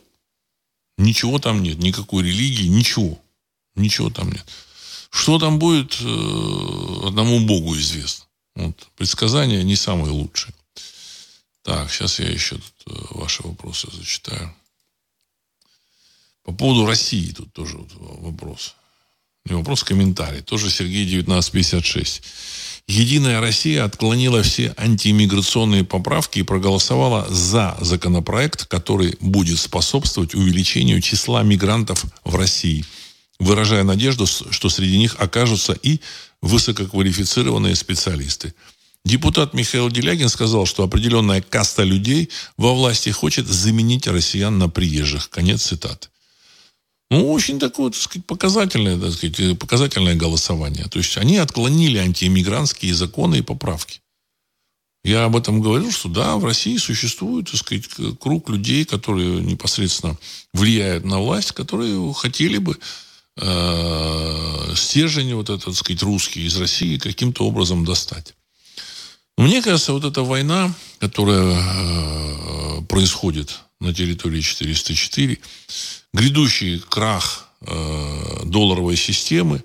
Ничего 0.99 1.39
там 1.39 1.63
нет. 1.63 1.79
Никакой 1.79 2.25
религии, 2.25 2.69
ничего. 2.69 3.19
Ничего 3.75 4.11
там 4.11 4.31
нет. 4.31 4.45
Что 5.11 5.39
там 5.39 5.59
будет, 5.59 5.99
э, 6.01 7.07
одному 7.07 7.41
Богу 7.41 7.77
известно. 7.77 8.27
Вот. 8.55 8.89
Предсказания 8.97 9.63
не 9.63 9.77
самые 9.77 10.11
лучшие. 10.11 10.55
Так, 11.63 11.91
сейчас 11.91 12.19
я 12.19 12.29
еще 12.29 12.57
тут 12.57 12.75
э, 12.87 12.93
ваши 13.11 13.43
вопросы 13.43 13.89
зачитаю. 13.93 14.55
По 16.43 16.53
поводу 16.53 16.87
России 16.87 17.33
тут 17.33 17.53
тоже 17.53 17.79
вот 17.79 17.93
вопрос. 17.95 18.75
Не 19.45 19.55
вопрос, 19.55 19.85
комментарий. 19.85 20.43
Тоже 20.43 20.71
Сергей 20.71 21.05
1956. 21.05 22.23
Единая 22.89 23.41
Россия 23.41 23.85
отклонила 23.85 24.43
все 24.43 24.75
антииммиграционные 24.77 25.85
поправки 25.85 26.41
и 26.41 26.43
проголосовала 26.43 27.27
за 27.31 27.77
законопроект, 27.81 28.67
который 28.67 29.17
будет 29.21 29.59
способствовать 29.59 30.35
увеличению 30.35 31.01
числа 31.01 31.43
мигрантов 31.43 32.05
в 32.25 32.35
России, 32.35 32.85
выражая 33.39 33.85
надежду, 33.85 34.27
что 34.27 34.69
среди 34.69 34.99
них 34.99 35.17
окажутся 35.19 35.73
и 35.73 36.01
высококвалифицированные 36.43 37.77
специалисты. 37.77 38.53
Депутат 39.05 39.55
Михаил 39.55 39.89
Делягин 39.89 40.29
сказал, 40.29 40.67
что 40.67 40.85
определенная 40.85 41.41
каста 41.41 41.83
людей 41.83 42.31
во 42.57 42.75
власти 42.75 43.11
хочет 43.11 43.49
заменить 43.49 44.07
россиян 44.07 44.59
на 44.59 44.69
приезжих. 44.69 45.31
Конец 45.31 45.63
цитаты. 45.63 46.09
Ну, 47.13 47.31
очень 47.31 47.59
такое, 47.59 47.91
так 47.91 48.01
сказать, 48.01 48.25
показательное, 48.25 48.99
так 48.99 49.13
сказать, 49.13 49.59
показательное 49.59 50.15
голосование. 50.15 50.87
То 50.87 50.99
есть 50.99 51.19
они 51.19 51.37
отклонили 51.37 51.99
антиэмигрантские 51.99 52.95
законы 52.95 53.41
и 53.41 53.43
поправки. 53.43 54.01
Я 55.05 55.27
об 55.27 55.37
этом 55.37 55.61
говорил, 55.61 55.93
что 55.93 56.09
да, 56.09 56.37
в 56.37 56.45
России 56.47 56.79
существует, 56.79 57.51
так 57.51 57.61
сказать, 57.61 57.85
круг 58.19 58.49
людей, 58.49 58.87
которые 58.87 59.43
непосредственно 59.43 60.17
влияют 60.55 61.05
на 61.05 61.21
власть, 61.21 61.53
которые 61.53 62.15
хотели 62.15 62.57
бы 62.57 62.79
э, 63.37 64.73
стержень 64.75 65.35
вот 65.35 65.51
этот, 65.51 65.67
так 65.67 65.75
сказать, 65.75 66.03
русский 66.03 66.47
из 66.47 66.57
России 66.57 66.97
каким-то 66.97 67.47
образом 67.47 67.85
достать. 67.85 68.35
Мне 69.37 69.61
кажется, 69.61 69.93
вот 69.93 70.05
эта 70.05 70.23
война, 70.23 70.75
которая 70.99 71.61
э, 71.61 72.83
происходит 72.89 73.61
на 73.83 73.93
территории 73.93 74.41
404, 74.41 75.39
грядущий 76.13 76.79
крах 76.79 77.49
э, 77.61 78.45
долларовой 78.45 78.97
системы, 78.97 79.65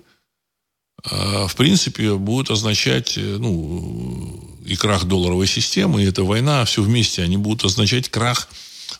э, 1.04 1.46
в 1.46 1.54
принципе, 1.56 2.14
будет 2.14 2.50
означать, 2.50 3.16
э, 3.16 3.36
ну, 3.38 4.58
и 4.66 4.76
крах 4.76 5.04
долларовой 5.04 5.46
системы, 5.46 6.02
и 6.02 6.06
эта 6.06 6.24
война, 6.24 6.64
все 6.64 6.82
вместе, 6.82 7.22
они 7.22 7.36
будут 7.36 7.64
означать 7.64 8.08
крах 8.10 8.48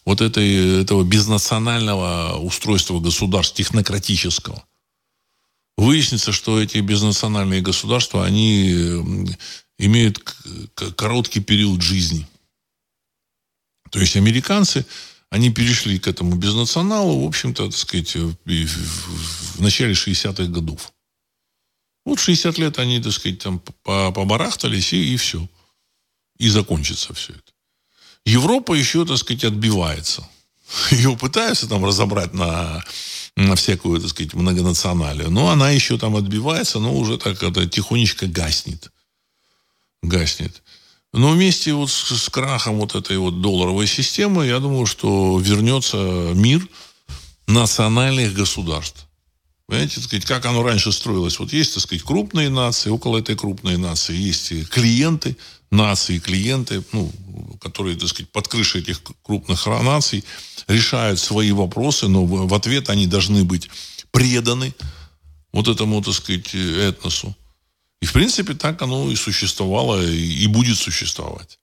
вот 0.04 0.20
этой, 0.20 0.82
этого 0.82 1.02
безнационального 1.02 2.38
устройства 2.38 3.00
государств, 3.00 3.56
технократического. 3.56 4.62
Выяснится, 5.76 6.32
что 6.32 6.60
эти 6.60 6.78
безнациональные 6.78 7.60
государства, 7.60 8.24
они 8.24 9.26
имеют 9.78 10.18
короткий 10.96 11.40
период 11.40 11.82
жизни. 11.82 12.26
То 13.90 14.00
есть 14.00 14.16
американцы, 14.16 14.84
они 15.30 15.50
перешли 15.50 15.98
к 15.98 16.06
этому 16.06 16.36
безнационалу, 16.36 17.24
в 17.24 17.26
общем-то, 17.26 17.66
так 17.66 17.76
сказать, 17.76 18.14
в, 18.14 18.34
в, 18.44 19.60
начале 19.60 19.92
60-х 19.92 20.44
годов. 20.44 20.92
Вот 22.04 22.18
60 22.18 22.58
лет 22.58 22.78
они, 22.78 23.00
так 23.00 23.12
сказать, 23.12 23.38
там 23.38 23.60
побарахтались, 23.82 24.92
и, 24.92 25.14
и 25.14 25.16
все. 25.16 25.46
И 26.38 26.48
закончится 26.48 27.12
все 27.12 27.32
это. 27.32 27.52
Европа 28.24 28.74
еще, 28.74 29.04
так 29.04 29.18
сказать, 29.18 29.44
отбивается. 29.44 30.28
Ее 30.90 31.16
пытаются 31.16 31.68
там 31.68 31.84
разобрать 31.84 32.32
на, 32.32 32.82
на 33.36 33.54
всякую, 33.54 34.00
так 34.00 34.10
сказать, 34.10 34.34
многонационалию. 34.34 35.30
Но 35.30 35.50
она 35.50 35.70
еще 35.70 35.98
там 35.98 36.16
отбивается, 36.16 36.78
но 36.78 36.94
уже 36.94 37.18
так 37.18 37.42
это 37.42 37.66
тихонечко 37.66 38.26
гаснет. 38.26 38.90
Гаснет. 40.02 40.62
Но 41.12 41.30
вместе 41.30 41.72
вот 41.72 41.90
с, 41.90 42.16
с 42.16 42.28
крахом 42.28 42.78
вот 42.78 42.94
этой 42.94 43.16
вот 43.18 43.40
долларовой 43.40 43.86
системы, 43.86 44.46
я 44.46 44.58
думаю, 44.58 44.86
что 44.86 45.38
вернется 45.38 45.96
мир 46.34 46.66
национальных 47.46 48.34
государств. 48.34 49.06
Понимаете, 49.66 49.96
так 49.96 50.04
сказать, 50.04 50.24
как 50.24 50.46
оно 50.46 50.62
раньше 50.62 50.92
строилось. 50.92 51.38
Вот 51.38 51.52
есть, 51.52 51.74
так 51.74 51.82
сказать, 51.82 52.02
крупные 52.02 52.48
нации, 52.48 52.90
около 52.90 53.18
этой 53.18 53.36
крупной 53.36 53.76
нации 53.76 54.16
есть 54.16 54.70
клиенты, 54.70 55.36
нации, 55.70 56.18
клиенты, 56.18 56.82
ну, 56.92 57.12
которые, 57.60 57.96
так 57.96 58.08
сказать, 58.08 58.30
под 58.30 58.48
крышей 58.48 58.80
этих 58.80 59.02
крупных 59.22 59.66
наций 59.66 60.24
решают 60.68 61.20
свои 61.20 61.52
вопросы, 61.52 62.08
но 62.08 62.24
в 62.24 62.54
ответ 62.54 62.88
они 62.88 63.06
должны 63.06 63.44
быть 63.44 63.68
преданы 64.10 64.74
вот 65.52 65.68
этому, 65.68 66.02
так 66.02 66.14
сказать, 66.14 66.54
этносу. 66.54 67.36
И, 68.00 68.06
в 68.06 68.12
принципе, 68.12 68.54
так 68.54 68.80
оно 68.82 69.10
и 69.10 69.16
существовало, 69.16 70.04
и 70.04 70.46
будет 70.46 70.78
существовать. 70.78 71.58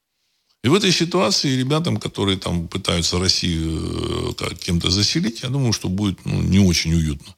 И 0.65 0.67
в 0.67 0.73
этой 0.73 0.91
ситуации 0.91 1.55
ребятам, 1.55 1.97
которые 1.97 2.39
там 2.39 2.67
пытаются 2.67 3.19
Россию 3.19 4.35
э, 4.39 4.55
кем-то 4.55 4.89
заселить, 4.89 5.43
я 5.43 5.49
думаю, 5.49 5.73
что 5.73 5.89
будет 5.89 6.25
ну, 6.25 6.41
не 6.41 6.59
очень 6.59 6.93
уютно. 6.93 7.35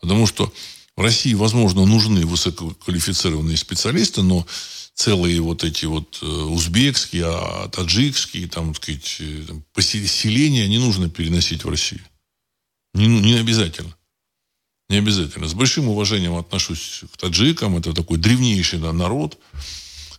Потому 0.00 0.26
что 0.26 0.50
в 0.96 1.02
России, 1.02 1.34
возможно, 1.34 1.84
нужны 1.84 2.24
высококвалифицированные 2.24 3.58
специалисты, 3.58 4.22
но 4.22 4.46
целые 4.94 5.42
вот 5.42 5.62
эти 5.62 5.84
вот 5.84 6.20
э, 6.22 6.26
узбекские, 6.26 7.26
а 7.26 7.68
таджикские, 7.68 8.48
там, 8.48 8.72
так 8.72 8.82
сказать, 8.82 9.16
э, 9.20 9.44
поселения 9.74 10.66
не 10.68 10.78
нужно 10.78 11.10
переносить 11.10 11.64
в 11.64 11.68
Россию. 11.68 12.02
Не, 12.94 13.08
ну, 13.08 13.20
не 13.20 13.34
обязательно. 13.34 13.94
Не 14.92 14.98
обязательно. 14.98 15.48
С 15.48 15.54
большим 15.54 15.88
уважением 15.88 16.36
отношусь 16.36 17.00
к 17.10 17.16
таджикам. 17.16 17.78
Это 17.78 17.94
такой 17.94 18.18
древнейший 18.18 18.78
да, 18.78 18.92
народ 18.92 19.38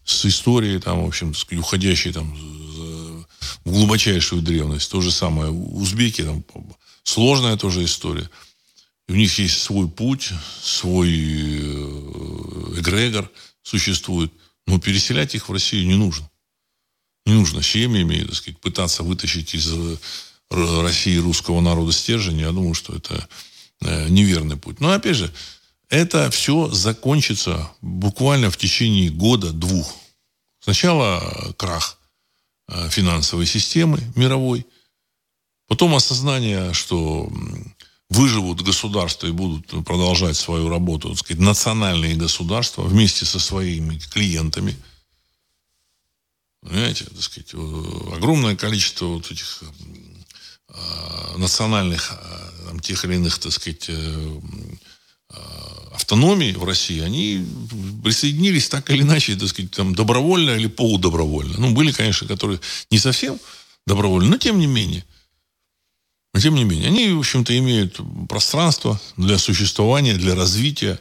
с 0.03 0.25
историей, 0.25 0.79
там, 0.79 1.03
в 1.03 1.07
общем, 1.07 1.35
уходящей 1.59 2.11
там, 2.11 2.33
в 3.65 3.71
глубочайшую 3.71 4.41
древность. 4.41 4.89
То 4.89 4.99
же 4.99 5.11
самое 5.11 5.51
узбеки, 5.51 6.23
там, 6.23 6.43
сложная 7.03 7.55
тоже 7.55 7.83
история. 7.83 8.27
И 9.07 9.11
у 9.11 9.15
них 9.15 9.37
есть 9.37 9.61
свой 9.61 9.87
путь, 9.87 10.31
свой 10.63 11.11
э, 11.11 12.79
эгрегор 12.79 13.29
существует. 13.61 14.33
Но 14.65 14.79
переселять 14.79 15.35
их 15.35 15.49
в 15.49 15.53
Россию 15.53 15.85
не 15.85 15.97
нужно. 15.97 16.27
Не 17.27 17.33
нужно 17.33 17.61
семьями, 17.61 18.23
так 18.23 18.33
сказать, 18.33 18.59
пытаться 18.59 19.03
вытащить 19.03 19.53
из 19.53 19.71
э, 19.71 19.97
России 20.49 21.17
русского 21.17 21.61
народа 21.61 21.91
стержень. 21.91 22.39
Я 22.39 22.51
думаю, 22.51 22.73
что 22.73 22.95
это 22.95 23.29
э, 23.85 24.09
неверный 24.09 24.57
путь. 24.57 24.79
Но 24.79 24.91
опять 24.91 25.15
же, 25.15 25.31
это 25.89 26.29
все 26.31 26.69
закончится 26.71 27.69
буквально 27.81 28.49
в 28.49 28.57
течение 28.57 29.09
года-двух. 29.09 29.93
Сначала 30.59 31.53
крах 31.57 31.99
финансовой 32.89 33.45
системы 33.45 33.99
мировой, 34.15 34.65
потом 35.67 35.93
осознание, 35.93 36.73
что 36.73 37.29
выживут 38.13 38.61
государства 38.61 39.27
и 39.27 39.31
будут 39.31 39.67
продолжать 39.85 40.37
свою 40.37 40.69
работу, 40.69 41.09
так 41.09 41.19
сказать, 41.19 41.41
национальные 41.41 42.15
государства 42.15 42.83
вместе 42.83 43.25
со 43.25 43.39
своими 43.39 43.97
клиентами. 43.97 44.75
Понимаете, 46.61 47.05
так 47.05 47.21
сказать, 47.21 47.53
огромное 47.53 48.55
количество 48.55 49.05
вот 49.05 49.29
этих 49.31 49.63
э, 49.63 49.65
национальных, 51.37 52.11
э, 52.11 52.67
там, 52.67 52.79
тех 52.79 53.05
или 53.05 53.15
иных, 53.15 53.37
так 53.37 53.51
сказать, 53.51 53.85
э, 53.89 54.39
автономий 55.93 56.53
в 56.53 56.63
России, 56.63 57.01
они 57.01 57.45
присоединились 58.03 58.69
так 58.69 58.89
или 58.89 59.01
иначе, 59.01 59.35
так 59.35 59.47
сказать, 59.47 59.71
там, 59.71 59.95
добровольно 59.95 60.51
или 60.51 60.67
полудобровольно. 60.67 61.55
Ну, 61.57 61.71
были, 61.71 61.91
конечно, 61.91 62.27
которые 62.27 62.59
не 62.91 62.99
совсем 62.99 63.39
добровольно, 63.87 64.31
но 64.31 64.37
тем 64.37 64.59
не 64.59 64.67
менее. 64.67 65.05
Но 66.33 66.39
тем 66.39 66.55
не 66.55 66.63
менее, 66.63 66.87
они, 66.87 67.13
в 67.13 67.19
общем-то, 67.19 67.57
имеют 67.57 67.99
пространство 68.27 68.99
для 69.17 69.37
существования, 69.37 70.15
для 70.15 70.35
развития. 70.35 70.99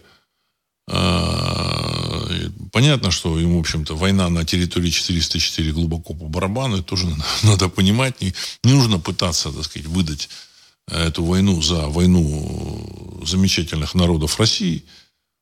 Понятно, 2.72 3.10
что 3.10 3.38
им, 3.38 3.56
в 3.56 3.60
общем-то, 3.60 3.96
война 3.96 4.28
на 4.28 4.44
территории 4.44 4.90
404 4.90 5.72
глубоко 5.72 6.14
по 6.14 6.26
барабану, 6.26 6.76
это 6.76 6.84
тоже 6.84 7.06
надо 7.42 7.68
понимать. 7.76 8.20
Не, 8.20 8.34
не 8.64 8.72
нужно 8.72 8.98
пытаться, 8.98 9.52
так 9.52 9.64
сказать, 9.64 9.88
выдать 9.88 10.28
эту 10.88 11.24
войну 11.24 11.62
за 11.62 11.88
войну 11.88 13.22
замечательных 13.24 13.94
народов 13.94 14.38
России, 14.38 14.84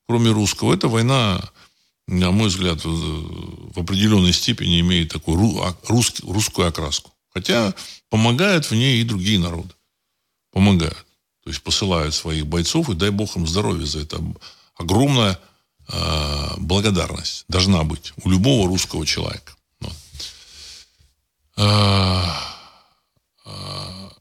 кроме 0.07 0.31
русского. 0.31 0.75
Эта 0.75 0.89
война, 0.89 1.43
на 2.07 2.31
мой 2.31 2.49
взгляд, 2.49 2.81
в 2.85 3.79
определенной 3.79 4.33
степени 4.33 4.81
имеет 4.81 5.13
такую 5.13 5.63
а, 5.63 5.77
русский, 5.89 6.23
русскую 6.27 6.69
окраску. 6.69 7.13
Хотя 7.33 7.75
помогают 8.09 8.71
в 8.71 8.75
ней 8.75 9.01
и 9.01 9.05
другие 9.05 9.39
народы 9.39 9.73
помогают. 10.53 11.07
То 11.45 11.51
есть 11.51 11.63
посылают 11.63 12.15
своих 12.15 12.47
бойцов, 12.47 12.91
и 12.91 12.95
дай 12.95 13.11
бог 13.11 13.37
им 13.37 13.47
здоровья 13.47 13.87
за 13.87 14.01
это. 14.01 14.23
Огромная 14.77 15.33
э, 15.33 15.37
благодарность 16.59 17.45
должна 17.49 17.83
быть 17.83 18.13
у 18.23 18.31
любого 18.31 18.69
русского 18.69 19.05
человека. 19.05 19.55
Вот. 19.81 19.95
А, 21.57 22.41
а, 23.45 24.13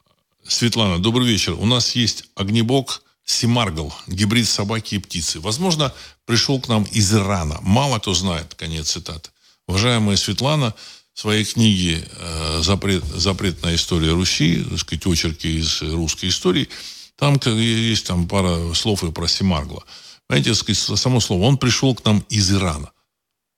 Светлана, 0.48 1.00
добрый 1.00 1.28
вечер. 1.28 1.54
У 1.54 1.66
нас 1.66 1.96
есть 1.96 2.26
огнебок 2.36 3.04
Симаргл, 3.24 3.94
гибрид 4.08 4.48
собаки 4.48 4.96
и 4.96 4.98
птицы. 4.98 5.40
Возможно, 5.40 5.94
пришел 6.26 6.60
к 6.60 6.68
нам 6.68 6.84
из 6.86 7.14
Ирана. 7.14 7.60
Мало 7.62 8.00
кто 8.00 8.14
знает, 8.14 8.56
конец 8.56 8.92
цитаты. 8.92 9.30
Уважаемая 9.68 10.18
Светлана, 10.18 10.74
в 11.14 11.20
своей 11.20 11.46
книге 11.46 12.08
э, 12.12 12.62
«Запрет, 12.64 13.04
«Запретная 13.14 13.76
история 13.76 14.14
Руси», 14.14 14.64
так 14.64 14.80
сказать, 14.80 15.06
очерки 15.06 15.60
из 15.60 15.82
русской 15.82 16.30
истории, 16.30 16.70
там 17.18 17.38
есть 17.46 18.08
там 18.08 18.28
пара 18.28 18.74
слов 18.74 19.04
и 19.04 19.12
про 19.12 19.28
Семаргла. 19.28 19.84
Понимаете, 20.30 20.54
сказать, 20.54 21.00
само 21.00 21.20
слово, 21.20 21.46
он 21.46 21.58
пришел 21.58 21.96
к 21.96 22.06
нам 22.06 22.24
из 22.30 22.52
Ирана. 22.52 22.92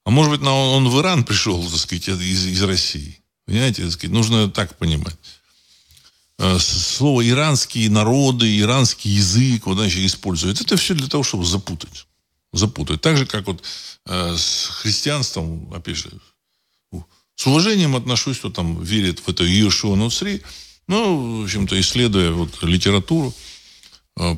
А 0.06 0.10
может 0.10 0.32
быть, 0.32 0.42
он 0.48 0.88
в 0.88 1.02
Иран 1.02 1.26
пришел, 1.26 1.62
так 1.70 1.78
сказать, 1.78 2.08
из, 2.08 2.46
из 2.46 2.64
России. 2.64 3.20
Понимаете, 3.46 3.84
так 3.84 3.92
сказать, 3.92 4.14
нужно 4.14 4.50
так 4.50 4.78
понимать. 4.78 5.18
Э, 6.38 6.58
слово 6.60 7.28
иранские 7.28 7.90
народы, 7.90 8.58
иранский 8.58 9.12
язык, 9.12 9.66
вот 9.66 9.80
значит, 9.80 10.00
используют. 10.00 10.62
Это 10.62 10.78
все 10.78 10.94
для 10.94 11.10
того, 11.10 11.24
чтобы 11.24 11.44
запутать. 11.44 12.08
Запутать. 12.54 13.02
Так 13.02 13.18
же, 13.18 13.26
как 13.26 13.48
вот 13.48 13.62
э, 14.06 14.38
с 14.38 14.68
христианством, 14.68 15.74
опять 15.74 15.98
же, 15.98 16.10
с 17.36 17.48
уважением 17.48 17.98
отношусь, 17.98 18.38
кто 18.38 18.50
там 18.50 18.82
верит 18.82 19.20
в 19.20 19.28
это 19.28 19.44
Иешуа 19.44 19.98
Нуцри. 19.98 20.42
Ну, 20.88 21.42
в 21.42 21.44
общем-то, 21.44 21.78
исследуя 21.82 22.32
вот 22.32 22.64
литературу 22.64 23.34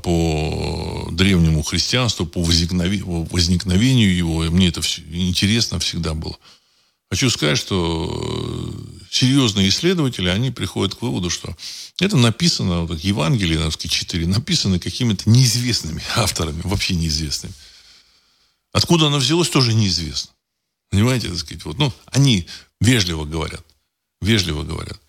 по 0.03 1.09
древнему 1.11 1.61
христианству, 1.63 2.25
по 2.25 2.41
возникновению 2.41 4.15
его, 4.15 4.43
мне 4.43 4.69
это 4.69 4.81
интересно 5.11 5.79
всегда 5.79 6.13
было. 6.13 6.37
Хочу 7.09 7.29
сказать, 7.29 7.57
что 7.59 8.73
серьезные 9.11 9.69
исследователи, 9.69 10.29
они 10.29 10.49
приходят 10.49 10.95
к 10.95 11.01
выводу, 11.01 11.29
что 11.29 11.55
это 11.99 12.17
написано, 12.17 12.85
вот 12.85 12.99
Евангелие, 13.01 13.69
сказать, 13.71 13.91
4, 13.91 14.25
написано 14.25 14.79
какими-то 14.79 15.29
неизвестными 15.29 16.01
авторами, 16.15 16.61
вообще 16.63 16.95
неизвестными. 16.95 17.53
Откуда 18.71 19.07
оно 19.07 19.17
взялось, 19.17 19.49
тоже 19.49 19.73
неизвестно. 19.73 20.31
Понимаете, 20.89 21.29
так 21.29 21.37
сказать, 21.37 21.63
вот, 21.65 21.77
ну, 21.77 21.93
они 22.05 22.47
вежливо 22.79 23.25
говорят. 23.25 23.63
Вежливо 24.21 24.63
говорят. 24.63 24.99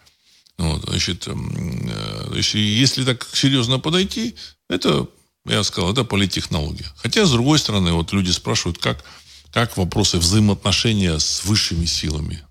Вот, 0.58 0.82
значит, 0.84 1.26
эм, 1.26 1.88
э, 1.88 2.40
если 2.54 3.04
так 3.04 3.26
серьезно 3.32 3.78
подойти, 3.78 4.36
это, 4.68 5.08
я 5.46 5.64
сказал, 5.64 5.92
это 5.92 6.04
политтехнология. 6.04 6.86
Хотя, 6.96 7.26
с 7.26 7.32
другой 7.32 7.58
стороны, 7.58 7.92
вот 7.92 8.12
люди 8.12 8.30
спрашивают, 8.30 8.78
как, 8.78 9.04
как 9.52 9.76
вопросы 9.76 10.18
взаимоотношения 10.18 11.18
с 11.18 11.44
высшими 11.44 11.86
силами. 11.86 12.44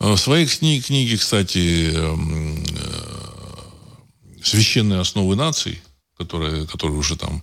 Э, 0.00 0.12
в 0.12 0.18
своей 0.18 0.46
книге, 0.46 0.82
книге 0.82 1.16
кстати, 1.16 1.90
эм, 1.94 2.62
э, 2.62 4.42
«Священные 4.44 5.00
основы 5.00 5.36
наций», 5.36 5.80
которая, 6.16 6.66
которая 6.66 6.96
уже 6.96 7.16
там 7.16 7.42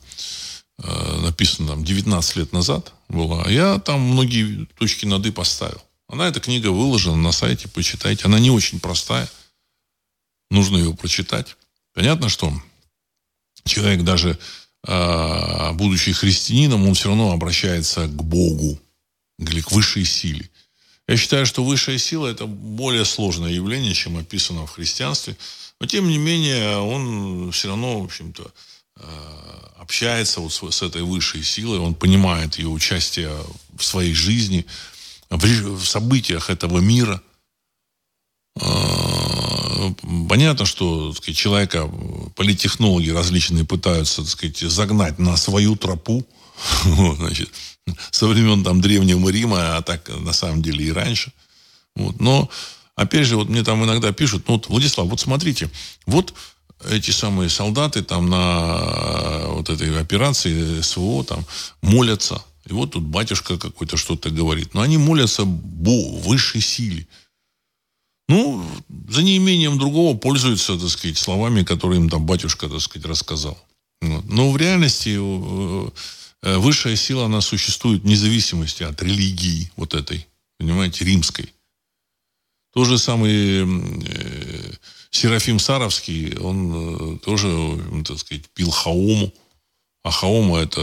написана 1.22 1.70
там, 1.70 1.86
19 1.86 2.36
лет 2.36 2.52
назад 2.52 2.92
была, 3.08 3.50
я 3.50 3.80
там 3.80 4.02
многие 4.02 4.66
точки 4.78 5.06
над 5.06 5.26
«и» 5.26 5.32
поставил. 5.32 5.82
Она, 6.08 6.28
эта 6.28 6.40
книга 6.40 6.70
выложена 6.70 7.16
на 7.16 7.32
сайте, 7.32 7.68
почитайте. 7.68 8.26
Она 8.26 8.40
не 8.40 8.52
очень 8.52 8.80
простая. 8.80 9.30
Нужно 10.52 10.78
ее 10.78 10.94
прочитать. 10.94 11.58
Понятно, 11.94 12.30
что 12.30 12.54
человек 13.64 14.04
даже 14.04 14.38
э, 14.88 15.72
будучи 15.74 16.12
христианином, 16.12 16.88
он 16.88 16.94
все 16.94 17.10
равно 17.10 17.32
обращается 17.32 18.08
к 18.08 18.24
Богу 18.24 18.80
или 19.40 19.62
к 19.62 19.72
высшей 19.72 20.06
силе. 20.06 20.50
Я 21.08 21.18
считаю, 21.18 21.46
что 21.46 21.64
высшая 21.64 21.98
сила– 21.98 22.28
это 22.32 22.46
более 22.46 23.06
сложное 23.06 23.52
явление, 23.52 23.94
чем 23.94 24.18
описано 24.18 24.66
в 24.66 24.72
христианстве. 24.72 25.38
Но, 25.80 25.88
тем 25.88 26.08
не 26.08 26.18
менее, 26.18 26.78
он 26.78 27.52
все 27.52 27.68
равно, 27.70 28.02
в 28.02 28.06
общем-то, 28.06 28.52
э, 28.98 29.56
общается 29.78 30.40
вот 30.40 30.54
с 30.54 30.82
этой 30.82 31.04
высшей 31.04 31.44
силой, 31.44 31.80
он 31.80 31.94
понимает 31.94 32.58
ее 32.58 32.70
участие 32.70 33.32
в 33.78 33.84
своей 33.84 34.14
жизни, 34.14 34.66
в 35.30 35.86
событиях 35.86 36.50
этого 36.50 36.80
мира. 36.80 37.22
Э, 38.60 39.92
понятно, 40.30 40.66
что 40.66 41.10
так 41.10 41.18
сказать, 41.18 41.38
человека 41.38 41.90
политтехнологи 42.36 43.10
различные 43.10 43.66
пытаются 43.66 44.22
так 44.22 44.32
сказать, 44.32 44.58
загнать 44.60 45.20
на 45.20 45.38
свою 45.38 45.76
тропу. 45.76 46.26
Вот, 46.86 47.18
значит, 47.18 47.50
со 48.12 48.28
времен 48.28 48.64
там 48.64 48.82
Древнего 48.82 49.30
Рима, 49.30 49.78
а 49.78 49.82
так 49.82 50.10
на 50.10 50.34
самом 50.34 50.62
деле 50.62 50.86
и 50.86 50.92
раньше. 50.92 51.34
Вот. 51.96 52.20
Но, 52.20 52.50
опять 52.96 53.28
же, 53.28 53.36
вот 53.36 53.50
мне 53.50 53.64
там 53.64 53.84
иногда 53.84 54.12
пишут, 54.12 54.48
ну 54.48 54.56
вот, 54.56 54.70
Владислав, 54.70 55.08
вот 55.08 55.20
смотрите, 55.20 55.70
вот 56.06 56.34
эти 56.90 57.12
самые 57.12 57.50
солдаты 57.50 58.04
там 58.04 58.30
на 58.30 59.48
вот 59.48 59.70
этой 59.70 60.00
операции 60.00 60.82
СВО 60.82 61.24
там 61.24 61.46
молятся. 61.82 62.44
И 62.68 62.74
вот 62.74 62.92
тут 62.92 63.04
батюшка 63.04 63.58
какой-то 63.58 63.98
что-то 63.98 64.30
говорит. 64.30 64.74
Но 64.74 64.82
они 64.82 64.98
молятся 64.98 65.46
Богу, 65.46 66.18
высшей 66.18 66.62
силе. 66.62 67.08
Ну, 68.28 68.66
за 69.10 69.22
неимением 69.22 69.78
другого 69.78 70.18
пользуются, 70.18 70.80
так 70.80 70.90
сказать, 70.90 71.18
словами, 71.18 71.64
которые 71.64 72.00
им 72.00 72.10
там 72.10 72.26
батюшка, 72.26 72.68
так 72.68 72.82
сказать, 72.82 73.08
рассказал. 73.08 73.58
Но 74.02 74.52
в 74.52 74.58
реальности 74.58 75.16
э, 75.18 75.90
Э, 76.46 76.58
высшая 76.58 76.96
сила, 76.96 77.26
она 77.26 77.42
существует 77.42 78.04
вне 78.04 78.16
зависимости 78.16 78.84
от 78.84 79.02
религии 79.02 79.72
вот 79.76 79.96
этой, 79.96 80.28
понимаете, 80.60 81.04
римской. 81.04 81.52
То 82.72 82.86
же 82.86 83.00
самый 83.00 83.64
э, 83.64 84.74
Серафим 85.10 85.58
Саровский, 85.58 86.38
он 86.38 87.16
э, 87.16 87.20
тоже, 87.20 87.50
так 88.06 88.20
сказать, 88.20 88.48
пил 88.54 88.70
хаому. 88.70 89.34
А 90.04 90.12
хаома 90.12 90.60
это 90.60 90.80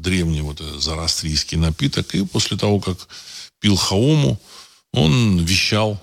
древний 0.00 0.42
вот 0.42 0.60
зарастрийский 0.60 1.56
напиток. 1.56 2.14
И 2.14 2.24
после 2.24 2.56
того, 2.56 2.80
как 2.80 3.08
пил 3.60 3.76
хаому, 3.76 4.40
он 4.92 5.38
вещал 5.44 6.00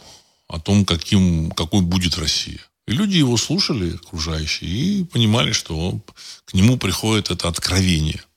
о 0.48 0.60
том, 0.60 0.86
каким, 0.86 1.52
какой 1.52 1.82
будет 1.82 2.18
Россия. 2.18 2.60
И 2.88 2.92
люди 2.92 3.18
его 3.18 3.38
слушали, 3.38 3.96
окружающие, 3.96 4.70
и 4.70 5.04
понимали, 5.04 5.52
что 5.52 6.00
к 6.46 6.54
нему 6.54 6.78
приходит 6.78 7.32
это 7.32 7.48
откровение– 7.48 8.24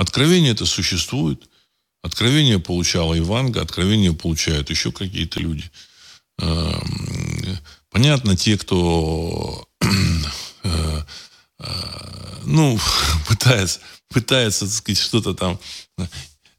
Откровение 0.00 0.52
это 0.52 0.64
существует. 0.64 1.46
Откровение 2.02 2.58
получала 2.58 3.18
Иванга, 3.18 3.60
откровение 3.60 4.14
получают 4.14 4.70
еще 4.70 4.92
какие-то 4.92 5.40
люди. 5.40 5.70
Эм, 6.38 7.58
понятно, 7.90 8.34
те, 8.34 8.56
кто 8.56 9.68
э, 10.62 11.02
э, 11.58 12.42
ну, 12.46 12.78
пытается, 13.28 13.80
пытается, 14.10 14.66
так 14.66 14.74
сказать, 14.74 14.98
что-то 14.98 15.34
там 15.34 15.58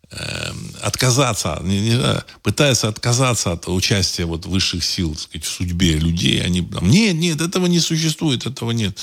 эм, 0.10 0.72
отказаться, 0.82 1.60
не, 1.64 1.80
не, 1.82 2.24
пытается 2.42 2.88
отказаться 2.88 3.52
от 3.52 3.68
участия 3.68 4.26
вот 4.26 4.46
высших 4.46 4.84
сил, 4.84 5.12
так 5.12 5.22
сказать, 5.22 5.46
в 5.46 5.50
судьбе 5.50 5.98
людей, 5.98 6.42
они 6.42 6.62
там, 6.62 6.90
нет, 6.90 7.16
нет, 7.16 7.42
этого 7.42 7.68
не 7.68 7.80
существует, 7.80 8.46
этого 8.46 8.72
нет. 8.72 8.98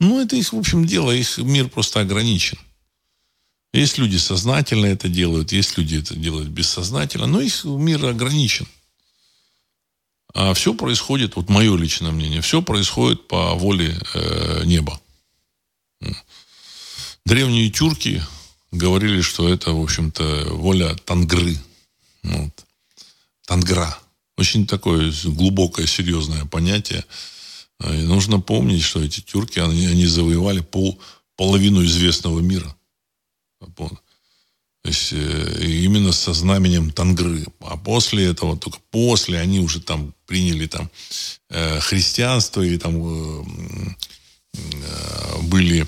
Ну, 0.00 0.22
это 0.22 0.36
их, 0.36 0.52
в 0.52 0.58
общем, 0.58 0.86
дело, 0.86 1.10
их 1.10 1.38
мир 1.38 1.68
просто 1.68 2.00
ограничен. 2.00 2.58
Есть 3.72 3.98
люди 3.98 4.16
сознательно 4.16 4.86
это 4.86 5.08
делают, 5.08 5.52
есть 5.52 5.76
люди 5.76 5.96
это 5.96 6.14
делают 6.14 6.48
бессознательно, 6.48 7.26
но 7.26 7.40
их 7.40 7.64
мир 7.64 8.04
ограничен. 8.06 8.66
А 10.34 10.54
все 10.54 10.74
происходит, 10.74 11.36
вот 11.36 11.48
мое 11.48 11.76
личное 11.76 12.12
мнение, 12.12 12.42
все 12.42 12.62
происходит 12.62 13.28
по 13.28 13.54
воле 13.54 13.98
э, 14.14 14.62
неба. 14.64 15.00
Древние 17.28 17.68
тюрки 17.68 18.22
говорили, 18.72 19.20
что 19.20 19.52
это, 19.52 19.72
в 19.72 19.82
общем-то, 19.82 20.46
воля 20.52 20.94
тангры. 21.04 21.58
Вот. 22.22 22.64
Тангра. 23.46 23.98
Очень 24.38 24.66
такое 24.66 25.12
глубокое, 25.24 25.86
серьезное 25.86 26.46
понятие. 26.46 27.04
И 27.84 28.02
нужно 28.04 28.40
помнить, 28.40 28.82
что 28.82 29.02
эти 29.02 29.20
тюрки, 29.20 29.58
они, 29.58 29.84
они 29.88 30.06
завоевали 30.06 30.60
пол, 30.60 30.98
половину 31.36 31.84
известного 31.84 32.40
мира. 32.40 32.74
То 33.76 33.98
есть 34.84 35.12
э, 35.12 35.66
именно 35.84 36.12
со 36.12 36.32
знаменем 36.32 36.90
Тангры. 36.92 37.44
А 37.60 37.76
после 37.76 38.24
этого, 38.24 38.56
только 38.56 38.78
после 38.90 39.38
они 39.38 39.60
уже 39.60 39.82
там 39.82 40.14
приняли 40.24 40.66
там 40.66 40.90
э, 41.50 41.78
христианство 41.80 42.62
и 42.62 42.78
там 42.78 42.94
э, 42.96 43.44
были 45.42 45.86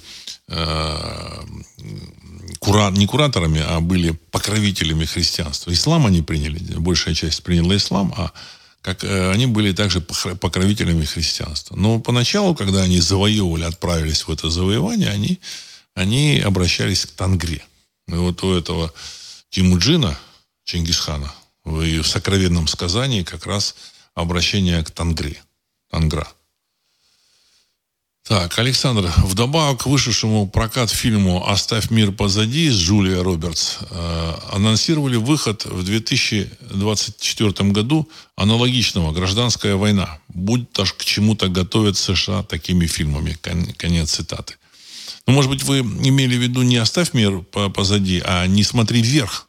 кура... 2.58 2.90
не 2.90 3.06
кураторами, 3.06 3.62
а 3.64 3.80
были 3.80 4.10
покровителями 4.30 5.04
христианства. 5.04 5.72
Ислам 5.72 6.06
они 6.06 6.22
приняли, 6.22 6.58
большая 6.78 7.14
часть 7.14 7.42
приняла 7.42 7.76
ислам, 7.76 8.12
а 8.16 8.32
как 8.82 9.04
они 9.04 9.46
были 9.46 9.72
также 9.72 10.00
покровителями 10.00 11.04
христианства. 11.04 11.76
Но 11.76 12.00
поначалу, 12.00 12.54
когда 12.54 12.82
они 12.82 13.00
завоевывали, 13.00 13.64
отправились 13.64 14.26
в 14.26 14.30
это 14.30 14.50
завоевание, 14.50 15.10
они 15.10 15.38
они 15.94 16.40
обращались 16.40 17.04
к 17.04 17.10
Тангре. 17.10 17.62
И 18.08 18.12
вот 18.12 18.42
у 18.42 18.54
этого 18.56 18.92
Тимуджина, 19.50 20.18
Чингисхана, 20.64 21.32
в 21.64 22.02
сокровенном 22.04 22.68
сказании 22.68 23.22
как 23.22 23.44
раз 23.46 23.74
обращение 24.14 24.82
к 24.82 24.90
Тангре. 24.90 25.42
Тангра. 25.90 26.28
Так, 28.30 28.60
Александр, 28.60 29.12
вдобавок 29.24 29.82
к 29.82 29.86
вышедшему 29.86 30.48
прокат 30.48 30.88
фильму 30.88 31.48
«Оставь 31.48 31.90
мир 31.90 32.12
позади» 32.12 32.70
с 32.70 32.76
Джулией 32.76 33.20
Робертс 33.20 33.78
э, 33.90 34.34
анонсировали 34.52 35.16
выход 35.16 35.64
в 35.64 35.82
2024 35.82 37.70
году 37.70 38.08
аналогичного 38.36 39.10
«Гражданская 39.10 39.74
война». 39.74 40.20
Будь 40.28 40.70
то 40.70 40.84
к 40.84 41.04
чему-то 41.04 41.48
готовят 41.48 41.96
США 41.96 42.44
такими 42.44 42.86
фильмами. 42.86 43.36
Конец 43.76 44.12
цитаты. 44.12 44.54
Ну, 45.26 45.32
может 45.32 45.50
быть, 45.50 45.64
вы 45.64 45.80
имели 45.80 46.36
в 46.36 46.40
виду 46.40 46.62
не 46.62 46.76
«Оставь 46.76 47.12
мир 47.14 47.40
позади», 47.40 48.22
а 48.24 48.46
«Не 48.46 48.62
смотри 48.62 49.02
вверх». 49.02 49.48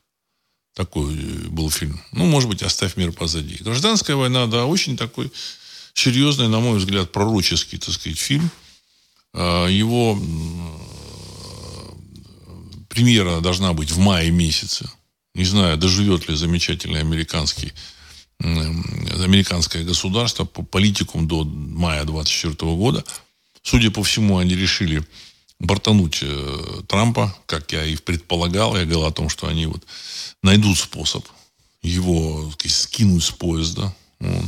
Такой 0.74 1.14
э, 1.14 1.50
был 1.50 1.70
фильм. 1.70 2.02
Ну, 2.14 2.26
может 2.26 2.50
быть, 2.50 2.64
«Оставь 2.64 2.98
мир 2.98 3.12
позади». 3.12 3.58
«Гражданская 3.64 4.16
война», 4.16 4.48
да, 4.48 4.66
очень 4.66 4.98
такой 4.98 5.32
серьезный, 5.94 6.48
на 6.48 6.60
мой 6.60 6.80
взгляд, 6.80 7.12
пророческий, 7.12 7.78
так 7.78 7.94
сказать, 7.94 8.18
фильм. 8.18 8.50
А, 9.34 9.68
его 9.68 10.20
премьера 12.90 13.40
должна 13.42 13.74
быть 13.74 13.92
в 13.92 14.00
мае 14.00 14.32
месяце. 14.32 14.90
Не 15.34 15.46
знаю, 15.46 15.78
доживет 15.78 16.28
ли 16.28 16.36
замечательный 16.36 17.00
американский 17.00 17.74
американское 18.44 19.84
государство 19.84 20.46
по 20.46 20.64
политикум 20.64 21.28
до 21.28 21.44
мая 21.44 22.04
24 22.06 22.56
года. 22.76 23.04
Судя 23.62 23.92
по 23.92 24.04
всему, 24.04 24.40
они 24.40 24.56
решили 24.56 25.06
бортануть 25.60 26.20
э, 26.24 26.82
Трампа, 26.88 27.36
как 27.46 27.72
я 27.72 27.86
и 27.86 27.96
предполагал. 27.98 28.76
Я 28.76 28.86
говорил 28.86 29.06
о 29.06 29.12
том, 29.12 29.30
что 29.30 29.48
они 29.48 29.68
вот 29.68 29.84
найдут 30.42 30.80
способ 30.80 31.24
его 31.84 32.50
сказать, 32.52 32.76
скинуть 32.76 33.24
с 33.24 33.32
поезда. 33.32 33.96
Вот. 34.20 34.46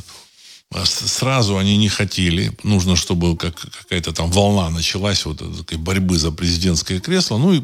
А 0.74 0.86
сразу 0.86 1.58
они 1.58 1.78
не 1.78 1.90
хотели. 1.90 2.52
Нужно, 2.64 2.96
чтобы 2.96 3.38
как, 3.38 3.56
какая-то 3.56 4.12
там 4.12 4.32
волна 4.32 4.70
началась 4.70 5.26
вот 5.26 5.42
этой 5.42 5.78
борьбы 5.78 6.18
за 6.18 6.32
президентское 6.32 7.00
кресло. 7.00 7.38
Ну 7.38 7.54
и 7.54 7.64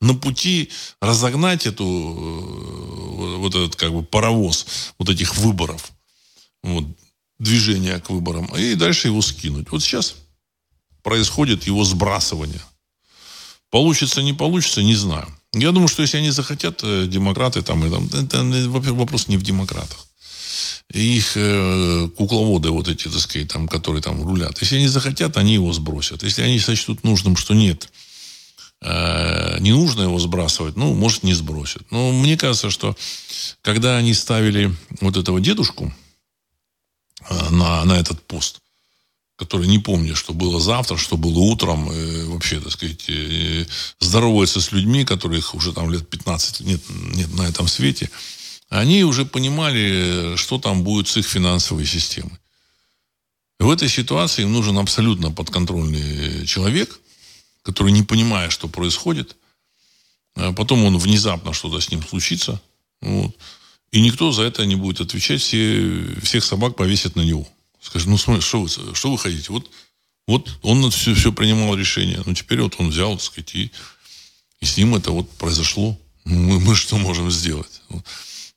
на 0.00 0.14
пути 0.14 0.70
разогнать 1.00 1.66
эту 1.66 1.84
э, 1.84 3.36
вот 3.38 3.54
этот 3.54 3.76
как 3.76 3.92
бы 3.92 4.02
паровоз 4.02 4.66
вот 4.98 5.08
этих 5.10 5.36
выборов. 5.36 5.90
Вот, 6.62 6.84
движение 7.38 7.98
к 8.00 8.10
выборам. 8.10 8.46
И 8.56 8.74
дальше 8.74 9.08
его 9.08 9.22
скинуть. 9.22 9.70
Вот 9.70 9.82
сейчас 9.82 10.14
происходит 11.02 11.66
его 11.66 11.84
сбрасывание 11.84 12.62
Получится, 13.70 14.22
не 14.22 14.32
получится, 14.32 14.82
не 14.82 14.94
знаю. 14.94 15.26
Я 15.52 15.72
думаю, 15.72 15.88
что 15.88 16.02
если 16.02 16.18
они 16.18 16.30
захотят, 16.30 16.80
э, 16.82 17.06
демократы 17.06 17.62
там, 17.62 17.84
и 17.84 17.90
там 17.90 18.06
это 18.06 18.42
вопрос 18.92 19.28
не 19.28 19.36
в 19.36 19.42
демократах. 19.42 20.06
Их 20.90 21.32
э, 21.36 22.08
кукловоды 22.16 22.70
вот 22.70 22.88
эти, 22.88 23.08
так 23.08 23.20
сказать, 23.20 23.48
там, 23.48 23.68
которые 23.68 24.02
там 24.02 24.22
рулят. 24.22 24.58
Если 24.60 24.76
они 24.76 24.88
захотят, 24.88 25.36
они 25.36 25.54
его 25.54 25.72
сбросят. 25.72 26.22
Если 26.22 26.42
они 26.42 26.58
сочтут 26.58 27.04
нужным, 27.04 27.36
что 27.36 27.54
нет, 27.54 27.88
э, 28.82 29.58
не 29.60 29.72
нужно 29.72 30.02
его 30.02 30.18
сбрасывать, 30.18 30.76
ну, 30.76 30.94
может, 30.94 31.22
не 31.22 31.34
сбросят. 31.34 31.82
Но 31.90 32.12
мне 32.12 32.36
кажется, 32.36 32.70
что 32.70 32.96
когда 33.62 33.96
они 33.96 34.14
ставили 34.14 34.74
вот 35.00 35.16
этого 35.16 35.40
дедушку 35.40 35.92
э, 37.28 37.50
на, 37.50 37.84
на 37.84 37.94
этот 37.94 38.22
пост, 38.26 38.60
который 39.36 39.66
не 39.66 39.78
помню, 39.78 40.16
что 40.16 40.32
было 40.32 40.60
завтра, 40.60 40.96
что 40.96 41.16
было 41.18 41.38
утром, 41.40 41.92
и 41.92 42.24
вообще, 42.24 42.58
так 42.58 42.72
сказать, 42.72 43.06
здоровается 44.00 44.60
с 44.62 44.72
людьми, 44.72 45.04
которых 45.04 45.54
уже 45.54 45.74
там 45.74 45.92
лет 45.92 46.08
15 46.08 46.60
нет, 46.60 46.80
нет 46.88 47.34
на 47.34 47.42
этом 47.42 47.68
свете, 47.68 48.08
они 48.68 49.04
уже 49.04 49.24
понимали, 49.24 50.36
что 50.36 50.58
там 50.58 50.82
будет 50.82 51.08
с 51.08 51.16
их 51.16 51.26
финансовой 51.26 51.86
системой. 51.86 52.38
В 53.58 53.70
этой 53.70 53.88
ситуации 53.88 54.42
им 54.42 54.52
нужен 54.52 54.78
абсолютно 54.78 55.30
подконтрольный 55.30 56.46
человек, 56.46 57.00
который 57.62 57.92
не 57.92 58.02
понимая, 58.02 58.50
что 58.50 58.68
происходит, 58.68 59.36
а 60.34 60.52
потом 60.52 60.84
он 60.84 60.98
внезапно 60.98 61.52
что-то 61.52 61.80
с 61.80 61.90
ним 61.90 62.06
случится, 62.06 62.60
вот, 63.00 63.34
и 63.92 64.00
никто 64.00 64.30
за 64.32 64.42
это 64.42 64.66
не 64.66 64.76
будет 64.76 65.00
отвечать, 65.00 65.40
все, 65.40 66.14
всех 66.22 66.44
собак 66.44 66.76
повесят 66.76 67.16
на 67.16 67.22
него. 67.22 67.48
Скажет, 67.80 68.08
ну, 68.08 68.18
смотри, 68.18 68.42
что 68.42 68.62
вы, 68.62 68.68
что 68.68 69.10
вы 69.10 69.16
хотите? 69.16 69.52
Вот, 69.52 69.70
вот 70.26 70.58
он 70.62 70.90
все, 70.90 71.14
все 71.14 71.32
принимал 71.32 71.74
решение, 71.76 72.22
ну, 72.26 72.34
теперь 72.34 72.60
вот 72.60 72.74
он 72.78 72.90
взял, 72.90 73.16
так 73.16 73.22
сказать, 73.22 73.54
и, 73.54 73.70
и 74.60 74.66
с 74.66 74.76
ним 74.76 74.96
это 74.96 75.12
вот 75.12 75.30
произошло. 75.38 75.98
Мы, 76.24 76.60
мы 76.60 76.74
что 76.74 76.98
можем 76.98 77.30
сделать? 77.30 77.80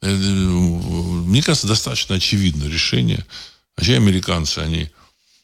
Мне 0.02 1.42
кажется, 1.42 1.68
достаточно 1.68 2.16
очевидно 2.16 2.66
решение– 2.66 3.26
Вообще 3.80 3.96
американцы, 3.96 4.60
они 4.60 4.90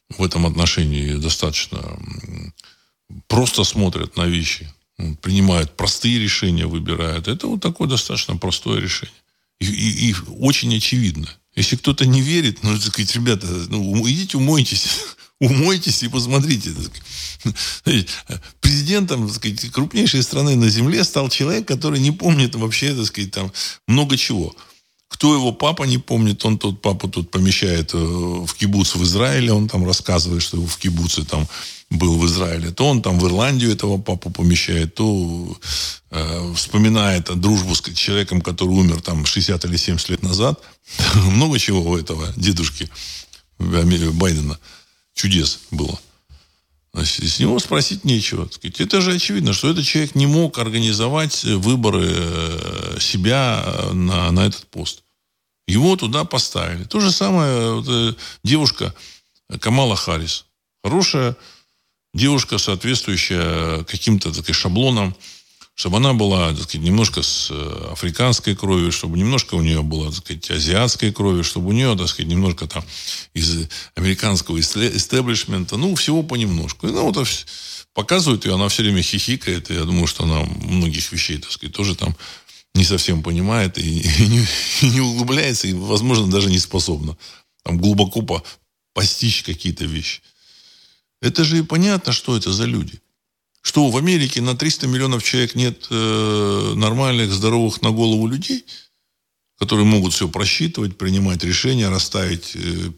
в 0.09 0.21
этом 0.21 0.45
отношении 0.45 1.13
достаточно 1.13 1.97
просто 3.29 3.63
смотрят 3.63 4.17
на 4.17 4.25
вещи, 4.25 4.69
принимают 5.21 5.77
простые 5.77 6.19
решения, 6.19 6.65
выбирают. 6.65 7.29
Это 7.29 7.47
вот 7.47 7.61
такое 7.61 7.87
достаточно 7.87 8.35
простое 8.35 8.81
решение. 8.81 9.15
И, 9.61 9.67
и, 9.67 10.09
и 10.09 10.15
очень 10.37 10.75
очевидно. 10.75 11.29
Если 11.55 11.77
кто-то 11.77 12.05
не 12.05 12.19
верит, 12.19 12.61
ну, 12.61 12.73
так 12.73 12.87
сказать, 12.87 13.15
ребята, 13.15 13.47
ну, 13.47 14.05
идите 14.05 14.35
умойтесь, 14.35 14.85
умойтесь 15.39 16.03
и 16.03 16.07
посмотрите. 16.07 16.71
Президентом 18.61 19.27
так 19.27 19.35
сказать, 19.35 19.71
крупнейшей 19.71 20.23
страны 20.23 20.55
на 20.55 20.69
Земле 20.69 21.03
стал 21.03 21.29
человек, 21.29 21.67
который 21.67 21.99
не 21.99 22.11
помнит 22.11 22.55
вообще, 22.55 22.93
так 22.93 23.05
сказать, 23.05 23.31
там 23.31 23.51
много 23.87 24.17
чего. 24.17 24.55
Кто 25.07 25.33
его 25.33 25.51
папа 25.51 25.83
не 25.83 25.97
помнит, 25.97 26.43
он 26.45 26.57
тут 26.57 26.81
папу 26.81 27.07
тут 27.07 27.29
помещает 27.29 27.93
э, 27.93 27.97
в 27.97 28.53
кибуц 28.55 28.95
в 28.95 29.03
Израиле, 29.03 29.53
он 29.53 29.67
там 29.67 29.85
рассказывает, 29.85 30.41
что 30.41 30.57
в 30.57 30.77
кибуце 30.77 31.23
там 31.23 31.47
был 31.91 32.17
в 32.17 32.25
Израиле, 32.25 32.71
то 32.71 32.87
он 32.87 33.01
там 33.01 33.19
в 33.19 33.27
Ирландию 33.27 33.71
этого 33.71 33.97
папу 33.97 34.31
помещает, 34.31 34.95
то 34.95 35.57
э, 36.09 36.53
вспоминает 36.55 37.25
дружбу 37.39 37.75
с 37.75 37.81
человеком, 37.93 38.41
который 38.41 38.71
умер 38.71 39.01
там 39.01 39.25
60 39.25 39.63
или 39.65 39.77
70 39.77 40.09
лет 40.09 40.23
назад. 40.23 40.59
Много 41.15 41.59
чего 41.59 41.81
у 41.81 41.97
этого 41.97 42.33
дедушки 42.35 42.89
Байдена 43.59 44.59
чудес 45.15 45.61
было. 45.71 45.99
С 46.93 47.39
него 47.39 47.59
спросить 47.59 48.05
нечего. 48.05 48.47
Это 48.61 49.01
же 49.01 49.13
очевидно, 49.13 49.51
что 49.51 49.69
этот 49.69 49.85
человек 49.85 50.15
не 50.15 50.27
мог 50.27 50.57
организовать 50.59 51.43
выборы 51.43 52.07
э, 52.07 52.97
себя 53.01 53.65
на, 53.91 54.31
на 54.31 54.45
этот 54.45 54.65
пост. 54.67 55.03
Его 55.67 55.97
туда 55.97 56.23
поставили. 56.23 56.85
То 56.85 57.01
же 57.01 57.11
самое 57.11 57.73
вот, 57.73 57.85
э, 57.89 58.13
девушка 58.43 58.93
Камала 59.59 59.97
Харрис. 59.97 60.45
Хорошая 60.83 61.35
девушка, 62.13 62.57
соответствующая 62.57 63.83
каким-то 63.83 64.31
таким 64.33 64.55
шаблонам, 64.55 65.15
чтобы 65.75 65.97
она 65.97 66.13
была, 66.13 66.49
так 66.53 66.63
сказать, 66.63 66.85
немножко 66.85 67.21
с 67.21 67.49
э, 67.51 67.89
африканской 67.91 68.55
кровью, 68.55 68.93
чтобы 68.93 69.17
немножко 69.17 69.55
у 69.55 69.61
нее 69.61 69.83
было, 69.83 70.05
так 70.05 70.23
сказать, 70.23 70.49
азиатской 70.49 71.11
крови, 71.11 71.43
чтобы 71.43 71.69
у 71.69 71.71
нее, 71.73 71.95
так 71.97 72.07
сказать, 72.07 72.31
немножко 72.31 72.65
там 72.65 72.83
из 73.33 73.67
американского 73.93 74.59
истеблишмента, 74.59 75.75
ну, 75.75 75.93
всего 75.95 76.23
понемножку. 76.23 76.87
И, 76.87 76.91
ну, 76.91 77.11
вот 77.11 77.27
показывают 77.93 78.45
ее, 78.45 78.55
она 78.55 78.69
все 78.69 78.83
время 78.83 79.01
хихикает, 79.01 79.69
и 79.69 79.73
я 79.73 79.83
думаю, 79.83 80.07
что 80.07 80.23
она 80.23 80.43
многих 80.43 81.11
вещей, 81.11 81.39
так 81.39 81.51
сказать, 81.51 81.75
тоже 81.75 81.95
там 81.95 82.15
не 82.73 82.85
совсем 82.85 83.21
понимает 83.21 83.77
и, 83.77 83.81
и, 83.99 84.27
не, 84.27 84.45
и 84.81 84.89
не 84.89 85.01
углубляется, 85.01 85.67
и, 85.67 85.73
возможно, 85.73 86.27
даже 86.27 86.49
не 86.49 86.59
способна 86.59 87.17
там 87.63 87.79
глубоко 87.79 88.21
по, 88.21 88.43
постичь 88.93 89.43
какие-то 89.43 89.83
вещи. 89.85 90.21
Это 91.21 91.43
же 91.43 91.59
и 91.59 91.63
понятно, 91.63 92.13
что 92.13 92.37
это 92.37 92.53
за 92.53 92.65
люди. 92.65 93.01
Что 93.65 93.89
в 93.89 93.97
Америке 93.97 94.41
на 94.41 94.55
300 94.55 94.85
миллионов 94.85 95.23
человек 95.23 95.55
нет 95.55 95.87
э, 95.89 96.73
нормальных, 96.75 97.31
здоровых 97.31 97.81
на 97.81 97.89
голову 97.89 98.27
людей, 98.27 98.63
которые 99.57 99.87
могут 99.87 100.13
все 100.13 100.29
просчитывать, 100.29 100.99
принимать 100.99 101.43
решения, 101.43 101.89
расставить 101.89 102.55
э, 102.55 102.91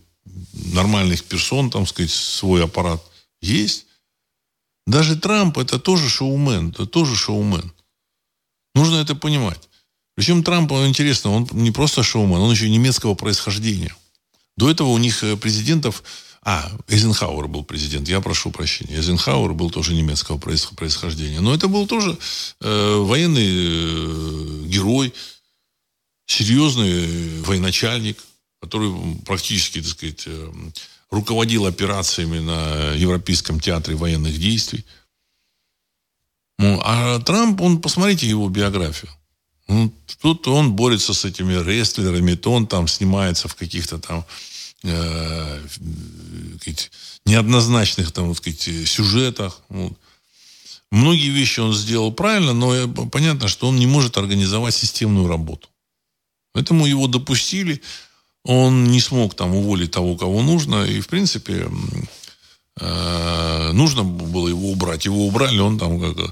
нормальных 0.73 1.23
персон, 1.23 1.69
там 1.69 1.87
сказать, 1.87 2.11
свой 2.11 2.65
аппарат. 2.65 3.01
Есть. 3.41 3.85
Даже 4.85 5.15
Трамп 5.15 5.57
это 5.57 5.79
тоже 5.79 6.09
шоумен, 6.09 6.71
это 6.71 6.85
тоже 6.85 7.15
шоумен. 7.15 7.71
Нужно 8.75 8.97
это 8.97 9.15
понимать. 9.15 9.69
Причем 10.15 10.43
Трамп, 10.43 10.73
он 10.73 10.85
интересно, 10.85 11.31
он 11.31 11.47
не 11.53 11.71
просто 11.71 12.03
шоумен, 12.03 12.39
он 12.39 12.51
еще 12.51 12.69
немецкого 12.69 13.15
происхождения. 13.15 13.95
До 14.57 14.69
этого 14.69 14.89
у 14.89 14.97
них 14.97 15.23
э, 15.23 15.37
президентов... 15.37 16.03
А, 16.49 16.71
Эйзенхауэр 16.87 17.49
был 17.49 17.65
президент, 17.65 18.07
я 18.07 18.21
прошу 18.21 18.51
прощения. 18.51 18.95
Эйзенхауэр 18.95 19.51
был 19.51 19.69
тоже 19.69 19.93
немецкого 19.93 20.37
происхождения. 20.37 21.41
Но 21.41 21.53
это 21.53 21.67
был 21.67 21.85
тоже 21.87 22.17
э, 22.61 22.95
военный 22.95 23.49
э, 23.49 24.65
герой, 24.65 25.13
серьезный 26.25 27.41
военачальник, 27.41 28.23
который 28.61 28.89
практически, 29.25 29.81
так 29.81 29.91
сказать, 29.91 30.23
э, 30.27 30.53
руководил 31.11 31.65
операциями 31.65 32.39
на 32.39 32.93
Европейском 32.93 33.59
театре 33.59 33.97
военных 33.97 34.39
действий. 34.39 34.85
Ну, 36.59 36.79
а 36.81 37.19
Трамп, 37.19 37.59
он, 37.59 37.81
посмотрите 37.81 38.25
его 38.25 38.47
биографию. 38.47 39.11
Ну, 39.67 39.93
тут 40.21 40.47
он 40.47 40.71
борется 40.71 41.13
с 41.13 41.25
этими 41.25 41.61
рестлерами, 41.61 42.35
то 42.35 42.53
он 42.53 42.67
там 42.67 42.87
снимается 42.87 43.49
в 43.49 43.55
каких-то 43.55 43.99
там 43.99 44.25
э, 44.83 45.59
неоднозначных 47.25 48.11
там, 48.11 48.27
вот, 48.27 48.37
сказать, 48.37 48.61
сюжетах. 48.87 49.61
Вот. 49.69 49.93
Многие 50.91 51.29
вещи 51.29 51.59
он 51.59 51.73
сделал 51.73 52.11
правильно, 52.11 52.53
но 52.53 52.87
понятно, 53.09 53.47
что 53.47 53.67
он 53.67 53.77
не 53.77 53.87
может 53.87 54.17
организовать 54.17 54.75
системную 54.75 55.27
работу. 55.27 55.67
Поэтому 56.53 56.85
его 56.85 57.07
допустили, 57.07 57.81
он 58.43 58.85
не 58.85 59.01
смог 59.01 59.35
там 59.35 59.53
уволить 59.55 59.91
того, 59.91 60.15
кого 60.15 60.41
нужно, 60.41 60.85
и, 60.85 61.01
в 61.01 61.07
принципе, 61.07 61.67
Э, 62.79 63.71
нужно 63.73 64.03
было 64.03 64.47
его 64.47 64.71
убрать. 64.71 65.05
Его 65.05 65.27
убрали, 65.27 65.59
он 65.59 65.79
там 65.79 65.99
как 65.99 66.17
э, 66.17 66.31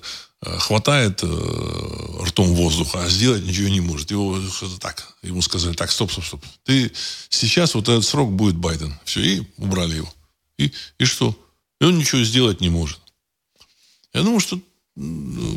хватает 0.59 1.21
э, 1.23 2.23
ртом 2.23 2.53
воздуха, 2.53 3.03
а 3.03 3.09
сделать 3.09 3.43
ничего 3.43 3.69
не 3.69 3.81
может. 3.81 4.11
Его 4.11 4.39
так, 4.79 5.15
ему 5.21 5.41
сказали, 5.41 5.73
так, 5.73 5.91
стоп, 5.91 6.11
стоп, 6.11 6.25
стоп. 6.25 6.45
Ты 6.63 6.91
сейчас 7.29 7.75
вот 7.75 7.89
этот 7.89 8.05
срок 8.05 8.31
будет 8.31 8.55
Байден. 8.55 8.93
Все, 9.05 9.21
и 9.21 9.43
убрали 9.57 9.95
его. 9.95 10.13
И, 10.57 10.71
и 10.99 11.05
что? 11.05 11.37
И 11.81 11.85
он 11.85 11.97
ничего 11.97 12.23
сделать 12.23 12.61
не 12.61 12.69
может. 12.69 12.99
Я 14.13 14.23
думаю, 14.23 14.39
что 14.39 14.59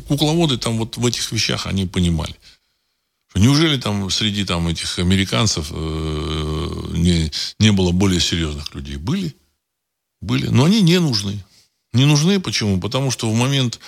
кукловоды 0.08 0.58
там 0.58 0.78
вот 0.78 0.96
в 0.96 1.06
этих 1.06 1.30
вещах 1.30 1.66
они 1.66 1.86
понимали. 1.86 2.34
неужели 3.34 3.78
там 3.78 4.10
среди 4.10 4.44
там 4.44 4.66
этих 4.66 4.98
американцев 4.98 5.68
э, 5.70 6.90
не, 6.94 7.30
не 7.58 7.72
было 7.72 7.92
более 7.92 8.20
серьезных 8.20 8.74
людей? 8.74 8.96
Были 8.96 9.34
были. 10.20 10.48
Но 10.48 10.64
они 10.64 10.82
не 10.82 10.98
нужны. 11.00 11.42
Не 11.92 12.04
нужны 12.04 12.40
почему? 12.40 12.80
Потому 12.80 13.10
что 13.10 13.30
в 13.30 13.34
момент 13.34 13.80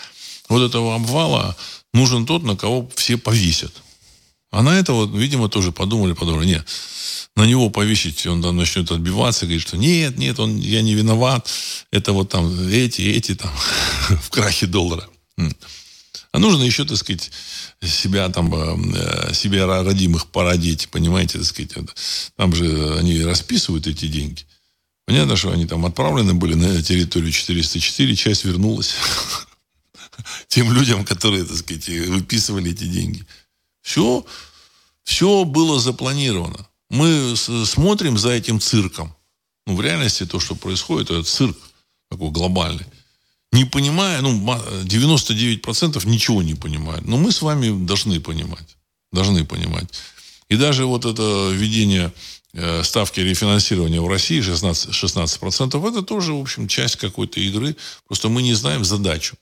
вот 0.51 0.69
этого 0.69 0.97
обвала 0.97 1.57
нужен 1.95 2.27
тот, 2.27 2.43
на 2.43 2.57
кого 2.57 2.89
все 2.95 3.17
повесят. 3.17 3.73
А 4.51 4.63
на 4.63 4.79
это 4.79 4.93
вот, 4.93 5.15
видимо, 5.15 5.49
тоже 5.49 5.73
подумали, 5.73 6.13
подумали, 6.13 6.47
нет, 6.47 6.67
на 7.37 7.47
него 7.47 7.71
повесить, 7.71 8.27
он 8.27 8.43
там 8.43 8.57
начнет 8.57 8.91
отбиваться, 8.91 9.47
говорит, 9.47 9.63
что 9.63 9.77
нет, 9.77 10.19
нет, 10.19 10.39
он, 10.41 10.59
я 10.59 10.83
не 10.83 10.95
виноват, 10.95 11.49
это 11.93 12.13
вот 12.13 12.31
там 12.31 12.69
эти, 12.69 13.03
эти 13.03 13.35
там 13.37 13.53
в 14.23 14.31
крахе 14.31 14.67
доллара. 14.67 15.09
А 16.33 16.39
нужно 16.39 16.63
еще, 16.63 16.85
так 16.85 16.97
сказать, 16.97 17.31
себя 17.83 18.29
там, 18.29 18.53
э, 18.95 19.35
себе 19.35 19.65
родимых 19.65 20.29
породить, 20.29 20.89
понимаете, 20.89 21.39
так 21.39 21.47
сказать. 21.47 21.73
Там 22.37 22.55
же 22.55 22.99
они 22.99 23.23
расписывают 23.25 23.87
эти 23.87 24.07
деньги. 24.07 24.45
Понятно, 25.07 25.37
что 25.37 25.51
они 25.51 25.67
там 25.67 25.87
отправлены 25.87 26.35
были 26.35 26.55
на 26.55 26.83
территорию 26.83 27.33
404, 27.33 28.15
часть 28.15 28.45
вернулась 28.45 28.95
тем 30.49 30.73
людям, 30.73 31.05
которые, 31.05 31.45
так 31.45 31.57
сказать, 31.57 31.89
выписывали 31.89 32.71
эти 32.71 32.85
деньги. 32.85 33.27
Все, 33.83 34.25
все 35.05 35.45
было 35.45 35.81
запланировано. 35.81 36.67
Мы 36.91 37.37
смотрим 37.37 38.19
за 38.19 38.31
этим 38.31 38.61
цирком. 38.61 39.15
Ну, 39.67 39.77
в 39.77 39.81
реальности 39.81 40.27
то, 40.27 40.41
что 40.41 40.55
происходит, 40.55 41.11
это 41.11 41.23
цирк 41.23 41.57
такой 42.11 42.31
глобальный. 42.31 42.87
не 43.53 43.65
понимая, 43.65 44.21
ну, 44.21 44.31
99% 44.85 46.09
ничего 46.09 46.43
не 46.43 46.55
понимают. 46.55 47.07
Но 47.07 47.17
мы 47.17 47.33
с 47.33 47.43
вами 47.43 47.87
должны 47.87 48.21
понимать. 48.21 48.77
Должны 49.13 49.45
понимать. 49.45 49.89
И 50.49 50.57
даже 50.57 50.85
вот 50.87 51.05
это 51.05 51.51
введение 51.53 52.13
э, 52.53 52.83
ставки 52.83 53.21
рефинансирования 53.21 54.01
в 54.01 54.09
России 54.09 54.41
16%, 54.41 54.91
16% 54.91 55.89
это 55.89 56.03
тоже, 56.03 56.33
в 56.33 56.41
общем, 56.41 56.69
часть 56.69 56.97
какой-то 56.97 57.41
игры. 57.41 57.77
Просто 58.07 58.29
мы 58.29 58.43
не 58.43 58.55
знаем 58.55 58.85
задачу. 58.85 59.37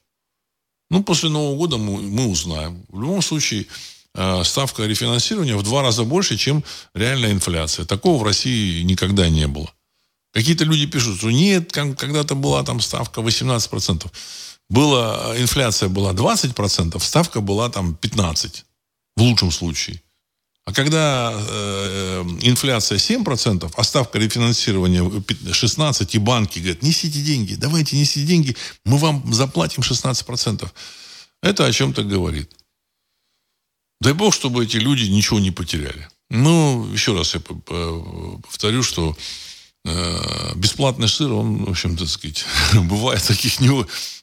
Ну, 0.91 1.03
после 1.03 1.28
Нового 1.28 1.57
года 1.57 1.76
мы, 1.76 2.01
мы 2.01 2.26
узнаем. 2.28 2.84
В 2.89 3.01
любом 3.01 3.22
случае, 3.22 3.66
э, 4.14 4.45
ставка 4.45 4.86
рефинансирования 4.86 5.57
в 5.57 5.62
два 5.62 5.82
раза 5.82 6.05
больше, 6.05 6.36
чем 6.36 6.64
реальная 6.95 7.32
инфляция. 7.32 7.84
Такого 7.84 8.18
в 8.18 8.22
России 8.22 8.82
никогда 8.82 9.28
не 9.28 9.47
было. 9.47 9.70
Какие-то 10.32 10.64
люди 10.64 10.86
пишут, 10.86 11.18
что 11.18 11.30
нет, 11.30 11.72
когда-то 11.72 12.34
была 12.34 12.62
там 12.62 12.80
ставка 12.80 13.20
18%. 13.20 14.11
Была, 14.68 15.34
инфляция 15.39 15.89
была 15.89 16.12
20%, 16.12 16.99
ставка 17.01 17.41
была 17.41 17.70
там 17.70 17.99
15%. 18.01 18.64
В 19.16 19.22
лучшем 19.22 19.51
случае. 19.51 20.01
А 20.68 20.72
когда 20.72 21.32
э, 21.32 22.24
инфляция 22.42 22.98
7%, 22.98 23.72
а 23.74 23.84
ставка 23.84 24.18
рефинансирования 24.18 25.02
16%, 25.02 26.08
и 26.12 26.18
банки 26.18 26.58
говорят, 26.58 26.82
несите 26.82 27.20
деньги, 27.22 27.54
давайте 27.54 27.96
несите 27.96 28.26
деньги, 28.26 28.54
мы 28.84 28.98
вам 28.98 29.32
заплатим 29.32 29.82
16%. 29.82 30.68
Это 31.42 31.64
о 31.64 31.72
чем-то 31.72 32.02
говорит. 32.02 32.50
Дай 34.02 34.12
бог, 34.12 34.34
чтобы 34.34 34.64
эти 34.64 34.76
люди 34.76 35.04
ничего 35.10 35.40
не 35.40 35.50
потеряли. 35.50 36.06
Ну, 36.28 36.86
еще 36.92 37.16
раз 37.16 37.34
я 37.34 37.40
повторю, 37.40 38.82
что 38.82 39.16
Э, 39.84 40.54
бесплатный 40.54 41.08
сыр, 41.08 41.32
он, 41.32 41.64
в 41.64 41.70
общем, 41.70 41.96
так 41.96 42.08
сказать, 42.08 42.44
бывает 42.74 43.22
в 43.22 43.26
таких 43.28 43.60
не, 43.60 43.70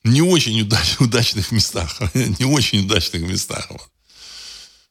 не 0.03 0.21
очень 0.21 0.61
удач, 0.61 0.97
удачных 0.99 1.51
местах. 1.51 2.01
не 2.13 2.45
очень 2.45 2.85
удачных 2.85 3.23
местах. 3.23 3.67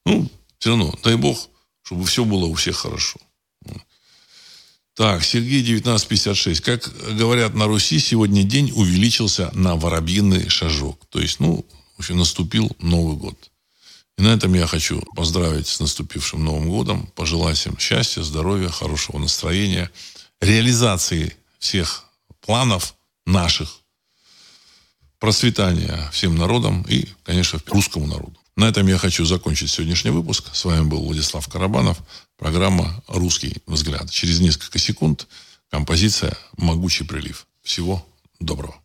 Ну, 0.05 0.29
все 0.65 0.71
равно, 0.71 0.95
дай 1.03 1.17
бог, 1.17 1.51
чтобы 1.83 2.07
все 2.07 2.25
было 2.25 2.47
у 2.47 2.55
всех 2.55 2.79
хорошо. 2.79 3.21
Так, 4.95 5.23
Сергей 5.23 5.61
1956. 5.61 6.63
Как 6.63 6.91
говорят 7.19 7.53
на 7.53 7.67
Руси, 7.67 7.99
сегодня 7.99 8.45
день 8.45 8.73
увеличился 8.75 9.51
на 9.53 9.77
воробьиный 9.77 10.49
шажок. 10.49 11.05
То 11.11 11.21
есть, 11.21 11.39
ну, 11.39 11.67
в 11.97 11.99
общем, 11.99 12.17
наступил 12.17 12.75
Новый 12.79 13.15
год. 13.15 13.51
И 14.17 14.23
на 14.23 14.29
этом 14.29 14.55
я 14.55 14.67
хочу 14.67 15.03
поздравить 15.15 15.69
с 15.69 15.81
наступившим 15.81 16.43
Новым 16.43 16.71
годом, 16.71 17.09
пожелать 17.09 17.59
всем 17.59 17.79
счастья, 17.79 18.23
здоровья, 18.23 18.71
хорошего 18.71 19.19
настроения– 19.19 19.91
реализации 20.41 21.37
всех 21.59 22.07
планов 22.41 22.95
наших, 23.27 23.69
процветания 25.19 26.09
всем 26.11 26.37
народам 26.37 26.87
и, 26.89 27.07
конечно, 27.23 27.61
русскому 27.67 28.07
народу. 28.07 28.39
На 28.57 28.69
этом 28.69 28.87
я 28.87 28.99
хочу 28.99 29.25
закончить 29.25 29.71
сегодняшний 29.71 30.11
выпуск. 30.11 30.51
С 30.53 30.65
вами 30.65 30.85
был 30.85 31.05
Владислав 31.05 31.49
Карабанов. 31.49 31.99
Программа 32.37 33.03
«Русский 33.09 33.57
взгляд». 33.67 34.11
Через 34.11 34.41
несколько 34.41 34.79
секунд 34.79 35.27
композиция 35.71 36.37
«Могучий 36.57 37.05
прилив». 37.05 37.47
Всего 37.63 38.07
доброго. 38.39 38.84